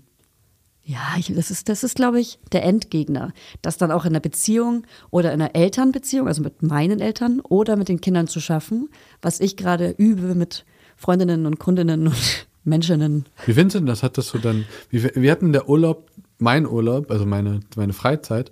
[0.85, 3.33] Ja, ich, das ist, das ist, glaube ich, der Endgegner.
[3.63, 7.77] Das dann auch in einer Beziehung oder in einer Elternbeziehung, also mit meinen Eltern oder
[7.77, 8.89] mit den Kindern zu schaffen,
[9.21, 10.65] was ich gerade übe mit
[10.97, 13.27] Freundinnen und Kundinnen und Menschinnen.
[13.47, 14.03] Wie findest du denn das?
[14.03, 16.11] Hat das so dann, wie, wir hatten der Urlaub,
[16.41, 18.51] mein Urlaub, also meine, meine Freizeit,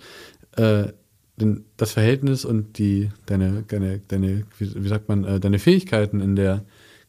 [0.56, 0.88] äh,
[1.76, 6.64] das Verhältnis und die, deine, deine, deine wie, sagt man, äh, deine Fähigkeiten in der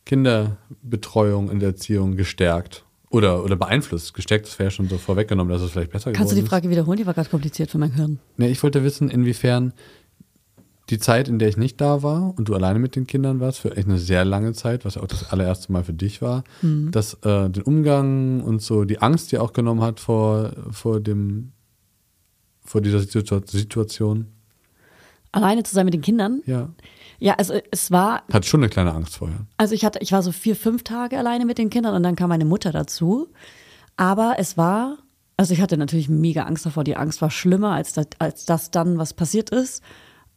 [0.05, 4.13] Kinderbetreuung, in der Erziehung gestärkt oder, oder beeinflusst.
[4.13, 6.49] Gestärkt, das wäre ja schon so vorweggenommen, dass es vielleicht besser Kannst du die geworden
[6.49, 6.97] Frage wiederholen?
[6.97, 8.13] Die war gerade kompliziert für mein Hirn.
[8.13, 8.19] ist.
[8.37, 9.73] Nee, ich wollte wissen, inwiefern
[10.89, 13.59] die Zeit, in der ich nicht da war und du alleine mit den Kindern warst,
[13.59, 17.13] für echt eine sehr lange Zeit, was auch das allererste Mal für dich war, dass
[17.23, 21.51] äh, den Umgang und so die Angst dir auch genommen hat vor, vor dem,
[22.63, 24.27] vor dieser Situa Situation.
[25.31, 26.41] Alleine zu sein mit den Kindern?
[26.45, 26.69] Ja.
[27.19, 29.45] Ja, also es war, Hat schon eine kleine Angst vorher.
[29.57, 32.15] also ich hatte, ich war so vier, fünf Tage alleine mit den Kindern und dann
[32.15, 33.27] kam meine Mutter dazu.
[33.97, 34.97] Aber es war,
[35.35, 36.85] also ich hatte natürlich mega Angst davor.
[36.85, 39.83] Die Angst war schlimmer als das, als das dann, was passiert ist.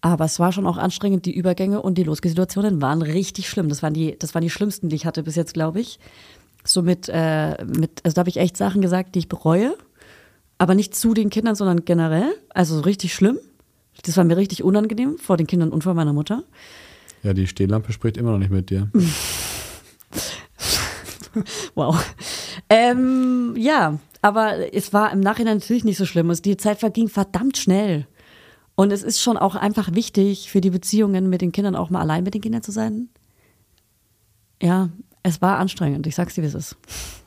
[0.02, 1.24] Aber es war schon auch anstrengend.
[1.26, 3.68] Die Übergänge und die Losgesituationen waren richtig schlimm.
[3.70, 5.98] Das waren die, das waren die schlimmsten, die ich hatte bis jetzt, glaube ich.
[6.64, 9.74] So mit, äh, mit, also da habe ich echt Sachen gesagt, die ich bereue.
[10.58, 12.34] Aber nicht zu den Kindern, sondern generell.
[12.50, 13.38] Also so richtig schlimm.
[14.04, 16.42] Das war mir richtig unangenehm vor den Kindern und vor meiner Mutter.
[17.22, 18.90] Ja, die Stehlampe spricht immer noch nicht mit dir.
[21.74, 22.04] Wow.
[22.68, 26.28] Ähm, ja, aber es war im Nachhinein natürlich nicht so schlimm.
[26.30, 28.06] Es- Die Zeit verging verdammt schnell.
[28.82, 32.00] Und es ist schon auch einfach wichtig für die Beziehungen mit den Kindern auch mal
[32.00, 33.10] allein mit den Kindern zu sein.
[34.60, 34.88] Ja,
[35.22, 36.04] es war anstrengend.
[36.08, 36.76] Ich sag's dir, wie es ist.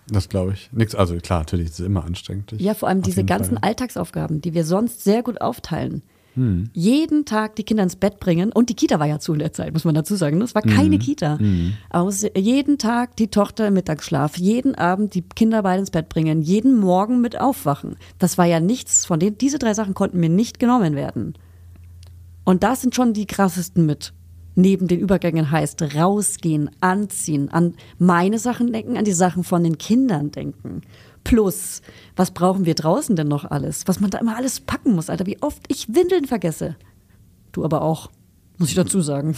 [0.10, 0.70] Das glaube ich.
[0.74, 2.54] Nix, also klar, natürlich ist es immer anstrengend.
[2.58, 3.70] Ja, vor allem diese ganzen Fall.
[3.70, 6.02] Alltagsaufgaben, die wir sonst sehr gut aufteilen.
[6.34, 6.70] Hm.
[6.74, 8.52] Jeden Tag die Kinder ins Bett bringen.
[8.52, 10.38] Und die Kita war ja zu in der Zeit, muss man dazu sagen.
[10.40, 10.44] ne?
[10.44, 11.00] Es war keine Mhm.
[11.00, 11.38] Kita.
[11.38, 16.10] Man muss jeden Tag die Tochter im Mittagsschlaf, jeden Abend die Kinder beide ins Bett
[16.10, 17.96] bringen, jeden Morgen mit aufwachen.
[18.20, 19.38] Das war ja nichts von denen.
[19.38, 21.36] Diese drei Sachen konnten mir nicht genommen werden.
[22.46, 24.14] Und das sind schon die krassesten mit.
[24.56, 29.78] Neben den Übergängen heißt rausgehen, anziehen, an meine Sachen denken, an die Sachen von den
[29.78, 30.82] Kindern denken.
[31.26, 31.82] Plus,
[32.16, 33.86] was brauchen wir draußen denn noch alles?
[33.88, 36.78] Was man da immer alles packen muss, Alter, wie oft ich Windeln vergesse.
[37.52, 38.10] Du aber auch,
[38.58, 39.36] muss ich dazu sagen.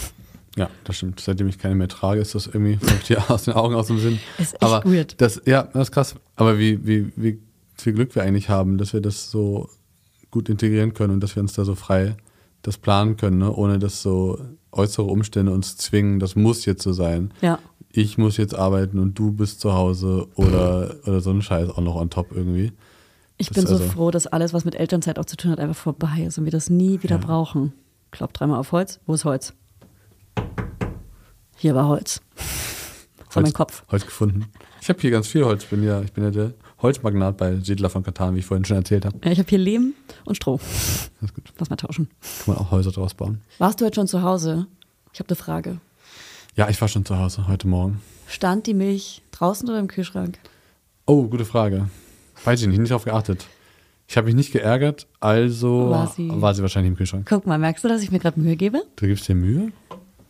[0.55, 1.20] Ja, das stimmt.
[1.20, 2.78] Seitdem ich keine mehr trage, ist das irgendwie
[3.28, 4.20] aus den Augen, aus dem Sinn.
[4.38, 5.20] Ist echt Aber weird.
[5.20, 6.16] Das, ja, das ist krass.
[6.36, 7.39] Aber wie, wie, wie
[7.76, 9.70] viel Glück wir eigentlich haben, dass wir das so
[10.30, 12.18] gut integrieren können und dass wir uns da so frei
[12.68, 13.51] das planen können, ne?
[13.51, 14.38] ohne dass so
[14.74, 17.34] äußere Umstände uns zwingen, das muss jetzt so sein.
[17.41, 17.59] Ja.
[17.91, 21.80] Ich muss jetzt arbeiten und du bist zu Hause oder, oder so ein Scheiß auch
[21.82, 22.74] noch on top irgendwie.
[23.38, 25.59] Ich Das bin so also- froh, dass alles, was mit Elternzeit auch zu tun hat,
[25.59, 27.26] einfach vorbei ist und wir das nie wieder Ja.
[27.26, 27.72] brauchen.
[28.11, 28.99] Klapp dreimal auf Holz.
[29.05, 29.53] Wo ist Holz?
[31.55, 32.22] Hier war Holz.
[33.26, 33.84] Das war mein Kopf.
[33.89, 34.45] Holz gefunden.
[34.82, 35.65] Ich habe hier ganz viel Holz.
[35.65, 38.78] Bin ja, ich bin ja der Holzmagnat bei Siedler von Katan, wie ich vorhin schon
[38.78, 39.18] erzählt habe.
[39.24, 39.94] Ja, ich habe hier Lehm
[40.26, 40.58] und Stroh.
[40.58, 41.52] Das ist gut.
[41.58, 42.10] Lass mal tauschen.
[42.46, 43.42] Kann man auch Häuser draus bauen.
[43.58, 44.68] Warst du heute schon zu Hause?
[45.14, 45.78] Ich habe eine Frage.
[46.56, 48.02] Ja, ich war schon zu Hause heute Morgen.
[48.28, 50.38] Stand die Milch draußen oder im Kühlschrank?
[51.08, 51.90] Oh, gute Frage.
[52.44, 53.46] Weiß ich nicht, nicht darauf geachtet.
[54.08, 57.26] Ich habe mich nicht geärgert, also War sie- wahrscheinlich im Kühlschrank.
[57.28, 58.84] Guck mal, merkst du, dass ich mir gerade Mühe gebe?
[58.96, 59.72] Du gibst dir Mühe?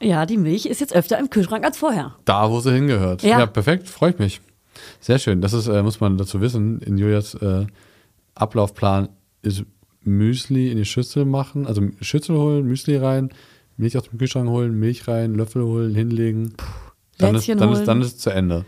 [0.01, 2.15] Ja, die Milch ist jetzt öfter im Kühlschrank als vorher.
[2.25, 3.23] Da, wo sie hingehört.
[3.23, 3.39] Ja.
[3.39, 4.41] Ja, perfekt, freut mich.
[4.99, 5.41] Sehr schön.
[5.41, 7.65] Das ist, äh, muss man dazu wissen, in Julias äh,
[8.35, 9.09] Ablaufplan
[9.41, 9.63] ist
[10.03, 13.29] Müsli in die Schüssel machen, also Schüssel holen, Müsli rein,
[13.75, 16.53] Milch aus dem Kühlschrank holen, Milch rein, Löffel holen, hinlegen.
[17.17, 17.73] Dann ist, dann, holen.
[17.73, 18.65] ist, dann ist es zu Ende.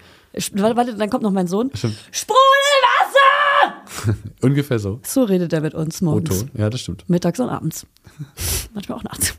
[0.53, 1.71] Warte, warte, dann kommt noch mein Sohn.
[1.73, 1.97] Stimmt.
[2.11, 4.19] Sprudelwasser!
[4.41, 4.99] Ungefähr so.
[5.03, 6.43] So redet er mit uns morgens.
[6.43, 6.57] Otto.
[6.57, 7.09] Ja, das stimmt.
[7.09, 7.87] Mittags und abends.
[8.73, 9.35] Manchmal auch nachts.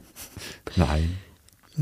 [0.77, 1.17] Nein.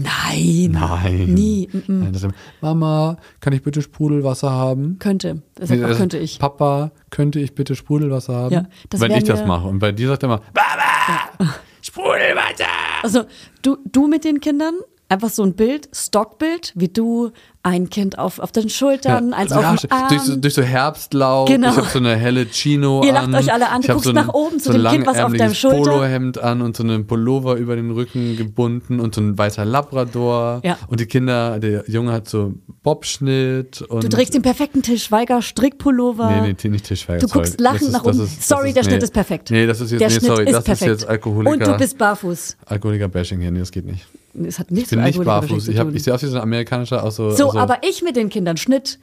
[0.03, 0.71] Nein.
[0.73, 1.35] Nein.
[1.35, 1.69] Nie.
[1.73, 1.83] Mm -mm.
[1.89, 4.99] Nein das ist, Mama, kann ich bitte Sprudelwasser haben?
[4.99, 5.43] Könnte.
[5.55, 6.39] Das auch, Also, könnte ich.
[6.39, 8.55] Papa, könnte ich bitte Sprudelwasser haben?
[8.55, 9.67] Ja, das Wenn ich das mache.
[9.69, 12.65] Und bei dir sagt er immer, Mama, Sprudelwasser!
[13.03, 13.25] Also,
[13.63, 14.75] du, du mit den Kindern,
[15.11, 17.31] einfach so ein Bild, Stockbild, wie du
[17.63, 20.09] ein Kind auf, auf den Schultern, eins auf dem Arm.
[20.09, 21.49] durch, so, durch so Herbstlaub.
[21.49, 21.71] Genau.
[21.71, 23.35] Ich habe so eine helle Chino Ihr lacht an.
[23.35, 25.55] euch alle an, du guckst so nach oben zu so dem Kind, was auf deinem
[25.55, 29.65] Schulter- Polohemd an und so einen Pullover über den Rücken gebunden und so ein weißer
[29.65, 30.61] Labrador.
[30.65, 30.79] Ja.
[30.89, 33.83] Und die Kinder, der Junge hat so Bobschnitt.
[33.83, 36.31] Und du trägst den perfekten Tischweiger Strickpullover.
[36.43, 37.21] Nee, nee, nicht Tischweiger.
[37.21, 37.63] Du guckst sorry.
[37.65, 38.21] lachend Das ist- nach oben.
[38.25, 39.05] ist- sorry, ist- der Schnitt nee.
[39.05, 39.51] ist perfekt.
[39.51, 40.91] Nee, das ist jetzt, der nee, Schnitt sorry, ist das perfekt.
[40.93, 41.53] ist jetzt Alkoholiker.
[41.53, 42.57] Und du bist barfuß.
[42.67, 44.07] Alkoholiker-Bashing hier, nee, das geht nicht.
[44.45, 45.69] Es hat Ich nichts bin mit nicht barfuß.
[45.69, 47.31] Ich, hab, ich sehe aus wie so ein amerikanischer, auch so.
[47.31, 48.99] So, also, aber ich mit den Kindern, Schnitt.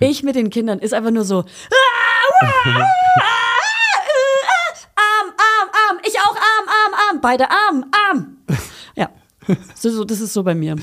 [0.00, 1.40] Ich mit den Kindern ist einfach nur so.
[1.44, 1.44] "Ah,
[4.96, 8.36] Arm, Arm, Arm, ich auch Arm, Arm, Arm, beide Arm, Arm.
[8.96, 9.10] Ja,
[9.74, 10.76] so, so, das ist so bei mir.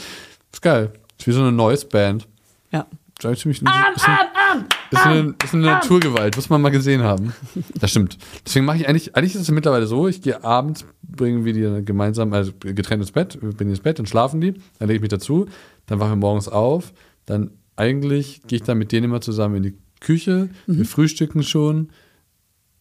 [0.52, 0.94] Ist geil.
[1.18, 2.28] Ist wie so eine Noise-Band.
[2.72, 2.88] Ja.
[3.24, 7.02] Eigentlich ziemlich- ist ein- ist ein- ist eine, ist eine Naturgewalt, muss man mal gesehen
[7.04, 7.34] haben.
[7.80, 8.18] Das stimmt.
[8.46, 11.86] Deswegen mache ich eigentlich, eigentlich ist es mittlerweile so, ich gehe abends, bringen wir die
[11.86, 15.10] gemeinsam, also getrennt ins Bett, die ins Bett, dann schlafen die, dann lege ich mich
[15.10, 15.48] dazu,
[15.86, 16.94] dann wachen wir morgens auf,
[17.26, 21.90] dann eigentlich gehe ich dann mit denen immer zusammen in die Küche, wir frühstücken schon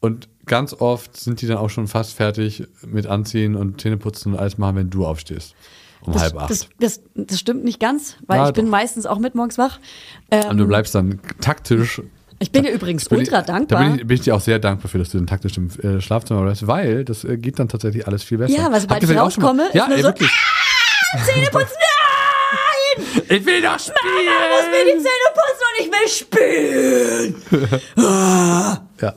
[0.00, 4.38] und ganz oft sind die dann auch schon fast fertig mit Anziehen und Zähneputzen und
[4.38, 5.54] alles machen, wenn du aufstehst.
[6.02, 6.50] Um Das, halb acht.
[6.50, 8.70] das, das, das stimmt nicht ganz, weil Ja, ich bin doch.
[8.72, 9.78] meistens auch mit morgens wach.
[10.30, 12.00] Ähm, und du bleibst dann taktisch
[12.42, 13.80] ich bin dir übrigens bin ultra ich, dankbar.
[13.80, 15.68] Da bin ich, bin ich dir auch sehr dankbar für, dass du den taktisch im
[15.82, 18.54] äh, Schlafzimmer bleibst, weil das äh, geht dann tatsächlich alles viel besser.
[18.56, 20.30] Ja, weil sobald Habt ihr ich rauskomme, ist ja, nur ey, so, wirklich.
[21.26, 21.86] Zähneputzen, nein!
[23.28, 23.94] Ich will doch spielen!
[24.06, 27.34] Ich muss mir die Zähne putzen und ich will spielen.
[29.00, 29.14] Ja.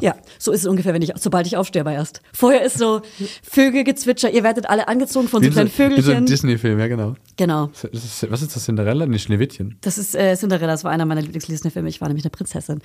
[0.00, 0.14] Ja,
[0.46, 2.22] so ist es ungefähr, wenn ich, sobald ich aufstehe, aber erst.
[2.32, 3.02] Vorher ist so
[3.42, 6.26] Vögelgezwitscher, ihr werdet alle angezogen von so Wie so, kleinen wie so ein Vögelchen.
[6.26, 7.14] Disney-Film, ja genau.
[7.36, 7.70] genau.
[7.92, 9.06] Ist, was ist das, Cinderella?
[9.06, 9.76] Nee, Schneewittchen.
[9.82, 11.88] Das ist äh, Cinderella, das war einer meiner Lieblings-Disney-Filme.
[11.88, 12.80] Ich war nämlich eine Prinzessin.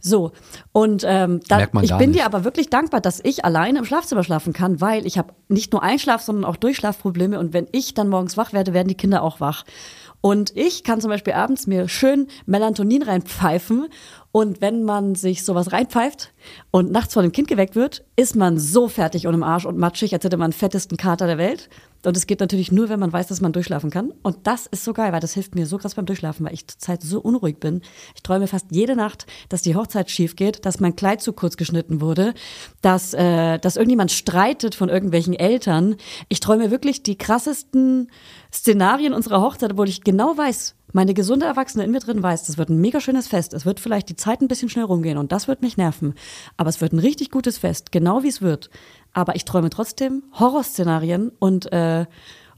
[0.00, 0.32] So,
[0.72, 2.20] und ähm, da, Merkt man ich bin nicht.
[2.20, 5.72] dir aber wirklich dankbar, dass ich alleine im Schlafzimmer schlafen kann, weil ich habe nicht
[5.72, 7.38] nur Einschlaf, sondern auch Durchschlafprobleme.
[7.38, 9.64] Und wenn ich dann morgens wach werde, werden die Kinder auch wach.
[10.20, 13.86] Und ich kann zum Beispiel abends mir schön Melatonin reinpfeifen.
[14.36, 16.34] Und wenn man sich sowas reinpfeift
[16.70, 19.78] und nachts von dem Kind geweckt wird, ist man so fertig und im Arsch und
[19.78, 21.70] matschig, als hätte man den fettesten Kater der Welt.
[22.04, 24.12] Und es geht natürlich nur, wenn man weiß, dass man durchschlafen kann.
[24.22, 26.66] Und das ist so geil, weil das hilft mir so krass beim Durchschlafen, weil ich
[26.66, 27.80] zurzeit so unruhig bin.
[28.14, 31.56] Ich träume fast jede Nacht, dass die Hochzeit schief geht, dass mein Kleid zu kurz
[31.56, 32.34] geschnitten wurde,
[32.82, 35.96] dass, äh, dass irgendjemand streitet von irgendwelchen Eltern.
[36.28, 38.10] Ich träume wirklich die krassesten
[38.52, 42.56] Szenarien unserer Hochzeit, obwohl ich genau weiß, meine gesunde Erwachsene in mir drin weiß, das
[42.56, 43.52] wird ein mega schönes Fest.
[43.52, 46.14] Es wird vielleicht die Zeit ein bisschen schnell rumgehen und das wird mich nerven.
[46.56, 48.70] Aber es wird ein richtig gutes Fest, genau wie es wird.
[49.12, 52.06] Aber ich träume trotzdem Horrorszenarien und, äh,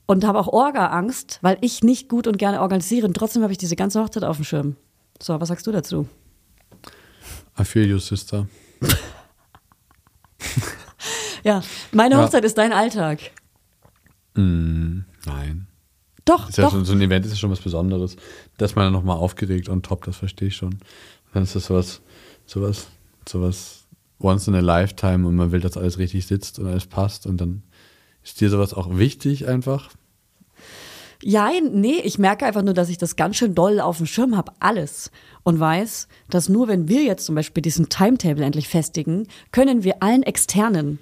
[0.07, 3.09] und habe auch Orga-Angst, weil ich nicht gut und gerne organisiere.
[3.09, 4.77] Und trotzdem habe ich diese ganze Hochzeit auf dem Schirm.
[5.21, 6.07] So, was sagst du dazu?
[7.59, 8.47] I feel you, sister.
[11.45, 11.63] Ja,
[11.93, 12.23] meine Ja.
[12.23, 13.21] Hochzeit ist dein Alltag.
[14.35, 15.68] Mm, nein.
[16.29, 16.73] Doch, Ist ja doch.
[16.73, 18.17] schon, so ein Event ist ja schon was Besonderes.
[18.57, 20.79] Dass man dann nochmal aufgeregt und top, das verstehe ich schon.
[21.33, 22.01] Dann ist das sowas,
[22.47, 22.89] sowas,
[23.29, 23.85] sowas
[24.21, 27.41] once in a lifetime und man will, dass alles richtig sitzt und alles passt und
[27.41, 27.63] dann
[28.25, 29.91] ist dir sowas auch wichtig einfach.
[31.23, 34.37] Ja, nee, ich merke einfach nur, dass ich das ganz schön doll auf dem Schirm
[34.37, 35.11] habe, alles.
[35.43, 40.03] Und weiß, dass nur wenn wir jetzt zum Beispiel diesen Timetable endlich festigen, können wir
[40.03, 41.01] allen externen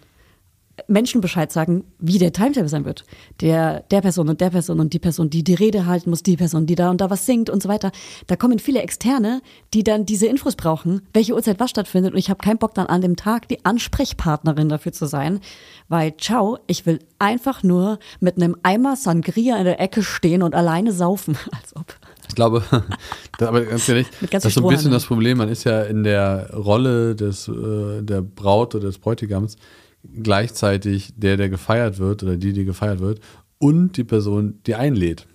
[0.88, 3.04] Menschen Bescheid sagen, wie der Timetable sein wird.
[3.40, 6.36] Der, der Person und der Person und die Person, die die Rede halten muss, die
[6.36, 7.92] Person, die da und da was singt und so weiter.
[8.26, 9.40] Da kommen viele Externe,
[9.72, 12.12] die dann diese Infos brauchen, welche Uhrzeit was stattfindet.
[12.12, 15.40] Und ich habe keinen Bock dann an dem Tag die Ansprechpartnerin dafür zu sein,
[15.88, 20.54] weil, ciao, ich will einfach nur mit einem Eimer Sangria in der Ecke stehen und
[20.54, 21.38] alleine saufen.
[21.52, 21.86] Als ob.
[22.28, 22.62] Ich glaube,
[23.38, 25.38] das, aber ganz ehrlich, ganz das ist so ein bisschen das Problem.
[25.38, 29.56] Man ist ja in der Rolle des, äh, der Braut oder des Bräutigams
[30.04, 33.20] gleichzeitig der, der gefeiert wird oder die, die gefeiert wird
[33.58, 35.26] und die Person, die einlädt.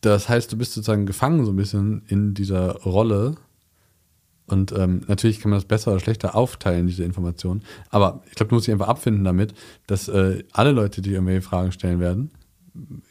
[0.00, 3.36] Das heißt, du bist sozusagen gefangen so ein bisschen in dieser Rolle.
[4.46, 7.62] Und ähm, natürlich kann man das besser oder schlechter aufteilen, diese Informationen.
[7.90, 9.54] Aber ich glaube, du musst dich einfach abfinden damit,
[9.88, 12.30] dass äh, alle Leute, die irgendwelche Fragen stellen werden,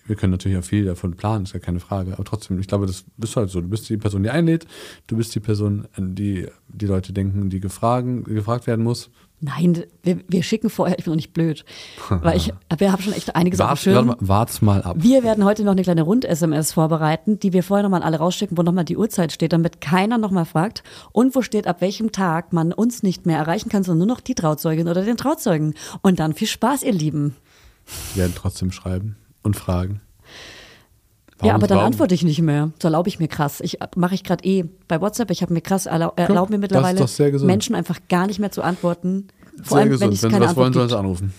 [0.05, 2.13] wir können natürlich auch viel davon planen, ist ja keine Frage.
[2.13, 3.61] Aber trotzdem, ich glaube, das bist halt so.
[3.61, 4.67] Du bist die Person, die einlädt,
[5.07, 9.09] du bist die Person, an die die Leute denken, die gefragen, gefragt werden muss.
[9.45, 11.65] Nein, wir, wir schicken vorher, ich bin noch nicht blöd.
[12.09, 14.07] Weil ich, wir haben schon echt einiges auf dem Wart, Schirm.
[14.07, 14.97] warte mal, wart's mal ab.
[14.99, 18.57] Wir werden heute noch eine kleine Rund-SMS vorbereiten, die wir vorher nochmal an alle rausschicken,
[18.57, 20.83] wo nochmal die Uhrzeit steht, damit keiner nochmal fragt.
[21.11, 24.21] Und wo steht, ab welchem Tag man uns nicht mehr erreichen kann, sondern nur noch
[24.21, 25.75] die Trauzeugin oder den Trauzeugen.
[26.01, 27.35] Und dann viel Spaß, ihr Lieben.
[28.15, 30.01] Wir werden trotzdem schreiben und fragen.
[31.43, 32.71] Ja, aber dann warum- antworte ich nicht mehr.
[32.81, 33.59] So erlaube ich mir krass.
[33.61, 35.31] Ich mache ich gerade eh bei WhatsApp.
[35.31, 37.45] Ich habe mir krass erlaub, erlaube mir das ist mittlerweile.
[37.45, 39.27] Menschen einfach gar nicht mehr zu antworten.
[39.57, 40.01] Vor Sehr allem, gesund.
[40.09, 41.33] wenn ich Wenn sie keine was wollen, Antwort sollen sie anrufen.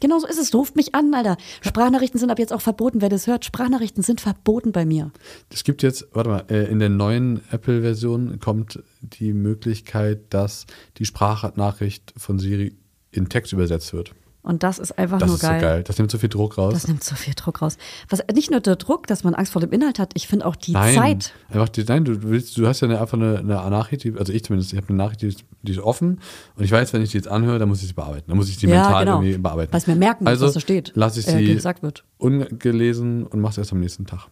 [0.00, 0.52] Genau so ist es.
[0.52, 1.36] Ruft mich an, Alter.
[1.60, 3.44] Sprachnachrichten sind ab jetzt auch verboten, wer das hört.
[3.44, 5.12] Sprachnachrichten sind verboten bei mir.
[5.48, 10.66] Es gibt jetzt, warte mal, äh, in der neuen Apple-Version kommt die Möglichkeit, dass
[10.98, 12.74] die Sprachnachricht von Siri
[13.12, 14.12] in Text übersetzt wird.
[14.44, 15.60] Und das ist einfach Das nur ist so geil.
[15.60, 15.82] geil.
[15.84, 16.72] Das nimmt so viel Druck raus.
[16.74, 17.76] Das nimmt so viel Druck raus.
[18.08, 20.56] Was nicht nur der Druck, dass man Angst vor dem Inhalt hat, ich finde auch
[20.56, 21.32] die nein, Zeit.
[21.48, 24.44] Einfach die, nein, du willst, du hast ja eine, einfach eine, eine Nachricht, also ich
[24.44, 26.20] zumindest, ich habe eine Nachricht, die ist, die ist offen
[26.56, 28.24] und ich weiß, wenn ich die jetzt anhöre, dann muss ich sie bearbeiten.
[28.26, 29.22] Dann muss ich die Ja, mental genau.
[29.22, 29.72] irgendwie bearbeiten.
[29.72, 32.04] Weil es mir merken muss, also, was da steht, Lass ich äh, sie wird.
[32.18, 34.26] ungelesen und mach's erst am nächsten Tag.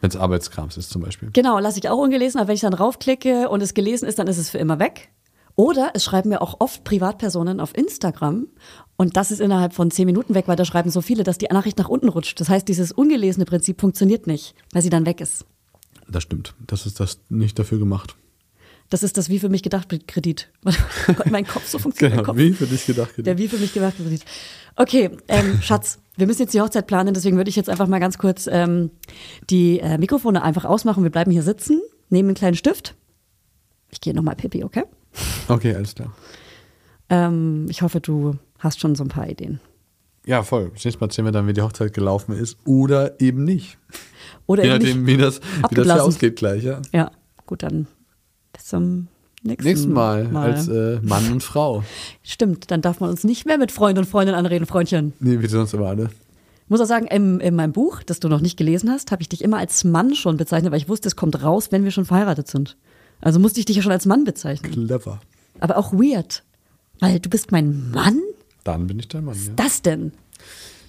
[0.00, 1.28] Wenn es Arbeitskrams ist zum Beispiel.
[1.32, 4.26] Genau, lasse ich auch ungelesen, aber wenn ich dann raufklicke und es gelesen ist, dann
[4.28, 5.10] ist es für immer weg.
[5.56, 8.48] Oder es schreiben mir auch oft Privatpersonen auf Instagram
[8.96, 11.46] und das ist innerhalb von zehn Minuten weg, weil da schreiben so viele, dass die
[11.46, 12.40] Nachricht nach unten rutscht.
[12.40, 15.44] Das heißt, dieses ungelesene Prinzip funktioniert nicht, weil sie dann weg ist.
[16.08, 16.54] Das stimmt.
[16.66, 18.14] Das ist das nicht dafür gemacht.
[18.90, 20.50] Das ist das wie für mich gedacht Kredit.
[21.30, 22.18] Mein Kopf so funktioniert.
[22.18, 22.36] Genau, Kopf.
[22.36, 23.10] wie für dich gedacht.
[23.16, 24.24] Der wie für mich gedacht Kredit.
[24.76, 27.98] Okay, ähm, Schatz, wir müssen jetzt die Hochzeit planen, deswegen würde ich jetzt einfach mal
[27.98, 28.90] ganz kurz ähm,
[29.50, 31.02] die äh, Mikrofone einfach ausmachen.
[31.02, 31.80] Wir bleiben hier sitzen,
[32.10, 32.94] nehmen einen kleinen Stift.
[33.90, 34.84] Ich gehe nochmal pipi, okay?
[35.48, 36.14] Okay, alles klar.
[37.08, 39.60] Ähm, ich hoffe, du hast schon so ein paar Ideen.
[40.26, 40.70] Ja, voll.
[40.74, 43.78] Das nächste Mal erzählen wir dann, wie die Hochzeit gelaufen ist oder eben nicht.
[44.46, 45.18] Oder Je eben nachdem, nicht.
[45.18, 45.40] wie das,
[45.70, 46.80] wie das hier ausgeht gleich, ja.
[46.92, 47.10] Ja,
[47.46, 47.86] gut, dann
[48.52, 49.08] bis zum
[49.42, 51.84] nächsten, Nächsten Mal, als äh, Mann und Frau.
[52.22, 55.12] Stimmt, dann darf man uns nicht mehr mit Freund und Freundin anreden, Freundchen.
[55.20, 56.04] Nee, wie sonst immer alle.
[56.04, 59.20] Ich muss auch sagen, in, in meinem Buch, das du noch nicht gelesen hast, habe
[59.20, 61.90] ich dich immer als Mann schon bezeichnet, weil ich wusste, es kommt raus, wenn wir
[61.90, 62.78] schon verheiratet sind.
[63.20, 64.72] Also musste ich dich ja schon als Mann bezeichnen.
[64.72, 65.20] Clever.
[65.60, 66.42] Aber auch weird.
[67.00, 68.20] Weil du bist mein Mann?
[68.64, 69.52] Dann bin ich dein Mann, ja.
[69.56, 70.12] Das denn?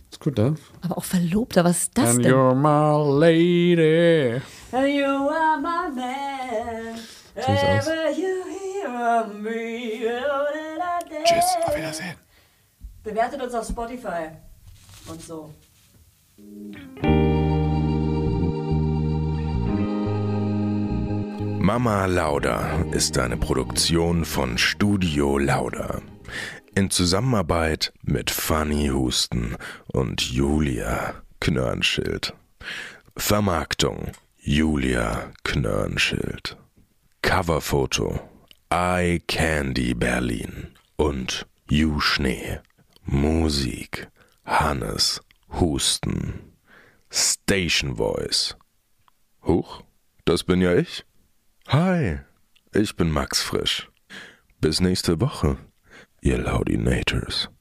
[0.10, 0.56] Ist gut, ne?
[0.82, 2.32] Aber auch Verlobter, was ist das And denn?
[2.32, 4.42] you're my lady.
[4.72, 6.96] And you are my man.
[7.36, 10.10] Ever you hear me.
[11.26, 12.16] Tschüss, auf Wiedersehen.
[13.04, 14.30] Bewertet uns auf Spotify
[15.08, 15.50] und so.
[21.60, 26.02] Mama Lauda ist eine Produktion von Studio Lauda.
[26.78, 29.56] In Zusammenarbeit mit Fanny Husten
[29.88, 32.34] und Julia Knörnschild.
[33.16, 34.12] Vermarktung
[34.42, 36.58] Julia Knörnschild.
[37.22, 38.20] Coverfoto
[38.70, 40.68] Eye Candy Berlin
[40.98, 42.60] und You Schnee.
[43.06, 44.10] Musik
[44.44, 45.22] Hannes
[45.58, 46.58] Husten.
[47.10, 48.58] Station Voice.
[49.44, 49.82] Huch,
[50.26, 51.06] das bin ja ich.
[51.70, 52.20] Hi,
[52.74, 53.90] ich bin Max Frisch.
[54.60, 55.58] Bis nächste Woche,
[56.26, 57.55] ihr Laudinators.